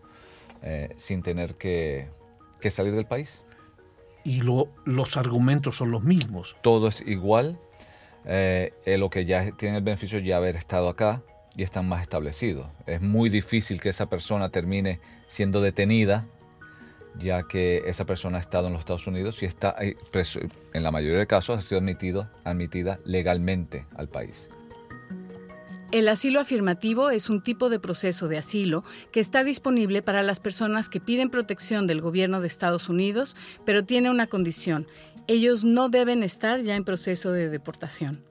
eh, 0.64 0.90
sin 0.98 1.22
tener 1.22 1.56
que, 1.56 2.10
que 2.60 2.72
salir 2.72 2.94
del 2.96 3.06
país. 3.06 3.44
Y 4.24 4.42
lo- 4.42 4.70
los 4.86 5.18
argumentos 5.18 5.78
son 5.78 5.92
los 5.92 6.04
mismos. 6.04 6.56
Todo 6.62 6.88
es 6.88 7.02
igual. 7.02 7.60
eh, 8.26 8.74
eh, 8.86 8.98
lo 8.98 9.10
que 9.10 9.26
ya 9.26 9.52
tienen 9.52 9.78
el 9.78 9.84
beneficio 9.84 10.20
de 10.20 10.26
ya 10.26 10.38
haber 10.38 10.56
estado 10.56 10.90
acá 10.90 11.22
y 11.56 11.64
están 11.64 11.88
más 11.88 12.02
establecidos. 12.02 12.68
Es 12.86 13.02
muy 13.02 13.30
difícil 13.30 13.80
que 13.82 13.90
esa 13.90 14.08
persona 14.08 14.50
termine 14.50 15.00
siendo 15.28 15.62
detenida, 15.62 16.26
ya 17.18 17.44
que 17.44 17.84
esa 17.86 18.06
persona 18.06 18.38
ha 18.38 18.42
estado 18.42 18.68
en 18.68 18.74
los 18.74 18.82
Estados 18.82 19.08
Unidos 19.08 19.44
y 19.44 19.46
está, 19.46 19.76
eh, 19.82 19.96
en 20.74 20.84
la 20.84 20.92
mayoría 20.92 21.20
de 21.20 21.28
casos, 21.28 21.60
ha 21.60 21.62
sido 21.62 21.80
admitido, 21.80 22.30
admitida 22.44 23.00
legalmente 23.06 23.86
al 23.96 24.08
país. 24.08 24.50
El 25.92 26.08
asilo 26.08 26.40
afirmativo 26.40 27.10
es 27.10 27.30
un 27.30 27.44
tipo 27.44 27.70
de 27.70 27.78
proceso 27.78 28.30
de 28.30 28.38
asilo 28.38 28.86
que 29.12 29.20
está 29.20 29.44
disponible 29.44 30.02
para 30.02 30.24
las 30.24 30.40
personas 30.40 30.88
que 30.88 31.02
piden 31.02 31.30
protección 31.30 31.86
del 31.86 32.00
gobierno 32.00 32.40
de 32.40 32.48
Estados 32.48 32.88
Unidos, 32.88 33.36
pero 33.66 33.84
tiene 33.84 34.10
una 34.10 34.28
condición. 34.28 34.88
Ellos 35.28 35.66
no 35.66 35.90
deben 35.90 36.24
estar 36.24 36.62
ya 36.62 36.78
en 36.78 36.86
proceso 36.86 37.34
de 37.34 37.50
deportación. 37.50 38.31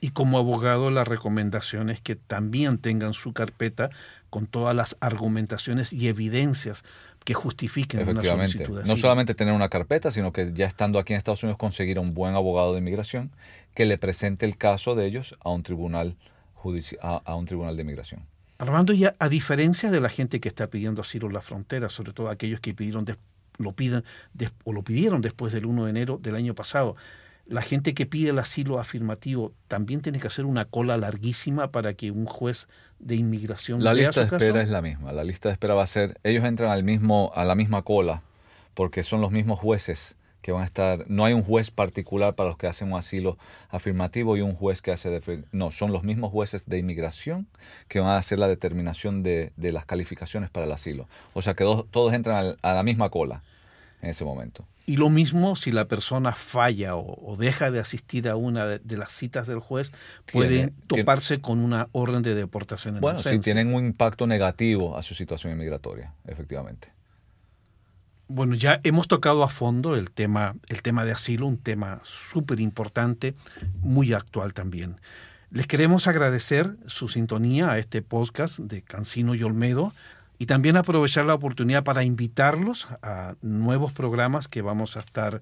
Y 0.00 0.10
como 0.10 0.38
abogado, 0.38 0.90
la 0.90 1.04
recomendación 1.04 1.90
es 1.90 2.00
que 2.00 2.16
también 2.16 2.78
tengan 2.78 3.14
su 3.14 3.32
carpeta 3.32 3.90
con 4.30 4.46
todas 4.46 4.74
las 4.74 4.96
argumentaciones 5.00 5.92
y 5.92 6.08
evidencias 6.08 6.84
que 7.24 7.34
justifiquen 7.34 8.02
una 8.02 8.12
Efectivamente. 8.12 8.52
solicitud 8.52 8.82
de 8.82 8.88
No 8.88 8.96
solamente 8.96 9.34
tener 9.34 9.54
una 9.54 9.68
carpeta, 9.68 10.10
sino 10.10 10.32
que 10.32 10.52
ya 10.54 10.66
estando 10.66 10.98
aquí 10.98 11.12
en 11.12 11.18
Estados 11.18 11.42
Unidos 11.42 11.58
conseguir 11.58 11.98
a 11.98 12.00
un 12.00 12.14
buen 12.14 12.34
abogado 12.34 12.72
de 12.72 12.78
inmigración 12.78 13.32
que 13.74 13.84
le 13.84 13.98
presente 13.98 14.46
el 14.46 14.56
caso 14.56 14.94
de 14.94 15.06
ellos 15.06 15.34
a 15.40 15.50
un 15.50 15.62
tribunal 15.62 16.16
a, 17.00 17.22
a 17.24 17.34
un 17.36 17.46
tribunal 17.46 17.76
de 17.76 17.82
inmigración. 17.82 18.22
Armando, 18.58 18.92
ya 18.92 19.14
a 19.18 19.28
diferencia 19.28 19.90
de 19.90 20.00
la 20.00 20.08
gente 20.08 20.40
que 20.40 20.48
está 20.48 20.68
pidiendo 20.68 21.02
asilo 21.02 21.26
en 21.26 21.34
la 21.34 21.42
frontera, 21.42 21.90
sobre 21.90 22.12
todo 22.12 22.30
aquellos 22.30 22.60
que 22.60 22.74
pidieron 22.74 23.06
lo 23.58 23.72
piden 23.72 24.04
o 24.64 24.72
lo 24.72 24.82
pidieron 24.82 25.20
después 25.20 25.52
del 25.52 25.66
1 25.66 25.84
de 25.84 25.90
enero 25.90 26.18
del 26.20 26.36
año 26.36 26.54
pasado, 26.54 26.96
la 27.46 27.62
gente 27.62 27.94
que 27.94 28.06
pide 28.06 28.30
el 28.30 28.38
asilo 28.38 28.78
afirmativo 28.80 29.52
también 29.68 30.00
tiene 30.00 30.18
que 30.18 30.26
hacer 30.26 30.44
una 30.46 30.64
cola 30.64 30.96
larguísima 30.96 31.70
para 31.70 31.94
que 31.94 32.10
un 32.10 32.26
juez 32.26 32.66
de 32.98 33.14
inmigración 33.16 33.84
La 33.84 33.94
lista 33.94 34.20
de 34.20 34.26
espera 34.26 34.52
caso. 34.54 34.60
es 34.62 34.68
la 34.68 34.82
misma. 34.82 35.12
La 35.12 35.22
lista 35.24 35.48
de 35.48 35.52
espera 35.52 35.74
va 35.74 35.82
a 35.84 35.86
ser, 35.86 36.18
ellos 36.24 36.44
entran 36.44 36.70
al 36.70 36.82
mismo, 36.82 37.30
a 37.34 37.44
la 37.44 37.54
misma 37.54 37.82
cola 37.82 38.22
porque 38.74 39.02
son 39.02 39.20
los 39.20 39.30
mismos 39.30 39.58
jueces 39.60 40.16
que 40.42 40.52
van 40.52 40.62
a 40.62 40.66
estar, 40.66 41.04
no 41.08 41.24
hay 41.24 41.34
un 41.34 41.42
juez 41.42 41.70
particular 41.72 42.34
para 42.36 42.48
los 42.50 42.56
que 42.58 42.68
hacen 42.68 42.92
un 42.92 42.98
asilo 42.98 43.36
afirmativo 43.68 44.36
y 44.36 44.42
un 44.42 44.54
juez 44.54 44.80
que 44.80 44.92
hace, 44.92 45.10
de, 45.10 45.44
no, 45.50 45.72
son 45.72 45.92
los 45.92 46.04
mismos 46.04 46.30
jueces 46.30 46.66
de 46.66 46.78
inmigración 46.78 47.48
que 47.88 47.98
van 48.00 48.10
a 48.10 48.18
hacer 48.18 48.38
la 48.38 48.46
determinación 48.46 49.22
de, 49.24 49.52
de 49.56 49.72
las 49.72 49.86
calificaciones 49.86 50.48
para 50.50 50.66
el 50.66 50.72
asilo. 50.72 51.08
O 51.34 51.42
sea 51.42 51.54
que 51.54 51.64
dos- 51.64 51.86
todos 51.90 52.12
entran 52.12 52.56
a 52.62 52.72
la 52.74 52.82
misma 52.84 53.10
cola 53.10 53.42
en 54.02 54.10
ese 54.10 54.24
momento. 54.24 54.64
Y 54.88 54.96
lo 54.98 55.10
mismo 55.10 55.56
si 55.56 55.72
la 55.72 55.86
persona 55.88 56.32
falla 56.32 56.94
o, 56.94 57.32
o 57.32 57.36
deja 57.36 57.70
de 57.72 57.80
asistir 57.80 58.28
a 58.28 58.36
una 58.36 58.66
de, 58.66 58.78
de 58.78 58.96
las 58.96 59.12
citas 59.12 59.46
del 59.48 59.58
juez, 59.58 59.90
puede 60.32 60.48
Tiene- 60.48 60.72
tiene- 60.86 61.02
toparse 61.04 61.40
con 61.40 61.58
una 61.58 61.88
orden 61.92 62.22
de 62.22 62.34
deportación 62.36 62.94
en 62.96 63.00
Bueno, 63.00 63.18
si 63.20 63.38
tienen 63.40 63.74
un 63.74 63.84
impacto 63.86 64.26
negativo 64.28 64.96
a 64.96 65.02
su 65.02 65.14
situación 65.14 65.52
inmigratoria, 65.52 66.12
efectivamente. 66.26 66.92
Bueno, 68.28 68.54
ya 68.56 68.80
hemos 68.82 69.06
tocado 69.06 69.44
a 69.44 69.48
fondo 69.48 69.94
el 69.94 70.10
tema, 70.10 70.56
el 70.68 70.82
tema 70.82 71.04
de 71.04 71.12
asilo, 71.12 71.46
un 71.46 71.58
tema 71.58 72.00
súper 72.02 72.58
importante, 72.60 73.34
muy 73.82 74.12
actual 74.12 74.52
también. 74.52 74.96
Les 75.52 75.68
queremos 75.68 76.08
agradecer 76.08 76.76
su 76.86 77.06
sintonía 77.08 77.70
a 77.70 77.78
este 77.78 78.02
podcast 78.02 78.58
de 78.58 78.82
Cancino 78.82 79.36
y 79.36 79.44
Olmedo 79.44 79.92
y 80.38 80.46
también 80.46 80.76
aprovechar 80.76 81.24
la 81.24 81.34
oportunidad 81.34 81.84
para 81.84 82.04
invitarlos 82.04 82.88
a 83.02 83.34
nuevos 83.42 83.92
programas 83.92 84.48
que 84.48 84.62
vamos 84.62 84.96
a 84.96 85.00
estar 85.00 85.40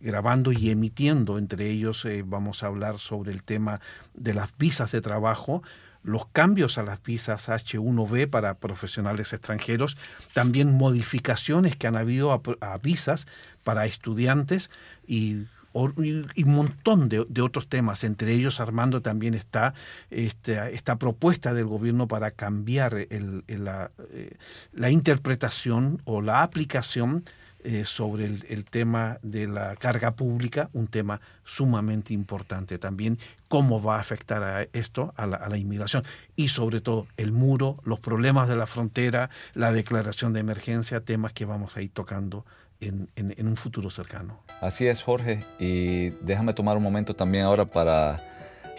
grabando 0.00 0.52
y 0.52 0.70
emitiendo. 0.70 1.38
Entre 1.38 1.68
ellos 1.68 2.04
eh, 2.04 2.24
vamos 2.26 2.62
a 2.62 2.66
hablar 2.66 2.98
sobre 2.98 3.32
el 3.32 3.42
tema 3.42 3.80
de 4.14 4.34
las 4.34 4.56
visas 4.56 4.92
de 4.92 5.00
trabajo, 5.00 5.62
los 6.02 6.26
cambios 6.26 6.78
a 6.78 6.82
las 6.82 7.02
visas 7.02 7.48
H1B 7.48 8.30
para 8.30 8.54
profesionales 8.54 9.32
extranjeros, 9.32 9.96
también 10.32 10.74
modificaciones 10.74 11.76
que 11.76 11.86
han 11.86 11.96
habido 11.96 12.32
a, 12.32 12.78
visas 12.78 13.26
para 13.64 13.84
estudiantes 13.84 14.70
y 15.06 15.44
y 15.74 16.42
un 16.44 16.54
montón 16.54 17.08
de, 17.08 17.20
otros 17.40 17.68
temas. 17.68 18.04
Entre 18.04 18.32
ellos, 18.32 18.60
Armando, 18.60 19.02
también 19.02 19.34
está 19.34 19.74
este, 20.10 20.74
esta 20.74 20.96
propuesta 20.96 21.54
del 21.54 21.66
gobierno 21.66 22.08
para 22.08 22.30
cambiar 22.32 22.94
el- 23.10 23.44
eh, 23.48 24.36
la 24.72 24.90
interpretación 24.90 26.00
o 26.04 26.22
la 26.22 26.42
aplicación 26.42 27.24
eh, 27.62 27.84
sobre 27.84 28.24
el, 28.24 28.46
el 28.48 28.64
tema 28.64 29.18
de 29.22 29.46
la 29.46 29.76
carga 29.76 30.12
pública, 30.12 30.70
un 30.72 30.86
tema 30.86 31.20
sumamente 31.44 32.14
importante 32.14 32.78
también, 32.78 33.18
cómo 33.48 33.82
va 33.82 33.96
a 33.96 34.00
afectar 34.00 34.42
a 34.42 34.62
esto 34.72 35.12
a 35.14 35.26
la, 35.26 35.36
a 35.36 35.48
la 35.50 35.58
inmigración 35.58 36.02
y 36.36 36.48
sobre 36.48 36.80
todo 36.80 37.06
el 37.18 37.32
muro, 37.32 37.76
los 37.84 38.00
problemas 38.00 38.48
de 38.48 38.56
la 38.56 38.66
frontera, 38.66 39.28
la 39.52 39.72
declaración 39.72 40.32
de 40.32 40.40
emergencia, 40.40 41.02
temas 41.04 41.34
que 41.34 41.44
vamos 41.44 41.76
a 41.76 41.82
ir 41.82 41.90
tocando 41.90 42.46
en, 42.80 43.08
en- 43.16 43.34
en 43.36 43.46
un 43.46 43.56
futuro 43.56 43.90
cercano. 43.90 44.42
Así 44.60 44.86
es, 44.86 45.02
Jorge. 45.02 45.40
Y 45.58 46.10
déjame 46.24 46.52
tomar 46.54 46.76
un 46.76 46.82
momento 46.82 47.14
también 47.14 47.44
ahora 47.44 47.64
para 47.66 48.20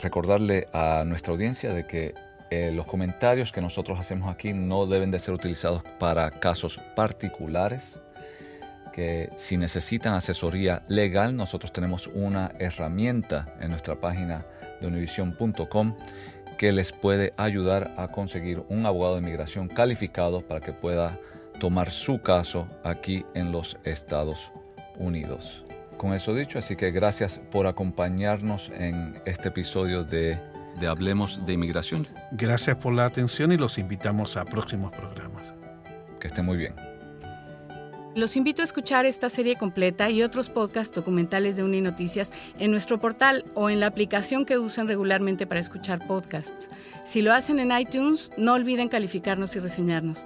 recordarle 0.01 0.67
a 0.73 1.03
nuestra 1.05 1.31
audiencia 1.33 1.73
de 1.73 1.85
que 1.85 2.13
eh, 2.49 2.71
los 2.71 2.85
comentarios 2.85 3.51
que 3.51 3.61
nosotros 3.61 3.99
hacemos 3.99 4.29
aquí 4.33 4.51
no 4.53 4.85
deben 4.85 5.11
de 5.11 5.19
ser 5.19 5.33
utilizados 5.33 5.83
para 5.99 6.29
casos 6.31 6.79
particulares, 6.95 8.01
que 8.93 9.29
si 9.37 9.55
necesitan 9.57 10.13
asesoría 10.13 10.83
legal, 10.89 11.35
nosotros 11.35 11.71
tenemos 11.71 12.07
una 12.07 12.51
herramienta 12.59 13.45
en 13.61 13.69
nuestra 13.71 13.95
página 13.95 14.43
de 14.81 14.87
univision.com 14.87 15.95
que 16.57 16.71
les 16.71 16.91
puede 16.91 17.33
ayudar 17.37 17.91
a 17.97 18.09
conseguir 18.09 18.61
un 18.69 18.85
abogado 18.85 19.15
de 19.15 19.21
inmigración 19.21 19.67
calificado 19.69 20.41
para 20.41 20.59
que 20.59 20.73
pueda 20.73 21.17
tomar 21.61 21.91
su 21.91 22.19
caso 22.19 22.67
aquí 22.83 23.23
en 23.35 23.51
los 23.51 23.77
Estados 23.83 24.51
Unidos. 24.97 25.63
Con 25.95 26.15
eso 26.15 26.33
dicho, 26.33 26.57
así 26.57 26.75
que 26.75 26.89
gracias 26.89 27.39
por 27.51 27.67
acompañarnos 27.67 28.71
en 28.73 29.13
este 29.27 29.49
episodio 29.49 30.03
de, 30.03 30.39
de 30.79 30.87
Hablemos 30.87 31.45
de 31.45 31.53
Inmigración. 31.53 32.07
Gracias 32.31 32.77
por 32.77 32.93
la 32.93 33.05
atención 33.05 33.51
y 33.51 33.57
los 33.57 33.77
invitamos 33.77 34.37
a 34.37 34.45
próximos 34.45 34.91
programas. 34.91 35.53
Que 36.19 36.29
estén 36.29 36.47
muy 36.47 36.57
bien. 36.57 36.73
Los 38.15 38.35
invito 38.35 38.63
a 38.63 38.65
escuchar 38.65 39.05
esta 39.05 39.29
serie 39.29 39.55
completa 39.55 40.09
y 40.09 40.23
otros 40.23 40.49
podcasts 40.49 40.95
documentales 40.95 41.57
de 41.57 41.63
Uninoticias 41.63 42.31
en 42.57 42.71
nuestro 42.71 42.99
portal 42.99 43.45
o 43.53 43.69
en 43.69 43.79
la 43.79 43.85
aplicación 43.85 44.47
que 44.47 44.57
usan 44.57 44.87
regularmente 44.87 45.45
para 45.45 45.59
escuchar 45.59 46.07
podcasts. 46.07 46.69
Si 47.05 47.21
lo 47.21 47.31
hacen 47.31 47.59
en 47.59 47.71
iTunes, 47.77 48.31
no 48.35 48.53
olviden 48.53 48.89
calificarnos 48.89 49.55
y 49.55 49.59
reseñarnos. 49.59 50.25